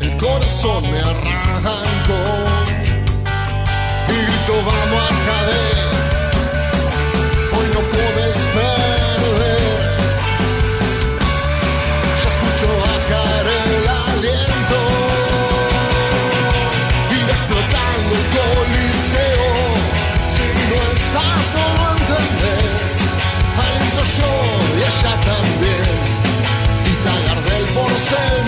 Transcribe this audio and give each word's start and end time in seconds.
el 0.00 0.16
corazón 0.16 0.82
me 0.90 0.98
arrancó. 0.98 2.24
Grito, 4.08 4.54
vamos 4.56 5.02
a 5.02 5.14
caer. 5.28 5.86
Hoy 7.54 7.66
no 7.74 7.80
puedes 7.94 8.36
perder. 8.56 9.82
Ya 12.20 12.28
escucho 12.28 12.66
bajar 12.82 13.44
el 13.62 13.88
aliento. 14.08 14.78
Ir 17.12 17.30
explotando 17.30 18.10
el 18.18 18.26
coliseo. 18.34 19.54
Si 20.28 20.46
no 20.70 20.78
estás, 20.98 21.44
no 21.54 21.66
lo 21.78 21.86
entendés. 21.98 22.92
Aliento 23.64 24.02
yo 24.18 24.32
y 24.76 24.82
ella 24.82 25.14
también. 25.30 25.96
Y 26.84 26.94
tagar 27.04 27.38
del 27.44 27.64
porcel. 27.74 28.43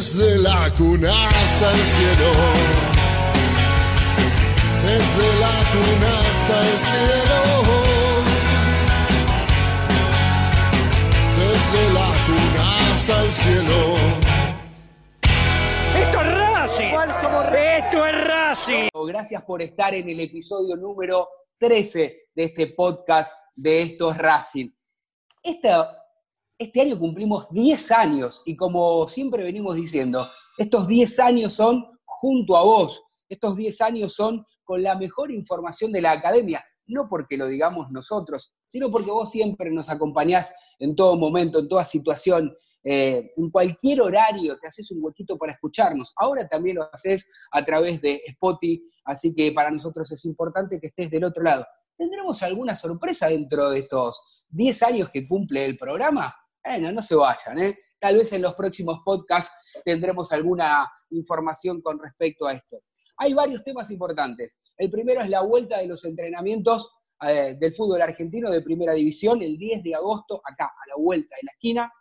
Desde 0.00 0.38
la 0.38 0.72
cuna 0.76 1.28
hasta 1.28 1.72
el 1.72 1.78
cielo. 1.78 2.30
Desde 4.82 5.26
la 5.38 5.56
cuna 5.72 6.10
hasta 6.30 6.56
el 6.68 6.78
cielo. 6.78 7.40
Desde 11.38 11.82
la 11.92 12.10
cuna 12.26 12.64
hasta 12.90 13.14
el 13.24 13.30
cielo. 13.30 13.78
¡Esto 15.98 16.20
es 16.20 16.28
Racing! 16.38 16.94
¡Esto 17.54 18.06
es 18.06 18.24
Racing! 18.24 18.88
Gracias 19.06 19.42
por 19.42 19.60
estar 19.60 19.94
en 19.94 20.08
el 20.08 20.20
episodio 20.20 20.76
número 20.76 21.28
13 21.58 22.30
de 22.34 22.44
este 22.44 22.68
podcast 22.68 23.36
de 23.54 23.82
Esto 23.82 24.10
es 24.12 24.18
Racing. 24.18 24.70
Este 25.42 26.80
año 26.80 26.98
cumplimos 26.98 27.48
10 27.50 27.90
años 27.92 28.42
y 28.44 28.56
como 28.56 29.08
siempre 29.08 29.42
venimos 29.42 29.74
diciendo, 29.76 30.20
estos 30.58 30.86
10 30.86 31.18
años 31.20 31.54
son 31.54 31.86
junto 32.04 32.56
a 32.56 32.62
vos, 32.62 33.02
estos 33.28 33.56
10 33.56 33.80
años 33.80 34.12
son 34.12 34.44
con 34.64 34.82
la 34.82 34.94
mejor 34.96 35.30
información 35.30 35.92
de 35.92 36.02
la 36.02 36.12
academia, 36.12 36.62
no 36.86 37.08
porque 37.08 37.36
lo 37.36 37.46
digamos 37.46 37.90
nosotros, 37.90 38.52
sino 38.66 38.90
porque 38.90 39.10
vos 39.10 39.30
siempre 39.30 39.70
nos 39.70 39.88
acompañás 39.88 40.52
en 40.78 40.94
todo 40.94 41.16
momento, 41.16 41.60
en 41.60 41.68
toda 41.68 41.84
situación, 41.84 42.54
eh, 42.82 43.32
en 43.36 43.50
cualquier 43.50 44.00
horario, 44.02 44.58
te 44.58 44.68
haces 44.68 44.90
un 44.90 45.02
huequito 45.02 45.38
para 45.38 45.52
escucharnos. 45.52 46.12
Ahora 46.16 46.48
también 46.48 46.76
lo 46.76 46.88
haces 46.92 47.28
a 47.52 47.64
través 47.64 48.00
de 48.00 48.20
Spotify, 48.26 48.82
así 49.04 49.34
que 49.34 49.52
para 49.52 49.70
nosotros 49.70 50.10
es 50.12 50.24
importante 50.24 50.80
que 50.80 50.88
estés 50.88 51.10
del 51.10 51.24
otro 51.24 51.42
lado. 51.42 51.64
¿Tendremos 52.00 52.42
alguna 52.42 52.74
sorpresa 52.76 53.28
dentro 53.28 53.68
de 53.68 53.80
estos 53.80 54.46
10 54.48 54.82
años 54.84 55.10
que 55.10 55.28
cumple 55.28 55.66
el 55.66 55.76
programa? 55.76 56.34
Bueno, 56.64 56.90
no 56.92 57.02
se 57.02 57.14
vayan, 57.14 57.58
¿eh? 57.58 57.78
Tal 57.98 58.16
vez 58.16 58.32
en 58.32 58.40
los 58.40 58.54
próximos 58.54 59.00
podcasts 59.04 59.52
tendremos 59.84 60.32
alguna 60.32 60.90
información 61.10 61.82
con 61.82 61.98
respecto 61.98 62.46
a 62.46 62.54
esto. 62.54 62.78
Hay 63.18 63.34
varios 63.34 63.62
temas 63.62 63.90
importantes. 63.90 64.58
El 64.78 64.90
primero 64.90 65.20
es 65.20 65.28
la 65.28 65.42
vuelta 65.42 65.76
de 65.76 65.88
los 65.88 66.02
entrenamientos 66.06 66.90
eh, 67.28 67.58
del 67.60 67.74
fútbol 67.74 68.00
argentino 68.00 68.50
de 68.50 68.62
primera 68.62 68.94
división 68.94 69.42
el 69.42 69.58
10 69.58 69.82
de 69.82 69.94
agosto, 69.94 70.40
acá, 70.42 70.64
a 70.64 70.88
la 70.88 70.94
vuelta 70.96 71.36
en 71.38 71.48
la 71.48 71.52
esquina. 71.52 71.92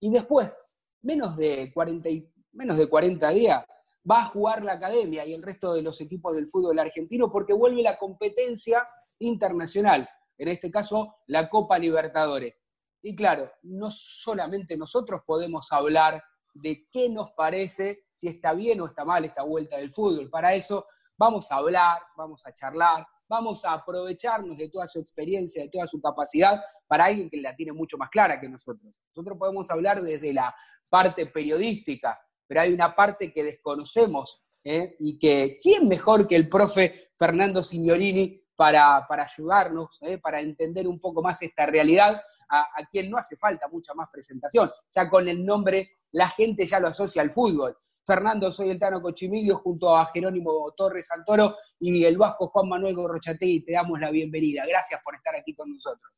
Y 0.00 0.10
después, 0.10 0.52
menos 1.00 1.38
de 1.38 1.72
40, 1.72 2.10
menos 2.52 2.76
de 2.76 2.86
40 2.86 3.30
días, 3.30 3.64
va 4.08 4.18
a 4.18 4.26
jugar 4.26 4.62
la 4.62 4.74
academia 4.74 5.24
y 5.24 5.32
el 5.32 5.42
resto 5.42 5.72
de 5.72 5.80
los 5.80 5.98
equipos 6.02 6.36
del 6.36 6.46
fútbol 6.46 6.78
argentino 6.78 7.32
porque 7.32 7.54
vuelve 7.54 7.82
la 7.82 7.96
competencia 7.96 8.86
internacional, 9.20 10.08
en 10.36 10.48
este 10.48 10.70
caso 10.70 11.16
la 11.28 11.48
Copa 11.48 11.78
Libertadores. 11.78 12.54
Y 13.02 13.14
claro, 13.14 13.50
no 13.62 13.90
solamente 13.90 14.76
nosotros 14.76 15.22
podemos 15.26 15.72
hablar 15.72 16.22
de 16.52 16.88
qué 16.90 17.08
nos 17.08 17.30
parece, 17.32 18.04
si 18.12 18.28
está 18.28 18.52
bien 18.52 18.80
o 18.80 18.86
está 18.86 19.04
mal 19.04 19.24
esta 19.24 19.42
vuelta 19.42 19.76
del 19.76 19.90
fútbol. 19.90 20.28
Para 20.28 20.54
eso 20.54 20.86
vamos 21.16 21.50
a 21.50 21.56
hablar, 21.56 22.00
vamos 22.16 22.44
a 22.44 22.52
charlar, 22.52 23.06
vamos 23.28 23.64
a 23.64 23.72
aprovecharnos 23.74 24.56
de 24.56 24.68
toda 24.68 24.86
su 24.88 24.98
experiencia, 24.98 25.62
de 25.62 25.68
toda 25.68 25.86
su 25.86 26.00
capacidad, 26.00 26.60
para 26.86 27.04
alguien 27.04 27.30
que 27.30 27.40
la 27.40 27.54
tiene 27.54 27.72
mucho 27.72 27.96
más 27.96 28.10
clara 28.10 28.40
que 28.40 28.48
nosotros. 28.48 28.92
Nosotros 29.14 29.38
podemos 29.38 29.70
hablar 29.70 30.02
desde 30.02 30.34
la 30.34 30.54
parte 30.88 31.26
periodística, 31.26 32.20
pero 32.46 32.62
hay 32.62 32.72
una 32.72 32.94
parte 32.96 33.32
que 33.32 33.44
desconocemos 33.44 34.42
¿eh? 34.64 34.96
y 34.98 35.18
que, 35.18 35.58
¿quién 35.62 35.86
mejor 35.86 36.26
que 36.26 36.36
el 36.36 36.48
profe 36.48 37.12
Fernando 37.16 37.62
Signorini 37.62 38.42
para, 38.60 39.24
ayudarnos, 39.24 39.98
¿eh? 40.02 40.18
para 40.18 40.40
entender 40.40 40.86
un 40.86 41.00
poco 41.00 41.22
más 41.22 41.40
esta 41.40 41.64
realidad? 41.64 42.20
a, 42.50 42.84
quien 42.90 43.10
no 43.10 43.16
hace 43.16 43.36
falta 43.36 43.68
mucha 43.68 43.94
más 43.94 44.08
presentación. 44.10 44.70
Ya 44.90 45.08
con 45.08 45.28
el 45.28 45.44
nombre 45.44 45.98
la 46.12 46.28
gente 46.28 46.66
ya 46.66 46.80
lo 46.80 46.88
asocia 46.88 47.22
al 47.22 47.30
fútbol. 47.30 47.76
Fernando, 48.04 48.52
soy 48.52 48.70
el 48.70 48.78
Tano 48.78 49.00
Cochimilio 49.00 49.56
junto 49.56 49.96
a 49.96 50.06
Jerónimo 50.06 50.72
Torres 50.76 51.06
Santoro 51.06 51.56
y 51.78 52.04
el 52.04 52.18
vasco 52.18 52.48
Juan 52.48 52.68
Manuel 52.68 52.94
Gorrochategui. 52.94 53.64
Te 53.64 53.72
damos 53.72 54.00
la 54.00 54.10
bienvenida. 54.10 54.64
Gracias 54.66 55.00
por 55.04 55.14
estar 55.14 55.36
aquí 55.36 55.54
con 55.54 55.70
nosotros. 55.72 56.12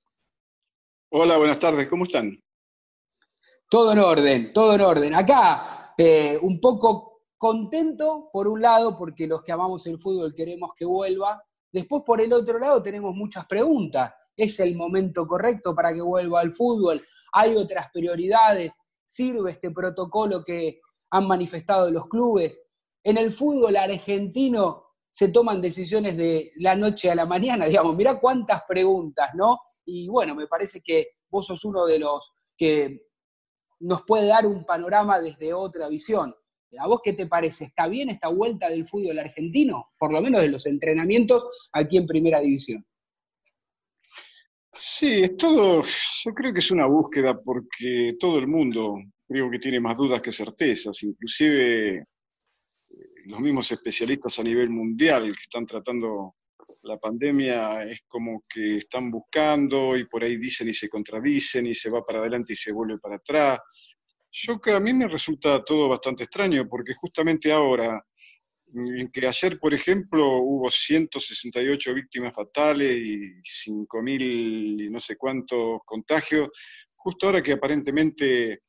Hola, 1.10 1.36
buenas 1.36 1.58
tardes. 1.58 1.88
¿Cómo 1.88 2.04
están? 2.04 2.42
Todo 3.68 3.92
en 3.92 3.98
orden, 3.98 4.52
todo 4.52 4.74
en 4.74 4.80
orden. 4.80 5.14
Acá, 5.14 5.94
eh, 5.98 6.38
un 6.40 6.60
poco 6.60 7.24
contento, 7.36 8.30
por 8.32 8.48
un 8.48 8.62
lado, 8.62 8.96
porque 8.96 9.26
los 9.26 9.42
que 9.42 9.52
amamos 9.52 9.86
el 9.86 9.98
fútbol 9.98 10.34
queremos 10.34 10.70
que 10.74 10.86
vuelva. 10.86 11.42
Después, 11.72 12.02
por 12.04 12.20
el 12.20 12.32
otro 12.32 12.58
lado, 12.58 12.82
tenemos 12.82 13.14
muchas 13.14 13.46
preguntas 13.46 14.12
es 14.36 14.60
el 14.60 14.76
momento 14.76 15.26
correcto 15.26 15.74
para 15.74 15.92
que 15.92 16.00
vuelva 16.00 16.40
al 16.40 16.52
fútbol, 16.52 17.04
hay 17.32 17.56
otras 17.56 17.90
prioridades, 17.92 18.78
sirve 19.04 19.52
este 19.52 19.70
protocolo 19.70 20.42
que 20.44 20.80
han 21.10 21.26
manifestado 21.26 21.90
los 21.90 22.08
clubes. 22.08 22.58
En 23.04 23.18
el 23.18 23.30
fútbol 23.30 23.76
argentino 23.76 24.84
se 25.10 25.28
toman 25.28 25.60
decisiones 25.60 26.16
de 26.16 26.52
la 26.56 26.74
noche 26.74 27.10
a 27.10 27.14
la 27.14 27.26
mañana, 27.26 27.66
digamos, 27.66 27.96
mirá 27.96 28.18
cuántas 28.18 28.62
preguntas, 28.66 29.30
¿no? 29.34 29.60
Y 29.84 30.08
bueno, 30.08 30.34
me 30.34 30.46
parece 30.46 30.80
que 30.80 31.16
vos 31.28 31.46
sos 31.46 31.64
uno 31.64 31.86
de 31.86 31.98
los 31.98 32.32
que 32.56 33.08
nos 33.80 34.02
puede 34.02 34.26
dar 34.26 34.46
un 34.46 34.64
panorama 34.64 35.18
desde 35.18 35.52
otra 35.52 35.88
visión. 35.88 36.34
¿A 36.78 36.86
vos 36.86 37.00
qué 37.02 37.12
te 37.12 37.26
parece? 37.26 37.64
¿Está 37.64 37.88
bien 37.88 38.10
esta 38.10 38.28
vuelta 38.28 38.68
del 38.68 38.86
fútbol 38.86 39.18
argentino? 39.18 39.90
Por 39.98 40.12
lo 40.12 40.20
menos 40.20 40.40
de 40.42 40.48
los 40.48 40.66
entrenamientos 40.66 41.68
aquí 41.72 41.96
en 41.96 42.06
Primera 42.06 42.40
División. 42.40 42.84
Sí, 44.74 45.20
es 45.22 45.36
todo, 45.36 45.82
yo 45.82 46.32
creo 46.32 46.52
que 46.52 46.60
es 46.60 46.70
una 46.70 46.86
búsqueda 46.86 47.38
porque 47.38 48.16
todo 48.18 48.38
el 48.38 48.46
mundo 48.46 48.94
creo 49.28 49.50
que 49.50 49.58
tiene 49.58 49.80
más 49.80 49.98
dudas 49.98 50.22
que 50.22 50.32
certezas, 50.32 51.02
inclusive 51.02 51.96
eh, 51.98 52.04
los 53.26 53.38
mismos 53.40 53.70
especialistas 53.70 54.38
a 54.38 54.42
nivel 54.42 54.70
mundial 54.70 55.24
que 55.24 55.42
están 55.42 55.66
tratando 55.66 56.36
la 56.82 56.98
pandemia 56.98 57.84
es 57.84 58.02
como 58.08 58.44
que 58.48 58.78
están 58.78 59.10
buscando 59.10 59.96
y 59.96 60.06
por 60.06 60.24
ahí 60.24 60.36
dicen 60.36 60.68
y 60.68 60.74
se 60.74 60.88
contradicen 60.88 61.66
y 61.66 61.74
se 61.74 61.90
va 61.90 62.04
para 62.04 62.18
adelante 62.18 62.52
y 62.52 62.56
se 62.56 62.72
vuelve 62.72 62.98
para 62.98 63.16
atrás. 63.16 63.60
Yo 64.32 64.58
que 64.58 64.72
a 64.72 64.80
mí 64.80 64.94
me 64.94 65.08
resulta 65.08 65.62
todo 65.62 65.88
bastante 65.88 66.24
extraño 66.24 66.66
porque 66.66 66.94
justamente 66.94 67.52
ahora, 67.52 68.02
en 68.74 69.10
que 69.10 69.26
ayer, 69.26 69.58
por 69.58 69.74
ejemplo, 69.74 70.38
hubo 70.38 70.70
168 70.70 71.94
víctimas 71.94 72.34
fatales 72.34 72.96
y 72.96 73.42
5.000 73.42 74.86
y 74.86 74.90
no 74.90 74.98
sé 74.98 75.16
cuántos 75.16 75.80
contagios, 75.84 76.48
justo 76.94 77.26
ahora 77.26 77.42
que 77.42 77.52
aparentemente 77.52 78.62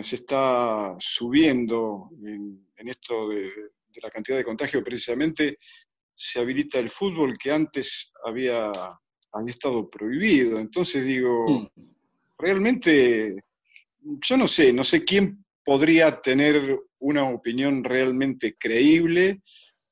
se 0.00 0.16
está 0.16 0.94
subiendo 0.98 2.10
en, 2.24 2.88
esto 2.88 3.28
de, 3.28 3.42
de, 3.42 4.00
la 4.00 4.10
cantidad 4.10 4.36
de 4.36 4.44
contagios, 4.44 4.84
precisamente 4.84 5.58
se 6.14 6.38
habilita 6.38 6.78
el 6.78 6.90
fútbol 6.90 7.36
que 7.36 7.50
antes 7.50 8.12
había, 8.24 8.70
había 9.32 9.50
estado 9.50 9.90
prohibido. 9.90 10.58
Entonces 10.58 11.04
digo, 11.04 11.46
mm. 11.48 11.68
realmente, 12.38 13.44
yo 14.04 14.36
no 14.36 14.46
sé, 14.46 14.72
no 14.72 14.84
sé 14.84 15.04
quién 15.04 15.44
podría 15.64 16.20
tener 16.20 16.78
una 16.98 17.28
opinión 17.28 17.82
realmente 17.82 18.56
creíble, 18.58 19.42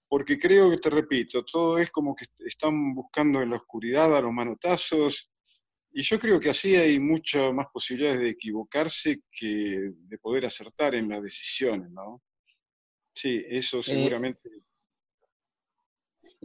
porque 0.09 0.38
creo 0.38 0.70
que, 0.70 0.76
te 0.76 0.91
repito, 0.91 1.44
todo 1.44 1.79
es 1.79 1.91
como 1.91 2.14
que 2.14 2.26
están 2.47 2.94
buscando 2.94 3.41
en 3.41 3.50
la 3.50 3.56
oscuridad 3.56 4.14
a 4.17 4.20
los 4.20 4.32
manotazos, 4.32 5.31
y 5.94 6.03
yo 6.03 6.19
creo 6.19 6.41
que 6.41 6.50
así 6.50 6.75
hay 6.75 6.99
muchas 6.99 7.53
más 7.53 7.67
posibilidades 7.73 8.20
de 8.20 8.31
equivocarse 8.31 9.23
que 9.31 9.93
de 9.94 10.19
poder 10.19 10.47
acertar 10.47 10.94
en 10.94 11.09
las 11.09 11.23
decisiones, 11.23 11.91
¿no? 11.91 12.23
Sí, 13.14 13.44
eso 13.47 13.79
eh, 13.81 13.82
seguramente 13.82 14.49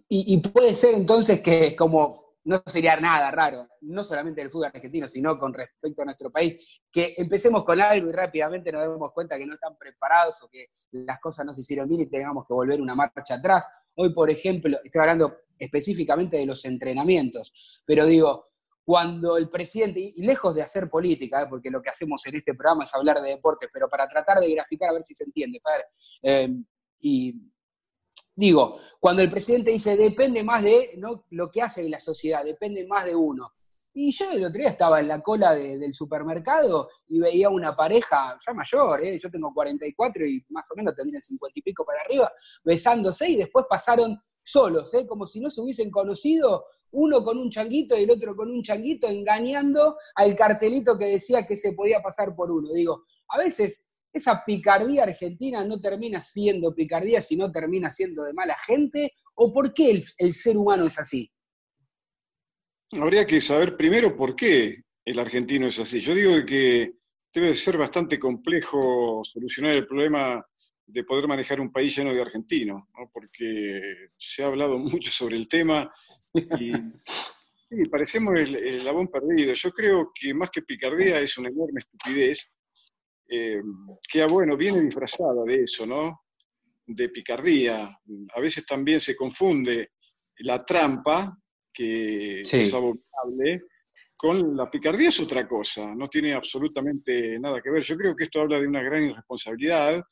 y, 0.10 0.38
puede 0.38 0.74
ser 0.76 0.96
entonces 0.96 1.42
que 1.42 1.76
como 1.76 2.27
no 2.48 2.64
sería 2.66 2.96
nada 2.96 3.30
raro, 3.30 3.68
no 3.82 4.06
solamente 4.06 4.40
del 4.40 4.50
fútbol 4.50 4.72
argentino, 4.74 5.06
sino 5.10 5.38
con 5.38 5.54
respecto 5.54 6.02
a 6.02 6.06
nuestro 6.06 6.32
país, 6.32 6.82
que 6.90 7.14
empecemos 7.18 7.66
con 7.66 7.80
algo 7.82 8.10
y 8.10 8.14
rápidamente 8.14 8.72
nos 8.72 8.84
demos 8.84 9.12
cuenta 9.12 9.38
que 9.38 9.46
no 9.46 9.56
están 9.56 9.78
preparados 9.78 10.42
o 10.44 10.50
que 10.50 10.68
las 10.92 11.20
cosas 11.20 11.46
no 11.46 11.54
se 11.54 11.60
hicieron 11.60 11.90
bien 11.90 12.02
y 12.02 12.06
tengamos 12.10 12.48
que 12.48 12.54
volver 12.54 12.80
una 12.82 12.96
marcha 12.96 13.36
atrás. 13.36 13.68
Hoy, 13.96 14.14
por 14.14 14.30
ejemplo, 14.30 14.78
estoy 14.82 15.02
hablando 15.02 15.40
específicamente 15.60 16.38
de 16.38 16.46
los 16.46 16.64
entrenamientos, 16.64 17.52
pero 17.86 18.06
digo, 18.06 18.48
cuando 18.86 19.36
el 19.36 19.50
presidente, 19.50 20.00
y 20.00 20.26
lejos 20.26 20.56
de 20.56 20.62
hacer 20.62 20.90
política, 20.90 21.42
¿eh? 21.42 21.48
porque 21.50 21.70
lo 21.70 21.82
que 21.82 21.90
hacemos 21.90 22.26
en 22.28 22.38
este 22.38 22.54
programa 22.54 22.86
es 22.86 22.96
hablar 22.96 23.20
de 23.20 23.32
deportes, 23.32 23.70
pero 23.74 23.90
para 23.90 24.08
tratar 24.08 24.40
de 24.40 24.50
graficar 24.54 24.92
a 24.92 24.94
ver 24.94 25.04
si 25.04 25.14
se 25.14 25.26
entiende, 25.26 25.60
eh, 26.22 26.50
y 27.02 27.36
Digo, 28.38 28.78
cuando 29.00 29.24
el 29.24 29.32
presidente 29.32 29.72
dice 29.72 29.98
depende 29.98 30.44
más 30.44 30.62
de 30.62 30.92
¿no? 31.00 31.26
lo 31.32 31.50
que 31.50 31.64
hace 31.64 31.90
la 31.90 32.00
sociedad, 32.00 32.46
depende 32.46 32.86
más 32.86 33.04
de 33.04 33.16
uno. 33.16 33.52
Y 33.96 34.12
yo 34.12 34.30
el 34.30 34.46
otro 34.46 34.60
día 34.60 34.70
estaba 34.70 35.00
en 35.00 35.08
la 35.08 35.22
cola 35.22 35.56
del 35.56 35.92
supermercado 35.92 36.88
y 37.08 37.18
veía 37.18 37.50
una 37.50 37.76
pareja 37.76 38.38
ya 38.46 38.54
mayor, 38.54 39.04
¿eh? 39.04 39.18
yo 39.18 39.32
tengo 39.32 39.52
44 39.52 40.24
y 40.24 40.46
más 40.50 40.70
o 40.70 40.76
menos 40.76 40.94
tendrían 40.96 41.20
50 41.20 41.60
y 41.60 41.64
pico 41.64 41.84
para 41.84 42.00
arriba, 42.04 42.32
besándose 42.64 43.28
y 43.28 43.38
después 43.38 43.66
pasaron 43.68 44.22
solos, 44.44 44.94
¿eh? 44.94 45.08
como 45.08 45.26
si 45.26 45.40
no 45.40 45.50
se 45.50 45.62
hubiesen 45.62 45.90
conocido, 45.90 46.64
uno 46.92 47.24
con 47.24 47.40
un 47.40 47.50
changuito 47.50 47.98
y 47.98 48.04
el 48.04 48.12
otro 48.12 48.36
con 48.36 48.52
un 48.52 48.62
changuito, 48.62 49.08
engañando 49.08 49.98
al 50.14 50.36
cartelito 50.36 50.96
que 50.96 51.06
decía 51.06 51.48
que 51.48 51.58
se 51.58 51.74
podía 51.74 52.00
pasar 52.00 52.36
por 52.36 52.52
uno. 52.52 52.72
Digo, 52.72 53.04
a 53.30 53.40
veces 53.40 53.82
esa 54.14 54.44
picardía 54.46 55.04
argentina 55.04 55.64
no 55.64 55.80
termina 55.80 56.22
siendo 56.22 56.74
picardía, 56.74 57.22
sino 57.22 57.52
termina 57.52 57.90
siendo 57.92 58.24
de 58.24 58.34
mala 58.34 58.56
gente? 58.66 59.14
¿O 59.36 59.54
por 59.54 59.74
qué 59.74 60.04
el, 60.18 60.34
ser 60.34 60.58
humano 60.58 60.86
es 60.88 60.98
así? 61.00 61.32
Habría 62.94 63.26
que 63.26 63.42
saber 63.42 63.76
primero 63.76 64.16
por 64.16 64.36
qué 64.36 64.84
el 65.06 65.20
argentino 65.20 65.68
es 65.68 65.80
así. 65.80 66.00
Yo 66.00 66.16
digo 66.16 66.34
que 66.46 66.94
debe 67.34 67.54
ser 67.56 67.78
bastante 67.78 68.18
complejo 68.18 69.22
solucionar 69.24 69.76
el 69.76 69.86
problema 69.86 70.44
de 70.86 71.04
poder 71.04 71.28
manejar 71.28 71.60
un 71.60 71.72
país 71.72 71.96
lleno 71.96 72.14
de 72.14 72.22
argentinos, 72.22 72.84
porque 73.12 74.10
se 74.18 74.44
ha 74.44 74.48
hablado 74.48 74.78
mucho 74.80 75.12
sobre 75.12 75.36
el 75.36 75.48
tema 75.48 75.92
y, 76.34 76.72
parecemos 77.92 78.34
el, 78.40 78.56
el 78.56 78.86
labón 78.86 79.10
perdido. 79.10 79.54
Yo 79.54 79.72
creo 79.72 80.12
que 80.16 80.34
más 80.34 80.50
que 80.50 80.62
picardía 80.62 81.20
es 81.20 81.38
una 81.38 81.50
enorme 81.50 81.82
estupidez 81.82 82.50
eh, 83.30 83.62
que 84.12 84.22
ah, 84.22 84.28
bueno, 84.28 84.56
viene 84.56 84.82
disfrazada 84.82 85.44
de 85.46 85.64
eso, 85.64 85.86
¿no? 85.86 86.22
De 86.86 87.10
picardía. 87.10 88.00
A 88.36 88.40
veces 88.40 88.66
también 88.66 89.00
se 89.00 89.16
confunde 89.16 89.92
la 90.40 90.58
trampa, 90.60 91.38
que 91.74 92.42
es 92.42 92.74
abominable, 92.74 93.66
con 94.16 94.58
la 94.58 94.70
picardía 94.70 95.10
es 95.10 95.20
otra 95.22 95.48
cosa, 95.48 95.94
no 95.94 96.10
tiene 96.10 96.34
absolutamente 96.34 97.40
nada 97.40 97.62
que 97.62 97.70
ver. 97.70 97.84
Yo 97.84 97.96
creo 97.96 98.16
que 98.16 98.24
esto 98.24 98.42
habla 98.42 98.60
de 98.60 98.68
una 98.68 98.82
gran 98.82 99.04
irresponsabilidad, 99.04 100.04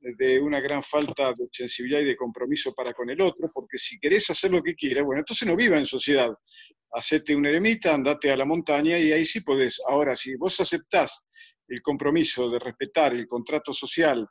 de 0.00 0.40
una 0.40 0.60
gran 0.60 0.82
falta 0.82 1.28
de 1.28 1.46
sensibilidad 1.52 2.00
y 2.00 2.06
de 2.06 2.16
compromiso 2.16 2.72
para 2.72 2.94
con 2.94 3.10
el 3.10 3.20
otro, 3.20 3.50
porque 3.52 3.76
si 3.76 3.98
querés 3.98 4.30
hacer 4.30 4.50
lo 4.50 4.62
que 4.62 4.74
quieras, 4.74 5.04
bueno, 5.04 5.20
entonces 5.20 5.46
no 5.46 5.54
viva 5.56 5.76
en 5.76 5.84
sociedad. 5.84 6.30
Hacete 6.92 7.36
un 7.36 7.44
eremita, 7.44 7.94
andate 7.94 8.30
a 8.30 8.36
la 8.36 8.46
montaña 8.46 8.98
y 8.98 9.12
ahí 9.12 9.26
sí 9.26 9.42
podés. 9.42 9.80
Ahora, 9.86 10.16
si 10.16 10.36
vos 10.36 10.58
aceptás 10.58 11.22
el 11.70 11.80
compromiso 11.80 12.50
de 12.50 12.58
respetar 12.58 13.14
el 13.14 13.26
contrato 13.26 13.72
social 13.72 14.28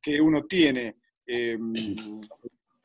que 0.00 0.20
uno 0.20 0.44
tiene 0.44 0.96
em, 1.26 2.20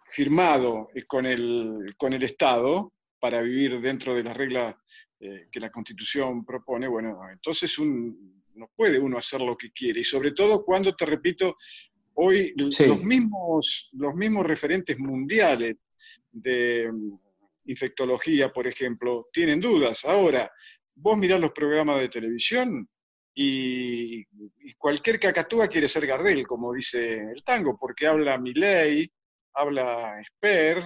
firmado 0.06 0.89
con 1.06 1.25
el, 1.25 1.94
con 1.98 2.13
el 2.13 2.24
Estado 2.24 2.94
para 3.19 3.42
vivir 3.42 3.81
dentro 3.81 4.15
de 4.15 4.24
las 4.24 4.38
reglas 4.38 4.75
eh, 5.19 5.48
que 5.51 5.59
la 5.59 5.69
Constitución 5.69 6.45
propone, 6.45 6.88
bueno, 6.88 7.19
entonces 7.31 7.77
no 7.80 8.71
puede 8.75 8.98
uno 8.98 9.18
hacer 9.18 9.42
lo 9.42 9.57
que 9.57 9.71
quiere. 9.71 10.00
Y 10.00 10.04
sobre 10.06 10.31
todo 10.31 10.63
cuando, 10.63 10.95
te 10.95 11.06
repito, 11.06 11.56
hoy 12.13 12.54
los, 12.56 13.04
mismos, 13.04 13.89
los 13.94 14.15
mismos 14.15 14.45
referentes 14.45 14.98
mundiales 14.98 15.76
de 16.31 16.83
em, 16.83 17.18
infectología, 17.66 18.54
por 18.54 18.68
ejemplo, 18.68 19.28
tienen 19.33 19.59
dudas. 19.59 20.06
Ahora, 20.06 20.49
vos 20.95 21.18
mirás 21.18 21.42
los 21.42 21.52
programas 21.52 21.99
de 21.99 22.09
televisión 22.09 22.87
y, 23.39 24.25
cualquier 24.77 25.19
cacatúa 25.19 25.67
quiere 25.67 25.87
ser 25.87 26.07
Gardel, 26.07 26.45
como 26.47 26.73
dice 26.73 27.19
el 27.31 27.44
tango, 27.44 27.77
porque 27.77 28.07
habla 28.07 28.37
Milei, 28.39 29.07
habla 29.53 30.19
Esper, 30.19 30.83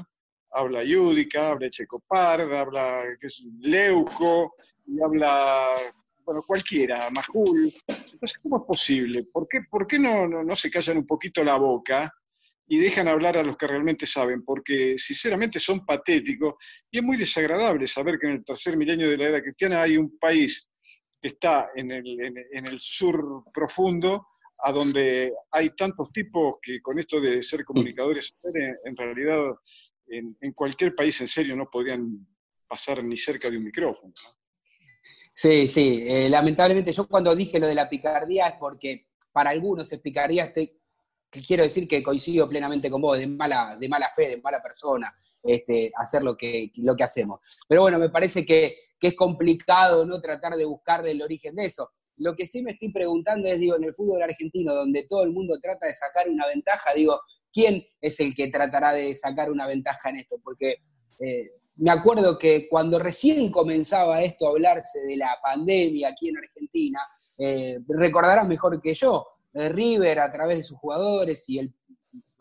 habla 0.51 0.83
Yudica, 0.83 1.51
habla 1.51 1.69
Checopar, 1.69 2.41
habla 2.41 3.05
Leuco, 3.59 4.55
y 4.85 5.01
habla, 5.01 5.69
bueno, 6.25 6.43
cualquiera, 6.45 7.09
Majul. 7.11 7.73
Entonces, 7.87 8.37
¿cómo 8.39 8.57
es 8.57 8.63
posible? 8.67 9.23
¿Por 9.31 9.47
qué, 9.47 9.61
por 9.69 9.87
qué 9.87 9.97
no, 9.97 10.27
no, 10.27 10.43
no 10.43 10.55
se 10.55 10.69
callan 10.69 10.97
un 10.97 11.07
poquito 11.07 11.45
la 11.45 11.55
boca 11.55 12.13
y 12.67 12.79
dejan 12.79 13.07
hablar 13.07 13.37
a 13.37 13.43
los 13.43 13.55
que 13.55 13.67
realmente 13.67 14.05
saben? 14.05 14.43
Porque 14.43 14.97
sinceramente 14.97 15.57
son 15.57 15.85
patéticos 15.85 16.55
y 16.89 16.97
es 16.97 17.03
muy 17.03 17.15
desagradable 17.15 17.87
saber 17.87 18.19
que 18.19 18.27
en 18.27 18.33
el 18.33 18.43
tercer 18.43 18.75
milenio 18.75 19.09
de 19.09 19.17
la 19.17 19.27
era 19.27 19.41
cristiana 19.41 19.81
hay 19.81 19.95
un 19.95 20.17
país 20.17 20.70
que 21.21 21.27
está 21.27 21.69
en 21.75 21.91
el, 21.91 22.19
en, 22.19 22.67
el 22.67 22.79
sur 22.79 23.43
profundo, 23.53 24.27
a 24.57 24.71
donde 24.71 25.33
hay 25.51 25.75
tantos 25.75 26.11
tipos 26.11 26.57
que 26.61 26.81
con 26.81 26.97
esto 26.99 27.21
de 27.21 27.41
ser 27.41 27.63
comunicadores, 27.63 28.35
en, 28.85 28.95
realidad 28.97 29.53
en, 30.07 30.35
en, 30.41 30.53
cualquier 30.53 30.95
país 30.95 31.19
en 31.21 31.27
serio 31.27 31.55
no 31.55 31.69
podrían 31.69 32.27
pasar 32.67 33.03
ni 33.03 33.17
cerca 33.17 33.49
de 33.49 33.57
un 33.57 33.65
micrófono. 33.65 34.13
Sí, 35.33 35.67
sí, 35.67 36.03
eh, 36.05 36.29
lamentablemente 36.29 36.91
yo 36.91 37.07
cuando 37.07 37.35
dije 37.35 37.59
lo 37.59 37.67
de 37.67 37.75
la 37.75 37.89
picardía 37.89 38.47
es 38.47 38.55
porque 38.59 39.07
para 39.31 39.49
algunos 39.51 39.91
es 39.91 39.99
picardía, 39.99 40.45
estoy 40.45 40.80
que 41.31 41.41
quiero 41.41 41.63
decir 41.63 41.87
que 41.87 42.03
coincido 42.03 42.47
plenamente 42.49 42.91
con 42.91 43.01
vos, 43.01 43.17
de 43.17 43.25
mala, 43.25 43.77
de 43.79 43.87
mala 43.87 44.09
fe, 44.13 44.27
de 44.27 44.41
mala 44.41 44.61
persona, 44.61 45.15
este, 45.41 45.91
hacer 45.95 46.23
lo 46.23 46.35
que, 46.35 46.71
lo 46.75 46.93
que 46.93 47.05
hacemos. 47.05 47.39
Pero 47.67 47.81
bueno, 47.81 47.97
me 47.97 48.09
parece 48.09 48.45
que, 48.45 48.75
es 48.99 49.15
complicado 49.15 50.05
no 50.05 50.21
tratar 50.21 50.53
de 50.53 50.65
buscarle 50.65 51.11
el 51.11 51.21
origen 51.23 51.55
de 51.55 51.65
eso. 51.65 51.89
Lo 52.17 52.35
que 52.35 52.45
sí 52.45 52.61
me 52.61 52.73
estoy 52.73 52.91
preguntando 52.91 53.47
es, 53.47 53.59
digo, 53.59 53.75
en 53.77 53.85
el 53.85 53.95
fútbol 53.95 54.21
argentino, 54.21 54.75
donde 54.75 55.07
todo 55.07 55.23
el 55.23 55.31
mundo 55.31 55.57
trata 55.59 55.87
de 55.87 55.95
sacar 55.95 56.29
una 56.29 56.45
ventaja, 56.45 56.93
digo, 56.93 57.19
¿quién 57.51 57.83
es 57.99 58.19
el 58.19 58.35
que 58.35 58.49
tratará 58.49 58.93
de 58.93 59.15
sacar 59.15 59.49
una 59.49 59.65
ventaja 59.65 60.09
en 60.09 60.17
esto? 60.17 60.35
Porque 60.43 60.83
eh, 61.19 61.49
me 61.77 61.89
acuerdo 61.89 62.37
que 62.37 62.67
cuando 62.69 62.99
recién 62.99 63.49
comenzaba 63.51 64.21
esto 64.21 64.45
a 64.45 64.51
hablarse 64.51 64.99
de 64.99 65.17
la 65.17 65.35
pandemia 65.41 66.09
aquí 66.09 66.29
en 66.29 66.37
Argentina, 66.37 66.99
eh, 67.37 67.79
recordarás 67.87 68.47
mejor 68.47 68.79
que 68.79 68.93
yo, 68.93 69.25
River 69.53 70.19
a 70.19 70.31
través 70.31 70.59
de 70.59 70.63
sus 70.63 70.77
jugadores 70.77 71.47
y 71.49 71.59
el, 71.59 71.73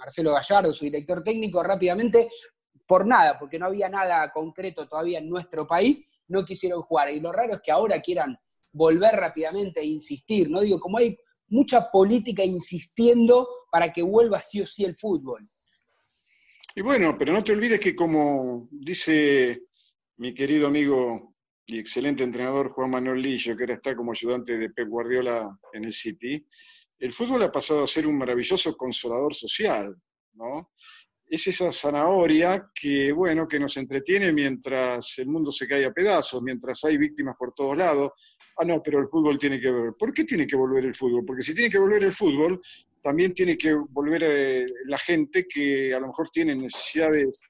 Marcelo 0.00 0.33
Gallardo, 0.33 0.73
su 0.73 0.87
director 0.87 1.23
técnico, 1.23 1.62
rápidamente, 1.62 2.29
por 2.87 3.07
nada, 3.07 3.38
porque 3.38 3.59
no 3.59 3.67
había 3.67 3.88
nada 3.88 4.33
concreto 4.33 4.88
todavía 4.88 5.19
en 5.19 5.29
nuestro 5.29 5.67
país, 5.67 5.99
no 6.29 6.45
quisieron 6.45 6.83
jugar. 6.83 7.11
Y 7.11 7.21
lo 7.21 7.33
raro 7.33 7.55
es 7.55 7.61
que 7.61 7.71
ahora 7.71 8.00
quieran 8.00 8.37
volver 8.73 9.12
rápidamente 9.12 9.81
e 9.81 9.85
insistir, 9.85 10.49
¿no? 10.49 10.61
Digo, 10.61 10.81
como 10.81 10.99
hay 10.99 11.17
mucha 11.49 11.90
política 11.90 12.45
insistiendo 12.45 13.47
para 13.71 13.93
que 13.93 14.02
vuelva 14.02 14.40
sí 14.40 14.61
o 14.61 14.67
sí 14.67 14.85
el 14.85 14.95
fútbol. 14.95 15.49
Y 16.75 16.83
bueno, 16.83 17.17
pero 17.19 17.33
no 17.33 17.43
te 17.43 17.52
olvides 17.52 17.81
que 17.81 17.95
como 17.95 18.69
dice 18.71 19.64
mi 20.17 20.33
querido 20.33 20.69
amigo 20.69 21.35
y 21.67 21.79
excelente 21.79 22.23
entrenador 22.23 22.71
Juan 22.71 22.90
Manuel 22.90 23.21
Lillo, 23.21 23.57
que 23.57 23.64
ahora 23.64 23.75
está 23.75 23.97
como 23.97 24.12
ayudante 24.12 24.57
de 24.57 24.71
Pep 24.71 24.88
Guardiola 24.88 25.59
en 25.73 25.85
el 25.85 25.93
City, 25.93 26.47
el 27.00 27.12
fútbol 27.12 27.42
ha 27.42 27.50
pasado 27.50 27.83
a 27.83 27.87
ser 27.87 28.07
un 28.07 28.16
maravilloso 28.16 28.76
consolador 28.76 29.35
social, 29.35 29.97
¿no? 30.35 30.73
Es 31.26 31.47
esa 31.47 31.73
zanahoria 31.73 32.71
que, 32.75 33.12
bueno, 33.12 33.49
que 33.49 33.59
nos 33.59 33.76
entretiene 33.76 34.33
mientras 34.33 35.19
el 35.19 35.28
mundo 35.28 35.50
se 35.50 35.66
cae 35.66 35.87
a 35.87 35.92
pedazos, 35.92 36.42
mientras 36.42 36.85
hay 36.85 36.99
víctimas 36.99 37.37
por 37.38 37.54
todos 37.54 37.76
lados. 37.76 38.11
Ah, 38.59 38.64
no, 38.64 38.83
pero 38.83 38.99
el 38.99 39.09
fútbol 39.09 39.38
tiene 39.38 39.61
que 39.61 39.71
volver. 39.71 39.95
¿Por 39.99 40.12
qué 40.12 40.25
tiene 40.25 40.47
que 40.47 40.57
volver 40.57 40.85
el 40.85 40.95
fútbol? 40.95 41.25
Porque 41.25 41.42
si 41.42 41.54
tiene 41.54 41.71
que 41.71 41.78
volver 41.78 42.02
el 42.02 42.12
fútbol, 42.12 42.61
también 43.02 43.33
tiene 43.33 43.57
que 43.57 43.73
volver 43.73 44.23
eh, 44.25 44.66
la 44.87 44.99
gente 44.99 45.47
que 45.49 45.95
a 45.95 46.00
lo 46.00 46.09
mejor 46.09 46.28
tiene 46.30 46.54
necesidades 46.54 47.40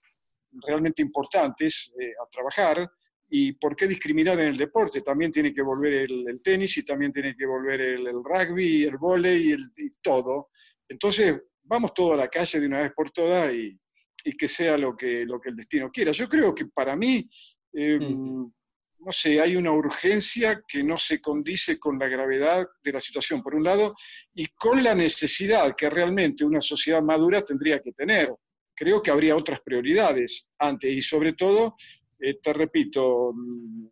realmente 0.52 1.02
importantes 1.02 1.92
eh, 1.99 2.12
a 2.23 2.28
trabajar. 2.30 2.88
¿Y 3.33 3.53
por 3.53 3.77
qué 3.77 3.87
discriminar 3.87 4.41
en 4.41 4.49
el 4.49 4.57
deporte? 4.57 5.03
También 5.03 5.31
tiene 5.31 5.53
que 5.53 5.63
volver 5.63 6.11
el, 6.11 6.43
tenis 6.43 6.77
y 6.79 6.85
también 6.85 7.13
tiene 7.13 7.37
que 7.37 7.47
volver 7.47 7.81
el, 7.81 8.07
rugby, 8.25 8.83
el 8.83 8.97
vóley 8.97 9.53
y, 9.53 9.85
y, 9.85 9.91
todo. 10.03 10.51
Entonces, 10.89 11.41
vamos 11.63 11.95
todo 11.95 12.15
a 12.15 12.17
la 12.17 12.29
calle 12.29 12.59
de 12.59 12.67
una 12.67 12.81
vez 12.81 12.93
por 12.93 13.11
todas 13.13 13.55
y, 13.55 13.79
y, 14.25 14.37
que 14.37 14.49
sea 14.49 14.77
lo 14.77 14.97
que, 14.97 15.25
lo 15.25 15.41
que 15.41 15.51
el 15.51 15.57
destino 15.57 15.91
quiera. 15.93 16.11
Yo 16.11 16.27
creo 16.29 16.53
que 16.53 16.67
para 16.67 16.97
mí, 16.97 17.31
em, 17.73 18.51
no 18.99 19.13
sé, 19.13 19.41
hay 19.41 19.55
una 19.55 19.73
urgencia 19.73 20.63
que 20.67 20.83
no 20.83 20.99
se 20.99 21.21
condice 21.21 21.79
con 21.79 22.01
la 22.01 22.09
gravedad 22.09 22.67
de 22.83 22.93
la 22.93 23.01
situación, 23.01 23.45
por 23.45 23.55
un 23.55 23.63
lado, 23.63 23.95
y 24.35 24.47
con 24.47 24.83
la 24.83 24.95
necesidad 24.97 25.77
que 25.77 25.89
realmente 25.89 26.45
una 26.45 26.61
sociedad 26.61 27.01
madura 27.01 27.43
tendría 27.43 27.81
que 27.81 27.93
tener 27.93 28.35
creo 28.81 29.03
que 29.03 29.11
habría 29.11 29.37
otras 29.37 29.61
prioridades 29.61 30.49
antes 30.59 30.91
y 30.91 31.03
sobre 31.03 31.35
todo, 31.35 31.77
eh, 32.21 32.39
te 32.43 32.53
repito, 32.53 33.33
mm, 33.35 33.87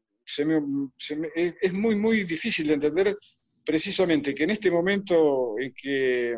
es 1.62 1.72
muy, 1.72 1.96
muy 1.96 2.24
difícil 2.24 2.66
de 2.66 2.74
entender 2.74 3.18
precisamente 3.64 4.34
que 4.34 4.44
en 4.44 4.50
este 4.50 4.70
momento 4.70 5.58
en 5.58 5.72
que 5.74 6.36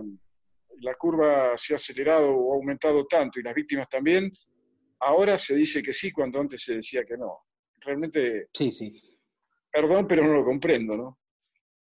la 0.81 0.95
curva 0.95 1.57
se 1.57 1.75
ha 1.75 1.77
acelerado 1.77 2.31
o 2.31 2.55
aumentado 2.55 3.07
tanto 3.07 3.39
y 3.39 3.43
las 3.43 3.55
víctimas 3.55 3.89
también, 3.89 4.33
ahora 5.01 5.39
se 5.39 5.55
dice 5.55 5.83
que 5.83 5.93
sí 5.93 6.11
cuando 6.11 6.41
antes 6.41 6.63
se 6.63 6.77
decía 6.77 7.05
que 7.05 7.17
no. 7.17 7.39
Realmente, 7.81 8.49
sí, 8.53 8.73
sí. 8.73 8.93
perdón, 9.73 10.07
pero 10.07 10.27
no 10.27 10.35
lo 10.35 10.45
comprendo, 10.45 10.97
¿no? 10.97 11.20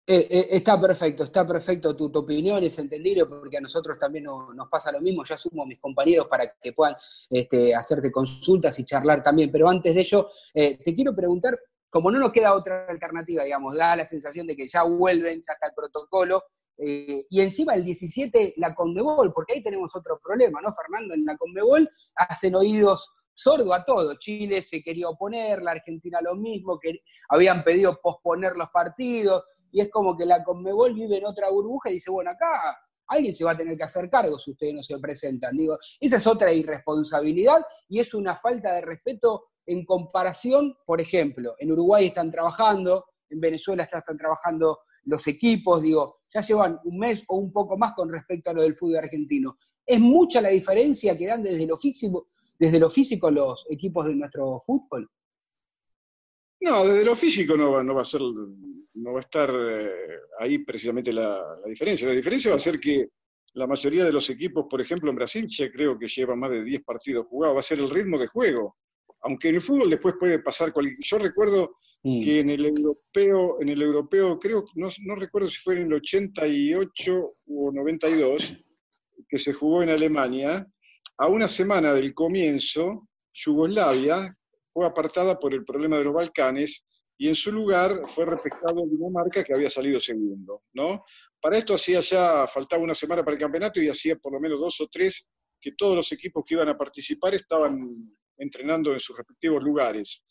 Eh, 0.05 0.27
eh, 0.29 0.47
está 0.51 0.79
perfecto, 0.81 1.23
está 1.23 1.47
perfecto 1.47 1.95
tu, 1.95 2.11
opinión, 2.13 2.61
es 2.61 2.77
entendible 2.77 3.25
porque 3.25 3.57
a 3.57 3.61
nosotros 3.61 3.97
también 3.97 4.25
nos 4.25 4.67
pasa 4.69 4.91
lo 4.91 4.99
mismo, 4.99 5.23
ya 5.23 5.37
sumo 5.37 5.63
a 5.63 5.65
mis 5.65 5.79
compañeros 5.79 6.27
para 6.27 6.53
que 6.61 6.73
puedan 6.73 6.97
este, 7.29 7.73
hacerte 7.73 8.11
consultas 8.11 8.77
y 8.79 8.83
charlar 8.83 9.23
también, 9.23 9.49
pero 9.49 9.69
antes 9.69 9.95
de 9.95 10.01
ello, 10.01 10.29
eh, 10.53 10.77
te 10.83 10.93
quiero 10.93 11.15
preguntar, 11.15 11.57
como 11.89 12.11
no 12.11 12.19
nos 12.19 12.33
queda 12.33 12.53
otra 12.53 12.85
alternativa, 12.85 13.45
digamos, 13.45 13.75
da 13.75 13.95
la 13.95 14.05
sensación 14.05 14.45
de 14.45 14.57
que 14.57 14.67
ya 14.67 14.83
vuelven, 14.83 15.41
ya 15.41 15.53
está 15.53 15.67
el 15.67 15.73
protocolo, 15.73 16.43
y 16.75 17.39
encima 17.39 17.75
el 17.75 17.85
17 17.85 18.55
la 18.57 18.73
Conmebol, 18.73 19.31
porque 19.31 19.53
ahí 19.53 19.61
tenemos 19.61 19.95
otro 19.95 20.19
problema, 20.21 20.59
¿no, 20.59 20.73
Fernando? 20.73 21.13
En 21.13 21.23
la 21.23 21.37
Conmebol 21.37 21.87
hacen 22.15 22.55
oídos 22.55 23.11
sordo 23.33 23.73
a 23.73 23.83
todo. 23.83 24.15
Chile 24.19 24.61
se 24.61 24.81
quería 24.81 25.09
oponer, 25.09 25.61
la 25.61 25.71
Argentina 25.71 26.19
lo 26.21 26.35
mismo, 26.35 26.79
que 26.79 27.01
habían 27.29 27.63
pedido 27.63 27.99
posponer 28.01 28.53
los 28.55 28.69
partidos, 28.69 29.43
y 29.71 29.81
es 29.81 29.89
como 29.89 30.15
que 30.15 30.25
la 30.25 30.43
Conmebol 30.43 30.93
vive 30.93 31.17
en 31.17 31.25
otra 31.25 31.49
burbuja 31.49 31.89
y 31.89 31.95
dice, 31.95 32.11
bueno, 32.11 32.31
acá 32.31 32.77
alguien 33.07 33.33
se 33.33 33.43
va 33.43 33.51
a 33.51 33.57
tener 33.57 33.77
que 33.77 33.83
hacer 33.83 34.09
cargo 34.09 34.37
si 34.39 34.51
ustedes 34.51 34.73
no 34.73 34.83
se 34.83 34.97
presentan. 34.99 35.55
Digo, 35.55 35.77
esa 35.99 36.17
es 36.17 36.27
otra 36.27 36.51
irresponsabilidad 36.51 37.63
y 37.87 37.99
es 37.99 38.13
una 38.13 38.35
falta 38.35 38.73
de 38.73 38.81
respeto 38.81 39.45
en 39.65 39.85
comparación, 39.85 40.75
por 40.85 40.99
ejemplo, 40.99 41.55
en 41.57 41.71
Uruguay 41.71 42.07
están 42.07 42.31
trabajando, 42.31 43.05
en 43.29 43.39
Venezuela 43.39 43.87
ya 43.89 43.99
están 43.99 44.17
trabajando 44.17 44.79
los 45.05 45.25
equipos, 45.27 45.81
digo, 45.81 46.19
ya 46.33 46.41
llevan 46.41 46.79
un 46.83 46.99
mes 46.99 47.23
o 47.27 47.37
un 47.37 47.51
poco 47.51 47.77
más 47.77 47.93
con 47.93 48.11
respecto 48.11 48.49
a 48.49 48.53
lo 48.53 48.61
del 48.61 48.75
fútbol 48.75 48.97
argentino. 48.97 49.57
Es 49.85 49.99
mucha 49.99 50.41
la 50.41 50.49
diferencia 50.49 51.17
que 51.17 51.27
dan 51.27 51.43
desde 51.43 51.65
lo 51.65 51.77
físico, 51.77 52.29
desde 52.57 52.79
lo 52.79 52.89
físico 52.89 53.29
los 53.31 53.65
equipos 53.69 54.05
de 54.05 54.15
nuestro 54.15 54.59
fútbol. 54.59 55.09
No, 56.61 56.85
desde 56.85 57.03
lo 57.03 57.15
físico 57.15 57.57
no 57.57 57.71
va, 57.71 57.83
no 57.83 57.93
va 57.93 58.03
a 58.03 58.05
ser, 58.05 58.21
no 58.21 59.13
va 59.13 59.19
a 59.19 59.23
estar 59.23 59.49
eh, 59.53 60.19
ahí 60.39 60.59
precisamente 60.59 61.11
la, 61.11 61.57
diferencia. 61.67 62.07
La 62.07 62.13
diferencia 62.13 62.51
va 62.51 62.55
a 62.55 62.59
ser 62.59 62.79
que 62.79 63.09
la 63.55 63.67
mayoría 63.67 64.05
de 64.05 64.13
los 64.13 64.29
equipos, 64.29 64.65
por 64.69 64.79
ejemplo, 64.79 65.09
en 65.09 65.17
Brasil, 65.17 65.45
ya 65.49 65.69
creo 65.69 65.99
que 65.99 66.07
lleva 66.07 66.35
más 66.35 66.51
de 66.51 66.63
10 66.63 66.83
partidos 66.83 67.27
jugados, 67.27 67.57
va 67.57 67.59
a 67.59 67.63
ser 67.63 67.79
el 67.79 67.89
ritmo 67.89 68.17
de 68.17 68.27
juego. 68.27 68.77
Aunque 69.23 69.49
en 69.49 69.55
el 69.55 69.61
fútbol 69.61 69.89
después 69.89 70.15
puede 70.17 70.39
pasar 70.39 70.71
cualquier... 70.71 70.97
Yo 71.01 71.17
recuerdo 71.17 71.75
mm. 72.01 72.23
que 72.23 72.39
en 72.39 72.49
el 72.49 72.65
europeo, 72.65 73.61
en 73.61 73.69
el 73.69 73.81
europeo, 73.81 74.39
creo, 74.39 74.65
no, 74.75 74.89
no 75.01 75.15
recuerdo 75.15 75.49
si 75.49 75.57
fue 75.57 75.75
en 75.75 75.87
el 75.87 75.93
88 75.95 77.33
o 77.45 77.71
92, 77.73 78.57
que 79.27 79.37
se 79.37 79.51
jugó 79.51 79.83
en 79.83 79.89
Alemania, 79.89 80.65
a 81.17 81.27
una 81.27 81.47
semana 81.47 81.93
del 81.93 82.13
comienzo, 82.13 83.07
Yugoslavia 83.33 84.35
fue 84.71 84.85
apartada 84.85 85.37
por 85.37 85.53
el 85.53 85.63
problema 85.63 85.97
de 85.97 86.05
los 86.05 86.13
Balcanes 86.13 86.85
y 87.17 87.27
en 87.27 87.35
su 87.35 87.51
lugar 87.51 88.01
fue 88.05 88.25
respetado 88.25 88.85
Dinamarca, 88.85 89.43
que 89.43 89.53
había 89.53 89.69
salido 89.69 89.99
segundo. 89.99 90.63
¿no? 90.73 91.03
Para 91.39 91.57
esto 91.57 91.75
hacía 91.75 91.99
ya, 92.01 92.47
faltaba 92.47 92.83
una 92.83 92.95
semana 92.95 93.23
para 93.23 93.35
el 93.35 93.41
campeonato 93.41 93.81
y 93.81 93.89
hacía 93.89 94.15
por 94.15 94.33
lo 94.33 94.39
menos 94.39 94.59
dos 94.59 94.81
o 94.81 94.87
tres 94.87 95.27
que 95.59 95.73
todos 95.73 95.95
los 95.95 96.11
equipos 96.11 96.43
que 96.45 96.55
iban 96.55 96.69
a 96.69 96.77
participar 96.77 97.35
estaban 97.35 98.17
entrenando 98.37 98.91
en 98.91 98.99
sus 98.99 99.15
respectivos 99.15 99.63
lugares. 99.63 100.23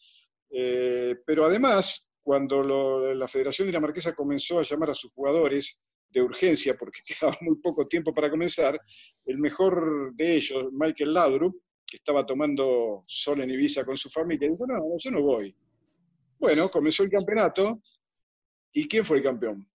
Eh, 0.50 1.16
pero 1.24 1.46
además, 1.46 2.10
cuando 2.22 3.14
la 3.14 3.28
Federación 3.28 3.68
Dinamarquesa 3.68 4.14
comenzó 4.14 4.58
a 4.58 4.62
llamar 4.62 4.90
a 4.90 4.94
sus 4.94 5.12
jugadores 5.12 5.80
de 6.10 6.22
urgencia, 6.22 6.76
porque 6.76 7.00
quedaba 7.06 7.36
muy 7.40 7.56
poco 7.56 7.86
tiempo 7.86 8.14
para 8.14 8.30
comenzar, 8.30 8.78
el 9.24 9.38
mejor 9.38 10.14
de 10.14 10.36
ellos, 10.36 10.72
Michael 10.72 11.14
Laudrup, 11.14 11.62
que 11.86 11.98
estaba 11.98 12.24
tomando 12.24 13.04
sol 13.06 13.40
en 13.42 13.50
Ibiza 13.50 13.84
con 13.84 13.96
su 13.96 14.08
familia, 14.10 14.48
dijo, 14.48 14.66
no, 14.66 14.80
yo 14.98 15.10
no 15.10 15.22
voy. 15.22 15.54
Bueno, 16.38 16.68
comenzó 16.70 17.02
el 17.02 17.10
campeonato, 17.10 17.80
¿y 18.72 18.88
quién 18.88 19.04
fue 19.04 19.18
el 19.18 19.22
campeón? 19.22 19.68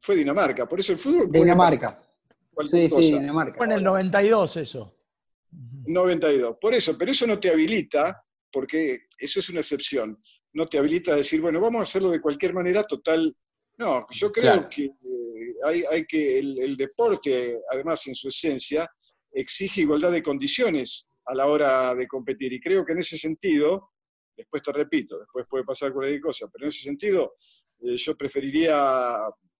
Fue 0.00 0.16
Dinamarca, 0.16 0.68
por 0.68 0.80
eso 0.80 0.92
el 0.92 0.98
fútbol... 0.98 1.28
Dinamarca. 1.28 1.98
Sí, 2.66 2.88
sí, 2.90 3.12
Dinamarca. 3.12 3.56
Fue 3.56 3.66
en 3.66 3.72
el 3.72 3.82
92 3.82 4.56
eso. 4.56 4.92
92, 5.86 6.56
por 6.60 6.74
eso, 6.74 6.96
pero 6.98 7.10
eso 7.10 7.26
no 7.26 7.38
te 7.38 7.50
habilita, 7.50 8.22
porque 8.52 9.06
eso 9.18 9.40
es 9.40 9.48
una 9.50 9.60
excepción, 9.60 10.20
no 10.52 10.68
te 10.68 10.78
habilita 10.78 11.12
a 11.12 11.16
decir, 11.16 11.40
bueno, 11.40 11.60
vamos 11.60 11.80
a 11.80 11.82
hacerlo 11.82 12.10
de 12.10 12.20
cualquier 12.20 12.54
manera, 12.54 12.84
total. 12.84 13.34
No, 13.78 14.06
yo 14.10 14.32
creo 14.32 14.68
que 14.68 14.90
hay, 15.64 16.04
que 16.06 16.38
el, 16.38 16.76
deporte, 16.76 17.60
además 17.70 18.06
en 18.06 18.14
su 18.14 18.28
esencia, 18.28 18.88
exige 19.32 19.82
igualdad 19.82 20.12
de 20.12 20.22
condiciones 20.22 21.08
a 21.24 21.34
la 21.34 21.46
hora 21.46 21.94
de 21.94 22.06
competir. 22.06 22.52
Y 22.52 22.60
creo 22.60 22.84
que 22.84 22.92
en 22.92 22.98
ese 22.98 23.16
sentido, 23.16 23.90
después 24.36 24.62
te 24.62 24.72
repito, 24.72 25.18
después 25.18 25.46
puede 25.48 25.64
pasar 25.64 25.92
cualquier 25.92 26.20
cosa, 26.20 26.48
pero 26.52 26.64
en 26.64 26.68
ese 26.68 26.82
sentido 26.82 27.34
eh, 27.80 27.96
yo 27.96 28.16
preferiría, 28.16 29.16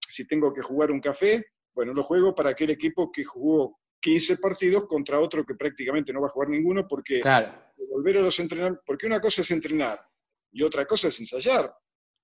si 0.09 0.27
tengo 0.27 0.53
que 0.53 0.63
jugar 0.63 0.91
un 0.91 1.01
café, 1.01 1.45
bueno, 1.75 1.93
lo 1.93 2.03
juego 2.03 2.35
para 2.35 2.51
aquel 2.51 2.71
equipo 2.71 3.11
que 3.13 3.25
jugó 3.25 3.79
15 4.01 4.39
partidos 4.39 4.87
contra 4.87 5.21
otro 5.21 5.45
que 5.45 5.55
prácticamente 5.55 6.13
no 6.13 6.21
va 6.21 6.29
a 6.29 6.31
jugar 6.31 6.49
ninguno 6.49 6.87
porque 6.87 7.21
volver 7.91 8.19
a 8.19 8.21
los 8.21 8.39
entrenamientos, 8.41 8.85
porque 8.87 9.07
una 9.07 9.21
cosa 9.21 9.43
es 9.43 9.51
entrenar 9.51 10.01
y 10.53 10.63
otra 10.63 10.87
cosa 10.87 11.09
es 11.09 11.19
ensayar. 11.21 11.75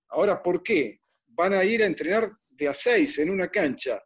Ahora, 0.08 0.42
¿por 0.42 0.62
qué? 0.62 1.00
Van 1.26 1.54
a 1.54 1.64
ir 1.64 1.82
a 1.82 1.86
entrenar 1.86 2.30
de 2.56 2.68
a 2.68 2.74
6 2.74 3.18
en 3.20 3.30
una 3.30 3.48
cancha 3.48 4.02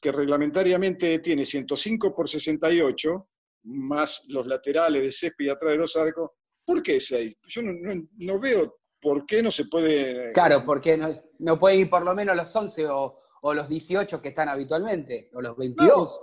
que 0.00 0.12
reglamentariamente 0.12 1.18
tiene 1.20 1.44
105 1.44 2.14
por 2.14 2.28
68, 2.28 3.28
más 3.64 4.24
los 4.28 4.46
laterales 4.46 5.02
de 5.02 5.10
césped 5.10 5.48
atrás 5.48 5.72
de 5.72 5.78
los 5.78 5.96
arcos, 5.96 6.30
¿por 6.64 6.82
qué 6.82 7.00
6? 7.00 7.34
Yo 7.48 7.62
no, 7.62 8.38
veo 8.38 8.78
por 9.00 9.26
qué 9.26 9.42
no 9.42 9.50
se 9.50 9.64
puede... 9.66 10.32
Claro, 10.32 10.64
porque 10.64 10.96
no, 10.96 11.08
no 11.38 11.58
puede 11.58 11.76
ir 11.76 11.90
por 11.90 12.04
lo 12.04 12.14
menos 12.14 12.36
los 12.36 12.54
11 12.54 12.86
o, 12.88 13.18
los 13.54 13.68
18 13.68 14.20
que 14.20 14.28
están 14.28 14.48
habitualmente, 14.48 15.30
o 15.32 15.40
los 15.40 15.56
22. 15.56 16.20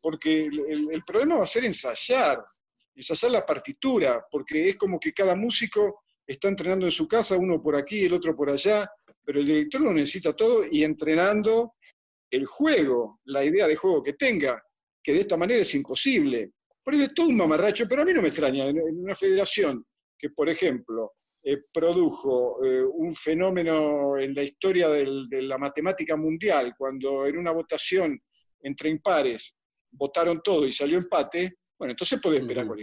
porque, 0.00 0.46
el, 0.46 0.88
el, 0.90 1.04
problema 1.04 1.36
va 1.36 1.44
a 1.44 1.46
ser 1.46 1.66
ensayar, 1.66 2.42
ensayar 2.94 3.30
la 3.30 3.44
partitura, 3.44 4.26
porque 4.30 4.70
es 4.70 4.76
como 4.76 4.98
que 4.98 5.12
cada 5.12 5.34
músico 5.34 6.04
está 6.26 6.48
entrenando 6.48 6.86
en 6.86 6.90
su 6.90 7.06
casa, 7.06 7.36
uno 7.36 7.62
por 7.62 7.76
aquí, 7.76 8.06
el 8.06 8.14
otro 8.14 8.34
por 8.34 8.48
allá, 8.48 8.90
pero 9.26 9.40
el 9.40 9.46
director 9.46 9.80
lo 9.80 9.92
necesita 9.92 10.34
todo 10.34 10.62
y 10.70 10.84
entrenando 10.84 11.74
el 12.30 12.46
juego, 12.46 13.20
la 13.24 13.44
idea 13.44 13.66
de 13.66 13.74
juego 13.74 14.02
que 14.02 14.12
tenga, 14.12 14.62
que 15.02 15.12
de 15.12 15.20
esta 15.20 15.36
manera 15.36 15.60
es 15.60 15.74
imposible. 15.74 16.52
Por 16.82 16.94
eso 16.94 17.04
es 17.04 17.14
todo 17.14 17.26
un 17.26 17.36
mamarracho, 17.36 17.86
pero 17.88 18.02
a 18.02 18.04
mí 18.04 18.12
no 18.12 18.22
me 18.22 18.28
extraña. 18.28 18.68
En 18.68 19.00
una 19.00 19.16
federación 19.16 19.84
que, 20.16 20.30
por 20.30 20.48
ejemplo, 20.48 21.14
eh, 21.42 21.58
produjo 21.72 22.64
eh, 22.64 22.84
un 22.84 23.14
fenómeno 23.14 24.16
en 24.16 24.32
la 24.32 24.44
historia 24.44 24.88
de 24.88 25.42
la 25.42 25.58
matemática 25.58 26.16
mundial, 26.16 26.74
cuando 26.78 27.26
en 27.26 27.36
una 27.36 27.50
votación 27.50 28.20
entre 28.60 28.90
impares 28.90 29.54
votaron 29.90 30.40
todo 30.42 30.66
y 30.66 30.72
salió 30.72 30.98
empate, 30.98 31.58
bueno, 31.76 31.92
entonces 31.92 32.20
puede 32.20 32.38
esperar 32.38 32.66
con 32.66 32.78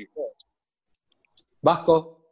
Vasco. 1.62 2.23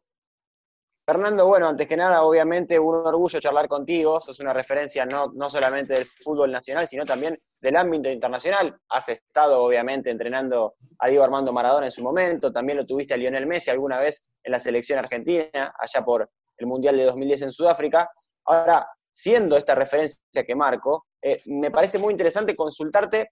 Fernando, 1.04 1.48
bueno, 1.48 1.68
antes 1.68 1.88
que 1.88 1.98
nada, 1.98 2.24
obviamente 2.24 2.78
un 2.78 2.96
orgullo 2.96 3.40
charlar 3.40 3.68
contigo, 3.68 4.22
sos 4.22 4.40
una 4.40 4.54
referencia 4.54 5.06
no, 5.06 5.32
no 5.34 5.50
solamente 5.50 5.96
del 5.96 6.06
fútbol 6.06 6.52
nacional, 6.52 6.88
sino 6.88 7.06
también 7.06 7.40
del 7.60 7.76
ámbito 7.76 8.10
internacional. 8.10 8.78
Has 8.90 9.10
estado, 9.10 9.64
obviamente, 9.64 10.12
entrenando 10.12 10.76
a 11.00 11.08
Diego 11.08 11.24
Armando 11.24 11.52
Maradona 11.52 11.88
en 11.88 11.92
su 11.92 12.04
momento, 12.04 12.54
también 12.54 12.78
lo 12.78 12.86
tuviste 12.86 13.16
a 13.16 13.18
Lionel 13.18 13.48
Messi 13.48 13.72
alguna 13.72 14.00
vez 14.00 14.26
en 14.44 14.52
la 14.52 14.60
selección 14.60 15.00
argentina, 15.00 15.74
allá 15.78 16.06
por 16.06 16.30
el 16.58 16.68
Mundial 16.68 16.96
de 16.96 17.06
2010 17.06 17.42
en 17.42 17.52
Sudáfrica. 17.52 18.10
Ahora, 18.46 18.88
siendo 19.10 19.58
esta 19.58 19.74
referencia 19.74 20.46
que 20.46 20.56
marco, 20.56 21.08
eh, 21.22 21.42
me 21.46 21.72
parece 21.72 21.98
muy 21.98 22.12
interesante 22.12 22.56
consultarte 22.56 23.32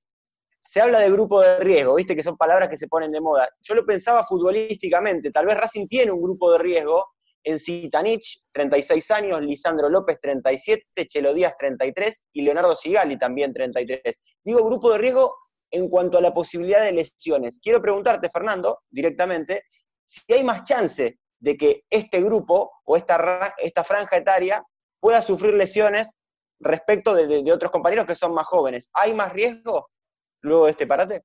se 0.61 0.81
habla 0.81 0.99
de 0.99 1.09
grupo 1.09 1.41
de 1.41 1.59
riesgo, 1.59 1.95
viste 1.95 2.15
que 2.15 2.21
son 2.21 2.37
palabras 2.37 2.69
que 2.69 2.77
se 2.77 2.87
ponen 2.87 3.11
de 3.11 3.21
moda. 3.21 3.49
Yo 3.61 3.75
lo 3.75 3.85
pensaba 3.85 4.23
futbolísticamente, 4.23 5.31
tal 5.31 5.45
vez 5.45 5.57
Racing 5.57 5.87
tiene 5.87 6.11
un 6.11 6.21
grupo 6.21 6.51
de 6.51 6.59
riesgo 6.59 7.05
en 7.43 7.59
Citanich, 7.59 8.43
36 8.51 9.11
años, 9.11 9.41
Lisandro 9.41 9.89
López, 9.89 10.19
37, 10.21 11.07
Chelo 11.07 11.33
Díaz, 11.33 11.55
33 11.57 12.27
y 12.33 12.41
Leonardo 12.41 12.75
Sigali 12.75 13.17
también 13.17 13.53
33. 13.53 14.19
Digo 14.43 14.63
grupo 14.65 14.91
de 14.91 14.97
riesgo 14.97 15.35
en 15.71 15.87
cuanto 15.89 16.17
a 16.17 16.21
la 16.21 16.33
posibilidad 16.33 16.83
de 16.83 16.91
lesiones. 16.91 17.59
Quiero 17.61 17.81
preguntarte, 17.81 18.29
Fernando, 18.29 18.79
directamente, 18.89 19.63
si 20.05 20.21
hay 20.33 20.43
más 20.43 20.63
chance 20.63 21.19
de 21.39 21.57
que 21.57 21.83
este 21.89 22.21
grupo 22.21 22.71
o 22.85 22.97
esta, 22.97 23.17
franja 23.85 24.17
etaria 24.17 24.63
pueda 24.99 25.21
sufrir 25.21 25.53
lesiones 25.53 26.11
respecto 26.59 27.15
de 27.15 27.51
otros 27.53 27.71
compañeros 27.71 28.05
que 28.05 28.15
son 28.15 28.33
más 28.33 28.45
jóvenes. 28.47 28.89
¿Hay 28.93 29.13
más 29.13 29.31
riesgo? 29.31 29.87
luego 30.41 30.65
de 30.65 30.71
este 30.71 30.87
parate? 30.87 31.23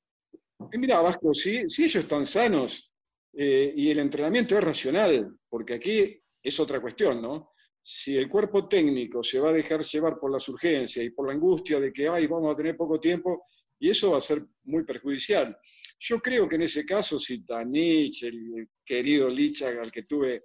mira, 0.73 1.01
Vasco, 1.01 1.35
si, 1.35 1.59
ellos 1.59 1.97
están 1.97 2.27
sanos 2.27 2.93
eh, 3.37 3.73
y 3.77 3.91
el 3.91 3.99
entrenamiento 3.99 4.57
es 4.57 4.65
racional, 4.65 5.37
porque 5.49 5.75
aquí 5.75 6.21
es 6.43 6.61
otra 6.61 6.81
cuestión, 6.81 7.21
¿no? 7.21 7.53
Si 7.83 8.17
el 8.17 8.29
cuerpo 8.29 8.67
técnico 8.69 9.23
se 9.23 9.41
va 9.41 9.51
a 9.51 9.53
dejar 9.53 9.83
llevar 9.83 10.19
por 10.19 10.31
las 10.31 10.49
urgencias 10.49 11.05
y 11.05 11.11
por 11.11 11.27
la 11.27 11.35
angustia 11.35 11.79
de 11.79 11.93
que, 11.93 12.09
ay, 12.09 12.27
vamos 12.27 12.53
a 12.53 12.57
tener 12.57 12.77
poco 12.77 12.99
tiempo, 12.99 13.45
y 13.79 13.91
eso 13.91 14.13
va 14.13 14.19
a 14.19 14.23
ser 14.23 14.45
muy 14.65 14.85
perjudicial. 14.85 15.57
Yo 15.99 16.21
creo 16.21 16.49
que 16.49 16.57
en 16.57 16.63
ese 16.63 16.85
caso, 16.85 17.19
si 17.19 17.45
Tanich, 17.45 18.25
el 18.25 18.69
querido 18.85 19.29
Licha 19.29 19.69
al 19.69 19.93
que 19.93 20.05
tuve 20.05 20.45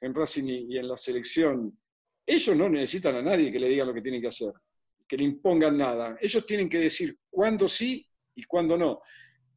en 0.00 0.14
Racing 0.14 0.68
y 0.68 0.78
en 0.78 0.88
la 0.88 0.96
selección, 0.96 1.78
ellos 2.26 2.56
no 2.56 2.68
necesitan 2.68 3.16
a 3.16 3.22
nadie 3.22 3.52
que 3.52 3.58
le 3.58 3.68
diga 3.68 3.84
lo 3.84 3.92
que 3.92 4.02
tienen 4.02 4.20
que 4.20 4.28
hacer 4.28 4.52
que 5.10 5.16
le 5.16 5.24
impongan 5.24 5.76
nada. 5.76 6.16
Ellos 6.20 6.46
tienen 6.46 6.68
que 6.68 6.78
decir 6.78 7.18
cuándo 7.28 7.66
sí 7.66 8.06
y 8.36 8.44
cuándo 8.44 8.78
no. 8.78 9.00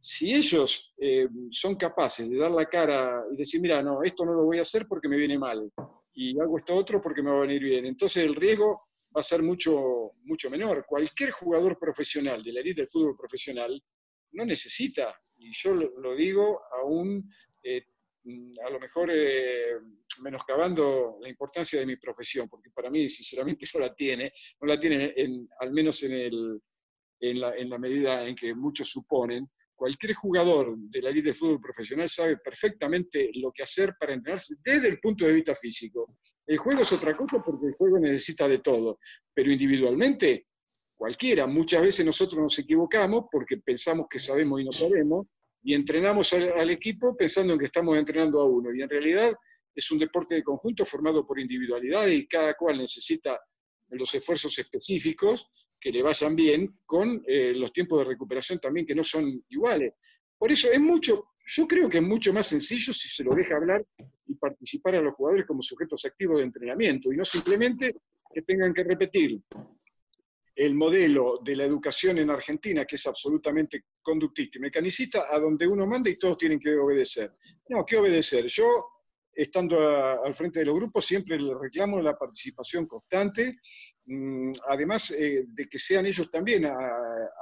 Si 0.06 0.34
ellos 0.34 0.94
eh, 0.98 1.30
son 1.50 1.76
capaces 1.76 2.30
de 2.30 2.38
dar 2.38 2.52
la 2.52 2.66
cara 2.66 3.24
y 3.32 3.38
decir, 3.38 3.62
mira, 3.62 3.82
no, 3.82 4.04
esto 4.04 4.26
no 4.26 4.34
lo 4.34 4.44
voy 4.44 4.58
a 4.58 4.64
hacer 4.64 4.86
porque 4.86 5.08
me 5.08 5.16
viene 5.16 5.40
mal, 5.40 5.72
y 6.14 6.38
hago 6.42 6.58
esto 6.58 6.76
otro 6.76 7.02
porque 7.02 7.24
me 7.24 7.32
va 7.32 7.38
a 7.38 7.42
venir 7.48 7.64
bien, 7.64 7.86
entonces 7.86 8.26
el 8.26 8.36
riesgo 8.36 8.90
va 9.16 9.22
a 9.22 9.24
ser 9.24 9.42
mucho, 9.42 10.12
mucho 10.26 10.50
menor. 10.50 10.86
Cualquier 10.86 11.32
jugador 11.32 11.80
profesional 11.80 12.44
de 12.44 12.52
la 12.52 12.60
élite 12.60 12.82
del 12.82 12.90
fútbol 12.90 13.16
profesional 13.16 13.82
no 14.34 14.46
necesita, 14.46 15.16
y 15.38 15.54
yo 15.54 15.74
lo, 15.74 16.16
digo 16.18 16.64
aún 16.82 17.32
eh, 17.64 17.86
a 18.66 18.70
lo 18.70 18.82
mejor 18.82 19.10
eh, 19.10 19.80
menoscabando 20.22 21.18
la 21.22 21.30
importancia 21.30 21.80
de 21.80 21.86
mi 21.86 21.96
profesión, 21.96 22.50
porque 22.50 22.72
para 22.72 22.90
mí 22.90 23.08
sinceramente 23.08 23.66
no 23.74 23.80
la 23.80 23.96
tiene, 23.96 24.34
no 24.60 24.68
la 24.68 24.78
tiene 24.78 25.16
al 25.62 25.72
menos 25.72 26.04
en, 26.04 26.12
el, 26.12 26.62
en, 27.22 27.40
la, 27.40 27.56
en, 27.56 27.70
la, 27.70 27.78
medida 27.78 28.28
en 28.28 28.36
que 28.36 28.54
muchos 28.54 28.90
suponen. 28.90 29.48
Cualquier 29.84 30.14
jugador 30.14 30.78
de 30.78 31.02
la 31.02 31.12
liga 31.12 31.26
de 31.26 31.34
fútbol 31.34 31.60
profesional 31.60 32.08
sabe 32.08 32.38
perfectamente 32.38 33.32
lo 33.34 33.52
que 33.52 33.64
hacer 33.64 33.96
para 34.00 34.14
entrenarse 34.14 34.56
desde 34.64 34.88
el 34.88 34.98
punto 34.98 35.26
de 35.26 35.34
vista 35.34 35.54
físico. 35.56 36.20
El 36.48 36.58
juego 36.58 36.84
es 36.84 36.94
otra 36.94 37.18
cosa 37.18 37.44
porque 37.44 37.68
el 37.68 37.74
juego 37.74 38.00
necesita 38.00 38.48
de 38.48 38.60
todo, 38.60 39.00
pero 39.34 39.52
individualmente 39.52 40.48
cualquiera. 40.96 41.48
Muchas 41.48 41.82
veces 41.82 42.06
nosotros 42.06 42.42
nos 42.42 42.58
equivocamos 42.60 43.26
porque 43.30 43.58
pensamos 43.58 44.08
que 44.10 44.20
sabemos 44.20 44.62
y 44.62 44.64
no 44.64 44.72
sabemos, 44.72 45.26
y 45.62 45.74
entrenamos 45.74 46.32
al, 46.32 46.70
equipo 46.70 47.14
pensando 47.18 47.52
en 47.52 47.60
que 47.60 47.66
estamos 47.66 47.98
entrenando 47.98 48.40
a 48.40 48.46
uno. 48.46 48.74
Y 48.74 48.82
en 48.82 48.90
realidad 48.90 49.34
es 49.76 49.92
un 49.92 50.00
deporte 50.00 50.36
de 50.36 50.44
conjunto 50.44 50.86
formado 50.86 51.28
por 51.28 51.42
individualidad 51.42 52.08
y 52.08 52.26
cada 52.26 52.54
cual 52.54 52.78
necesita 52.78 53.38
los 53.90 54.16
esfuerzos 54.16 54.58
específicos 54.58 55.52
que 55.84 55.92
le 55.92 56.02
vayan 56.02 56.34
bien 56.34 56.80
con 56.86 57.22
eh, 57.28 57.52
los 57.54 57.74
tiempos 57.74 58.00
de 58.00 58.06
recuperación 58.06 58.58
también 58.58 58.86
que 58.86 58.96
no 58.96 59.04
son 59.04 59.44
iguales. 59.50 59.94
Por 60.38 60.50
eso 60.50 60.72
es 60.72 60.80
mucho, 60.80 61.32
yo 61.46 61.68
creo 61.68 61.90
que 61.90 61.98
es 61.98 62.04
mucho 62.04 62.32
más 62.32 62.48
sencillo 62.48 62.94
si 62.94 63.10
se 63.10 63.22
lo 63.22 63.36
deja 63.36 63.58
hablar 63.58 63.86
y 64.26 64.34
participar 64.36 64.96
a 64.96 65.02
los 65.02 65.14
jugadores 65.14 65.46
como 65.46 65.62
sujetos 65.62 66.06
activos 66.06 66.38
de 66.38 66.46
entrenamiento 66.46 67.12
y 67.12 67.18
no 67.18 67.26
simplemente 67.26 67.98
que 68.34 68.42
tengan 68.44 68.74
que 68.74 68.86
repetir 68.86 69.42
el 70.56 70.74
modelo 70.74 71.42
de 71.44 71.58
la 71.58 71.66
educación 71.66 72.18
en 72.20 72.30
Argentina, 72.30 72.86
que 72.86 72.96
es 72.96 73.06
absolutamente 73.06 73.84
conductista 74.02 74.60
y 74.60 74.62
mecanicista, 74.62 75.26
a 75.30 75.38
donde 75.38 75.68
uno 75.68 75.86
manda 75.86 76.10
y 76.10 76.18
todos 76.18 76.38
tienen 76.38 76.62
que 76.62 76.78
obedecer. 76.78 77.34
No, 77.68 77.84
¿qué 77.86 77.98
obedecer? 77.98 78.46
Yo, 78.48 78.86
estando 79.34 79.80
al 80.24 80.34
frente 80.34 80.60
de 80.60 80.66
los 80.66 80.76
grupos, 80.76 81.06
siempre 81.06 81.38
le 81.38 81.54
reclamo 81.56 82.00
la 82.00 82.18
participación 82.18 82.86
constante, 82.86 83.58
además 84.68 85.12
eh, 85.12 85.46
de 85.48 85.68
que 85.68 85.80
sean 85.80 86.06
ellos 86.06 86.30
también 86.30 86.66
a, 86.66 86.78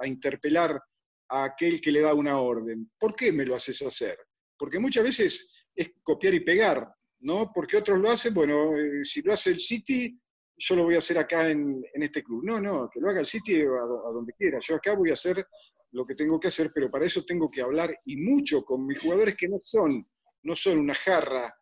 interpelar 0.04 0.82
a 1.30 1.44
aquel 1.44 1.80
que 1.80 1.92
le 1.92 2.02
da 2.02 2.14
una 2.14 2.40
orden. 2.40 2.92
¿Por 3.00 3.16
qué 3.16 3.32
me 3.32 3.46
lo 3.46 3.56
haces 3.56 3.82
hacer? 3.82 4.18
Porque 4.58 4.80
muchas 4.80 5.04
veces 5.04 5.52
es 5.76 5.92
copiar 6.04 6.34
y 6.34 6.42
pegar, 6.42 6.88
¿no? 7.22 7.52
Porque 7.54 7.78
otros 7.78 8.00
lo 8.00 8.10
hacen, 8.10 8.34
bueno, 8.34 8.76
eh, 8.78 9.04
si 9.04 9.22
lo 9.22 9.34
hace 9.34 9.52
el 9.52 9.60
City, 9.60 10.20
yo 10.58 10.76
lo 10.76 10.84
voy 10.84 10.96
a 10.96 11.00
hacer 11.00 11.18
acá 11.18 11.50
en, 11.50 11.84
este 11.94 12.24
club. 12.24 12.44
No, 12.44 12.60
no, 12.60 12.90
que 12.92 13.00
lo 13.00 13.10
haga 13.10 13.20
el 13.20 13.26
City 13.26 13.62
a, 13.62 14.12
donde 14.14 14.34
quiera. 14.34 14.60
Yo 14.62 14.76
acá 14.76 14.94
voy 14.94 15.10
a 15.10 15.14
hacer 15.14 15.46
lo 15.92 16.06
que 16.06 16.16
tengo 16.16 16.40
que 16.40 16.48
hacer, 16.50 16.72
pero 16.74 16.90
para 16.90 17.06
eso 17.06 17.24
tengo 17.26 17.50
que 17.50 17.62
hablar 17.62 17.98
y 18.06 18.18
mucho 18.18 18.64
con 18.64 18.86
mis 18.86 19.00
jugadores 19.00 19.36
que 19.36 19.48
no 19.48 19.58
son, 19.60 20.08
no 20.44 20.56
son 20.56 20.80
una 20.80 20.94
jarra 20.94 21.54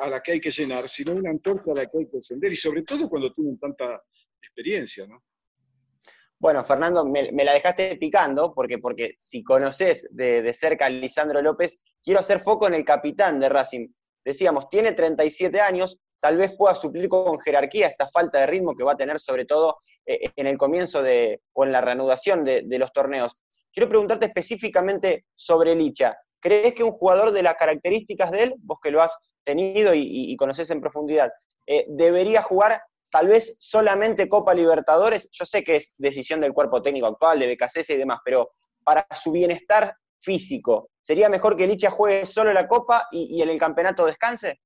a 0.00 0.08
la 0.08 0.20
que 0.20 0.32
hay 0.32 0.40
que 0.40 0.50
llenar, 0.50 0.88
sino 0.88 1.12
una 1.12 1.30
antorcha 1.30 1.72
a 1.72 1.74
la 1.74 1.86
que 1.86 1.98
hay 1.98 2.08
que 2.08 2.16
encender 2.16 2.52
y 2.52 2.56
sobre 2.56 2.82
todo 2.82 3.08
cuando 3.08 3.32
tienen 3.32 3.58
tanta 3.58 4.02
experiencia, 4.58 5.06
¿no? 5.06 5.22
Bueno, 6.40 6.64
Fernando, 6.64 7.04
me, 7.04 7.32
la 7.32 7.52
dejaste 7.52 7.96
picando, 7.96 8.52
porque, 8.54 8.78
porque 8.78 9.16
si 9.18 9.42
conoces 9.42 10.06
de, 10.10 10.42
de, 10.42 10.54
cerca 10.54 10.86
a 10.86 10.88
Lisandro 10.88 11.42
López, 11.42 11.80
quiero 12.02 12.20
hacer 12.20 12.38
foco 12.38 12.68
en 12.68 12.74
el 12.74 12.84
capitán 12.84 13.40
de 13.40 13.48
Racing. 13.48 13.88
Decíamos, 14.24 14.68
tiene 14.68 14.92
37 14.92 15.60
años, 15.60 15.98
tal 16.20 16.36
vez 16.36 16.52
pueda 16.56 16.76
suplir 16.76 17.08
con 17.08 17.40
jerarquía 17.40 17.88
esta 17.88 18.06
falta 18.08 18.38
de 18.38 18.46
ritmo 18.46 18.74
que 18.76 18.84
va 18.84 18.92
a 18.92 18.96
tener 18.96 19.18
sobre 19.18 19.46
todo 19.46 19.78
eh, 20.06 20.30
en 20.36 20.46
el 20.46 20.56
comienzo 20.56 21.02
de, 21.02 21.40
o 21.54 21.64
en 21.64 21.72
la 21.72 21.80
reanudación 21.80 22.44
de, 22.44 22.78
los 22.78 22.92
torneos. 22.92 23.36
Quiero 23.72 23.88
preguntarte 23.88 24.26
específicamente 24.26 25.26
sobre 25.34 25.74
Licha. 25.74 26.16
¿Crees 26.40 26.74
que 26.74 26.84
un 26.84 26.92
jugador 26.92 27.32
de 27.32 27.42
las 27.42 27.54
características 27.54 28.30
de 28.30 28.44
él, 28.44 28.54
vos 28.58 28.78
que 28.80 28.92
lo 28.92 29.02
has 29.02 29.12
tenido 29.44 29.92
y, 29.94 30.36
conoces 30.36 30.70
en 30.70 30.80
profundidad, 30.80 31.30
eh, 31.66 31.84
debería 31.88 32.42
jugar 32.42 32.80
tal 33.10 33.28
vez 33.28 33.56
solamente 33.58 34.28
Copa 34.28 34.54
Libertadores? 34.54 35.28
Yo 35.32 35.44
sé 35.44 35.64
que 35.64 35.76
es 35.76 35.94
decisión 35.96 36.40
del 36.40 36.52
cuerpo 36.52 36.82
técnico 36.82 37.06
actual, 37.06 37.38
de 37.38 37.54
BKC 37.54 37.90
y 37.90 37.96
demás, 37.96 38.20
pero 38.24 38.52
para 38.84 39.06
su 39.22 39.32
bienestar 39.32 39.94
físico, 40.20 40.90
¿sería 41.00 41.28
mejor 41.28 41.56
que 41.56 41.66
Licha 41.66 41.90
juegue 41.90 42.26
solo 42.26 42.52
la 42.52 42.66
Copa 42.66 43.06
y 43.12 43.40
en 43.40 43.48
el 43.48 43.58
campeonato 43.58 44.06
descanse? 44.06 44.60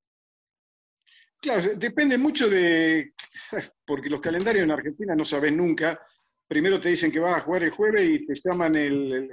Claro, 1.42 1.60
depende 1.74 2.16
mucho 2.18 2.48
de, 2.48 3.14
porque 3.84 4.08
los 4.08 4.20
calendarios 4.20 4.62
en 4.62 4.70
Argentina 4.70 5.16
no 5.16 5.24
sabes 5.24 5.52
nunca. 5.52 6.00
Primero 6.46 6.80
te 6.80 6.90
dicen 6.90 7.10
que 7.10 7.18
vas 7.18 7.36
a 7.36 7.40
jugar 7.40 7.64
el 7.64 7.70
jueves 7.70 8.08
y 8.08 8.24
te 8.24 8.34
llaman 8.34 8.76
el, 8.76 9.28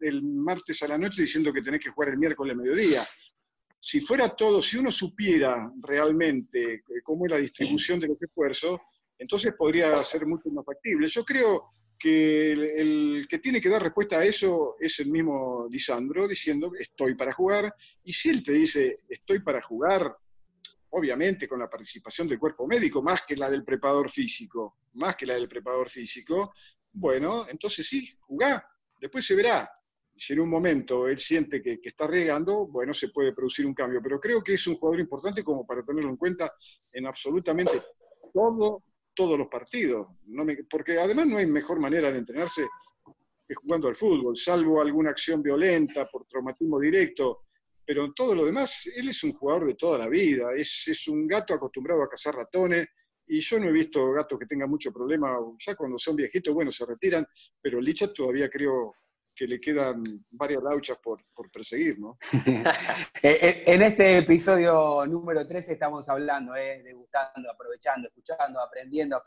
el, 0.00 0.22
martes 0.22 0.82
a 0.82 0.88
la 0.88 0.96
noche 0.96 1.22
diciendo 1.22 1.52
que 1.52 1.60
tenés 1.60 1.84
que 1.84 1.90
jugar 1.90 2.10
el 2.10 2.18
miércoles 2.18 2.54
a 2.54 2.56
mediodía. 2.56 3.02
Si 3.88 4.00
fuera 4.00 4.34
todo, 4.34 4.60
si 4.60 4.78
uno 4.78 4.90
supiera 4.90 5.72
realmente 5.80 6.82
cómo 7.04 7.24
es 7.24 7.30
la 7.30 7.38
distribución 7.38 8.00
de 8.00 8.08
los 8.08 8.20
esfuerzos, 8.20 8.80
entonces 9.16 9.54
podría 9.56 10.02
ser 10.02 10.26
mucho 10.26 10.50
más 10.50 10.64
factible. 10.64 11.06
Yo 11.06 11.24
creo 11.24 11.70
que 11.96 12.50
el, 12.50 13.28
que 13.30 13.38
tiene 13.38 13.60
que 13.60 13.68
dar 13.68 13.80
respuesta 13.80 14.18
a 14.18 14.24
eso 14.24 14.74
es 14.80 14.98
el 14.98 15.08
mismo 15.08 15.68
Lisandro, 15.70 16.26
diciendo 16.26 16.72
estoy 16.76 17.14
para 17.14 17.32
jugar, 17.32 17.72
y 18.02 18.12
si 18.12 18.30
él 18.30 18.42
te 18.42 18.54
dice 18.54 19.04
estoy 19.08 19.38
para 19.38 19.62
jugar, 19.62 20.16
obviamente 20.90 21.46
con 21.46 21.60
la 21.60 21.70
participación 21.70 22.26
del 22.26 22.40
cuerpo 22.40 22.66
médico, 22.66 23.00
más 23.00 23.22
que 23.22 23.36
la 23.36 23.48
del 23.48 23.62
preparador 23.62 24.10
físico, 24.10 24.78
más 24.94 25.14
que 25.14 25.26
la 25.26 25.34
del 25.34 25.48
preparador 25.48 25.88
físico, 25.88 26.52
bueno, 26.90 27.46
entonces 27.48 27.86
sí, 27.86 28.12
jugá, 28.18 28.68
después 29.00 29.24
se 29.24 29.36
verá. 29.36 29.70
Si 30.16 30.32
en 30.32 30.40
un 30.40 30.48
momento 30.48 31.06
él 31.08 31.18
siente 31.18 31.62
que, 31.62 31.78
está 31.82 32.06
regando, 32.06 32.66
bueno, 32.66 32.94
se 32.94 33.08
puede 33.10 33.32
producir 33.32 33.66
un 33.66 33.74
cambio. 33.74 34.00
Pero 34.02 34.18
creo 34.18 34.42
que 34.42 34.54
es 34.54 34.66
un 34.66 34.76
jugador 34.76 35.00
importante 35.00 35.44
como 35.44 35.66
para 35.66 35.82
tenerlo 35.82 36.10
en 36.10 36.16
cuenta 36.16 36.54
en 36.92 37.06
absolutamente 37.06 37.82
todo, 38.32 38.82
todos 39.14 39.38
los 39.38 39.48
partidos. 39.48 40.08
porque 40.70 40.98
además 40.98 41.26
no 41.26 41.36
hay 41.36 41.46
mejor 41.46 41.78
manera 41.78 42.10
de 42.10 42.18
entrenarse 42.18 42.66
que 43.46 43.54
jugando 43.54 43.88
al 43.88 43.94
fútbol, 43.94 44.36
salvo 44.36 44.80
alguna 44.80 45.10
acción 45.10 45.42
violenta 45.42 46.08
por 46.08 46.26
traumatismo 46.26 46.80
directo. 46.80 47.42
Pero 47.84 48.04
en 48.06 48.14
todo 48.14 48.34
lo 48.34 48.44
demás, 48.44 48.90
él 48.96 49.10
es 49.10 49.22
un 49.22 49.32
jugador 49.32 49.66
de 49.66 49.74
toda 49.74 49.98
la 49.98 50.08
vida, 50.08 50.48
es, 50.56 50.88
es 50.88 51.06
un 51.06 51.26
gato 51.26 51.54
acostumbrado 51.54 52.02
a 52.02 52.08
cazar 52.08 52.34
ratones, 52.34 52.88
y 53.28 53.40
yo 53.40 53.60
no 53.60 53.68
he 53.68 53.72
visto 53.72 54.12
gatos 54.12 54.38
que 54.38 54.46
tengan 54.46 54.70
mucho 54.70 54.92
problema, 54.92 55.36
ya 55.58 55.74
cuando 55.74 55.98
son 55.98 56.16
viejitos, 56.16 56.54
bueno, 56.54 56.72
se 56.72 56.86
retiran, 56.86 57.26
pero 57.60 57.80
Licha 57.80 58.12
todavía 58.12 58.48
creo 58.48 58.94
que 59.36 59.46
le 59.46 59.60
quedan 59.60 60.24
varias 60.30 60.62
lauchas 60.62 60.98
por, 61.02 61.20
perseguir, 61.52 61.98
¿no? 61.98 62.18
Eh, 63.22 63.38
eh, 63.42 63.62
en 63.66 63.82
este 63.82 64.18
episodio 64.18 65.04
número 65.06 65.46
13 65.46 65.72
estamos 65.72 66.08
hablando, 66.08 66.54
eh, 66.54 66.82
degustando, 66.82 67.50
aprovechando, 67.50 68.08
escuchando, 68.08 68.60
aprendiendo 68.60 69.20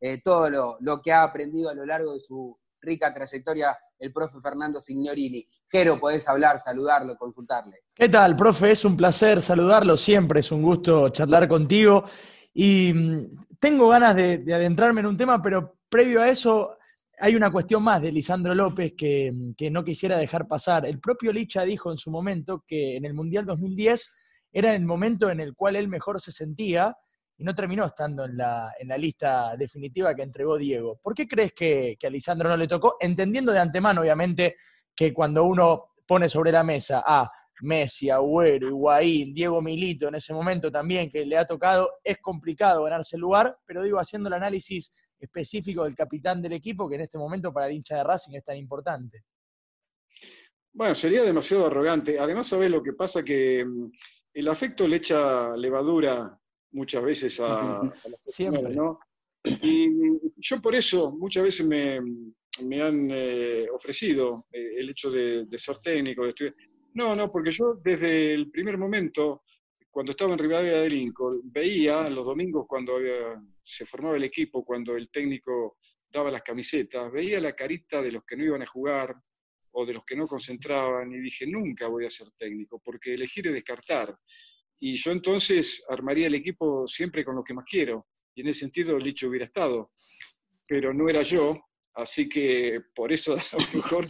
eh, 0.00 0.20
todo 0.22 0.50
lo, 0.50 0.76
lo, 0.80 1.00
que 1.00 1.12
ha 1.12 1.22
aprendido 1.22 1.70
a 1.70 1.74
lo 1.74 1.86
largo 1.86 2.14
de 2.14 2.20
su 2.20 2.58
rica 2.80 3.12
trayectoria 3.12 3.76
el 3.98 4.12
profe 4.12 4.40
Fernando 4.40 4.80
Signorini. 4.80 5.46
Jero, 5.66 5.98
podés 5.98 6.28
hablar, 6.28 6.60
saludarlo, 6.60 7.16
consultarle. 7.16 7.84
¿Qué 7.94 8.08
tal, 8.08 8.36
profe? 8.36 8.72
Es 8.72 8.84
un 8.84 8.96
placer 8.96 9.40
saludarlo 9.40 9.96
siempre, 9.96 10.40
es 10.40 10.52
un 10.52 10.62
gusto 10.62 11.08
charlar 11.10 11.48
contigo. 11.48 12.04
Y 12.52 12.92
mm, 12.92 13.58
tengo 13.58 13.88
ganas 13.88 14.14
de, 14.14 14.44
adentrarme 14.52 15.00
en 15.00 15.06
un 15.06 15.16
tema, 15.16 15.40
pero 15.40 15.78
previo 15.88 16.20
a 16.20 16.28
eso 16.28 16.76
hay 17.18 17.36
una 17.36 17.50
cuestión 17.50 17.82
más 17.82 18.02
de 18.02 18.12
Lisandro 18.12 18.54
López 18.54 18.94
que, 18.96 19.32
no 19.70 19.84
quisiera 19.84 20.16
dejar 20.16 20.46
pasar. 20.46 20.86
El 20.86 21.00
propio 21.00 21.32
Licha 21.32 21.62
dijo 21.62 21.90
en 21.90 21.98
su 21.98 22.10
momento 22.10 22.64
que 22.66 22.96
en 22.96 23.04
el 23.04 23.14
Mundial 23.14 23.46
2010 23.46 24.16
era 24.52 24.74
el 24.74 24.84
momento 24.84 25.30
en 25.30 25.40
el 25.40 25.54
cual 25.54 25.76
él 25.76 25.88
mejor 25.88 26.20
se 26.20 26.32
sentía 26.32 26.96
y 27.36 27.44
no 27.44 27.54
terminó 27.54 27.84
estando 27.84 28.24
en 28.24 28.36
la, 28.36 28.72
lista 28.96 29.56
definitiva 29.56 30.14
que 30.14 30.22
entregó 30.22 30.56
Diego. 30.56 30.98
¿Por 31.02 31.14
qué 31.14 31.26
crees 31.26 31.52
que, 31.52 31.96
a 32.02 32.10
Lisandro 32.10 32.48
no 32.48 32.56
le 32.56 32.68
tocó? 32.68 32.96
Entendiendo 33.00 33.52
de 33.52 33.58
antemano, 33.58 34.02
obviamente, 34.02 34.56
que 34.94 35.12
cuando 35.12 35.44
uno 35.44 35.94
pone 36.06 36.28
sobre 36.28 36.52
la 36.52 36.62
mesa 36.62 37.02
a 37.04 37.30
Messi, 37.62 38.10
Agüero, 38.10 38.68
Higuaín, 38.68 39.32
Diego 39.32 39.60
Milito 39.62 40.08
en 40.08 40.16
ese 40.16 40.32
momento 40.32 40.70
también 40.70 41.10
que 41.10 41.24
le 41.24 41.36
ha 41.36 41.44
tocado, 41.44 41.90
es 42.02 42.18
complicado 42.18 42.84
ganarse 42.84 43.16
el 43.16 43.22
lugar, 43.22 43.56
pero 43.64 43.82
digo, 43.82 43.98
haciendo 43.98 44.28
el 44.28 44.34
análisis 44.34 44.92
específico 45.24 45.84
del 45.84 45.94
capitán 45.94 46.40
del 46.40 46.52
equipo, 46.52 46.88
que 46.88 46.94
en 46.96 47.02
este 47.02 47.18
momento 47.18 47.52
para 47.52 47.66
el 47.66 47.72
hincha 47.72 47.96
de 47.96 48.04
Racing 48.04 48.34
es 48.34 48.44
tan 48.44 48.56
importante. 48.56 49.24
Bueno, 50.72 50.94
sería 50.94 51.22
demasiado 51.22 51.66
arrogante. 51.66 52.18
Además, 52.18 52.48
¿sabés 52.48 52.70
lo 52.70 52.82
que 52.82 52.94
pasa? 52.94 53.22
Que 53.22 53.64
mm, 53.64 53.90
el 54.34 54.48
afecto 54.48 54.88
le 54.88 54.96
echa 54.96 55.56
levadura 55.56 56.36
muchas 56.72 57.02
veces 57.02 57.38
a, 57.40 57.80
la 57.82 57.92
Siempre. 58.18 58.74
¿no? 58.74 58.98
Y 59.44 59.88
yo 60.36 60.60
por 60.60 60.74
eso 60.74 61.12
muchas 61.12 61.44
veces 61.44 61.66
me, 61.66 61.96
han 62.80 63.08
eh, 63.10 63.68
ofrecido 63.72 64.46
eh, 64.50 64.74
el 64.78 64.90
hecho 64.90 65.10
de, 65.10 65.46
ser 65.56 65.78
técnico, 65.78 66.24
de 66.24 66.30
estudiar. 66.30 66.54
No, 66.94 67.14
no, 67.14 67.30
porque 67.30 67.50
yo 67.50 67.74
desde 67.74 68.34
el 68.34 68.50
primer 68.50 68.76
momento, 68.76 69.42
cuando 69.90 70.10
estaba 70.10 70.32
en 70.32 70.38
Rivadavia 70.38 70.80
de 70.80 70.90
Lincoln, 70.90 71.40
veía 71.44 72.08
los 72.08 72.26
domingos 72.26 72.66
cuando 72.68 72.98
se 73.64 73.86
formaba 73.86 74.16
el 74.16 74.24
equipo, 74.24 74.64
cuando 74.64 74.96
el 74.96 75.10
técnico 75.10 75.78
daba 76.12 76.30
las 76.30 76.42
camisetas, 76.42 77.10
veía 77.10 77.40
la 77.40 77.54
carita 77.54 78.00
de 78.00 78.12
los 78.12 78.24
que 78.24 78.36
no 78.36 78.44
iban 78.44 78.62
a 78.62 78.66
jugar 78.66 79.16
o 79.72 79.84
de 79.84 79.94
los 79.94 80.04
que 80.04 80.14
no 80.14 80.26
concentraban 80.26 81.12
y 81.12 81.18
dije, 81.18 81.46
nunca 81.46 81.88
voy 81.88 82.06
a 82.06 82.10
ser 82.10 82.28
técnico, 82.38 82.80
porque 82.84 83.14
elegir 83.14 83.48
es 83.48 83.54
descartar. 83.54 84.16
Y 84.78 84.94
yo 84.94 85.10
entonces 85.10 85.84
armaría 85.88 86.28
el 86.28 86.34
equipo 86.34 86.86
siempre 86.86 87.24
con 87.24 87.34
lo 87.34 87.42
que 87.42 87.54
más 87.54 87.64
quiero. 87.68 88.06
Y 88.34 88.42
en 88.42 88.48
ese 88.48 88.60
sentido, 88.60 88.96
el 88.96 89.02
dicho 89.02 89.28
hubiera 89.28 89.46
estado. 89.46 89.90
Pero 90.66 90.94
no 90.94 91.08
era 91.08 91.22
yo, 91.22 91.58
así 91.94 92.28
que 92.28 92.80
por 92.94 93.10
eso 93.10 93.34
a 93.52 93.62
lo 93.62 93.78
mejor 93.78 94.06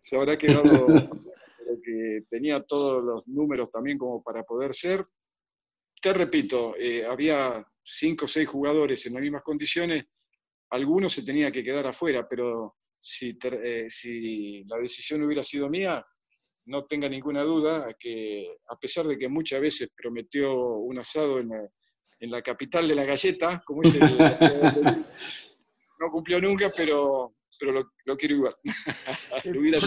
se 0.00 0.16
habrá 0.16 0.38
quedado 0.38 0.86
que 1.84 2.24
tenía 2.30 2.62
todos 2.62 3.04
los 3.04 3.26
números 3.28 3.70
también 3.70 3.98
como 3.98 4.22
para 4.22 4.42
poder 4.42 4.74
ser. 4.74 5.04
Te 6.00 6.12
repito, 6.12 6.74
eh, 6.76 7.04
había 7.04 7.64
cinco 7.84 8.24
o 8.24 8.28
seis 8.28 8.48
jugadores 8.48 9.04
en 9.06 9.14
las 9.14 9.22
mismas 9.22 9.42
condiciones, 9.42 10.04
algunos 10.70 11.12
se 11.12 11.24
tenía 11.24 11.52
que 11.52 11.62
quedar 11.62 11.86
afuera, 11.86 12.26
pero 12.28 12.76
si, 12.98 13.36
eh, 13.42 13.84
si 13.88 14.64
la 14.64 14.78
decisión 14.78 15.22
hubiera 15.22 15.42
sido 15.42 15.68
mía, 15.68 16.04
no 16.66 16.86
tenga 16.86 17.08
ninguna 17.08 17.42
duda 17.42 17.94
que 17.98 18.56
a 18.68 18.76
pesar 18.76 19.06
de 19.06 19.18
que 19.18 19.28
muchas 19.28 19.60
veces 19.60 19.90
prometió 19.94 20.54
un 20.54 20.98
asado 20.98 21.38
en 21.38 21.50
la, 21.50 21.68
en 22.20 22.30
la 22.30 22.42
capital 22.42 22.88
de 22.88 22.94
la 22.94 23.04
galleta, 23.04 23.62
como 23.66 23.82
dice, 23.82 23.98
no 26.00 26.10
cumplió 26.10 26.40
nunca, 26.40 26.72
pero, 26.74 27.34
pero 27.58 27.84
lo, 28.04 28.16
quiero 28.16 28.36
igual. 28.36 28.56
hubiera 29.58 29.78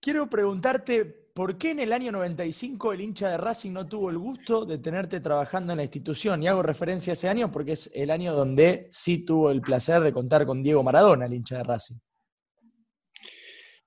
quiero 0.00 0.28
preguntarte, 0.28 1.25
¿por 1.36 1.58
qué 1.58 1.72
en 1.72 1.80
el 1.80 1.92
año 1.92 2.10
95 2.12 2.94
el 2.94 3.02
hincha 3.02 3.28
de 3.28 3.36
Racing 3.36 3.72
no 3.72 3.86
tuvo 3.86 4.08
el 4.08 4.16
gusto 4.16 4.64
de 4.64 4.78
tenerte 4.78 5.20
trabajando 5.20 5.74
en 5.74 5.76
la 5.76 5.82
institución? 5.82 6.42
Y 6.42 6.48
hago 6.48 6.62
referencia 6.62 7.12
a 7.12 7.14
ese 7.14 7.28
año 7.28 7.52
porque 7.52 7.72
es 7.72 7.90
el 7.94 8.10
año 8.10 8.34
donde 8.34 8.88
sí 8.90 9.18
tuvo 9.18 9.50
el 9.50 9.60
placer 9.60 10.00
de 10.00 10.14
contar 10.14 10.46
con 10.46 10.62
Diego 10.62 10.82
Maradona, 10.82 11.26
el 11.26 11.34
hincha 11.34 11.58
de 11.58 11.64
Racing. 11.64 11.96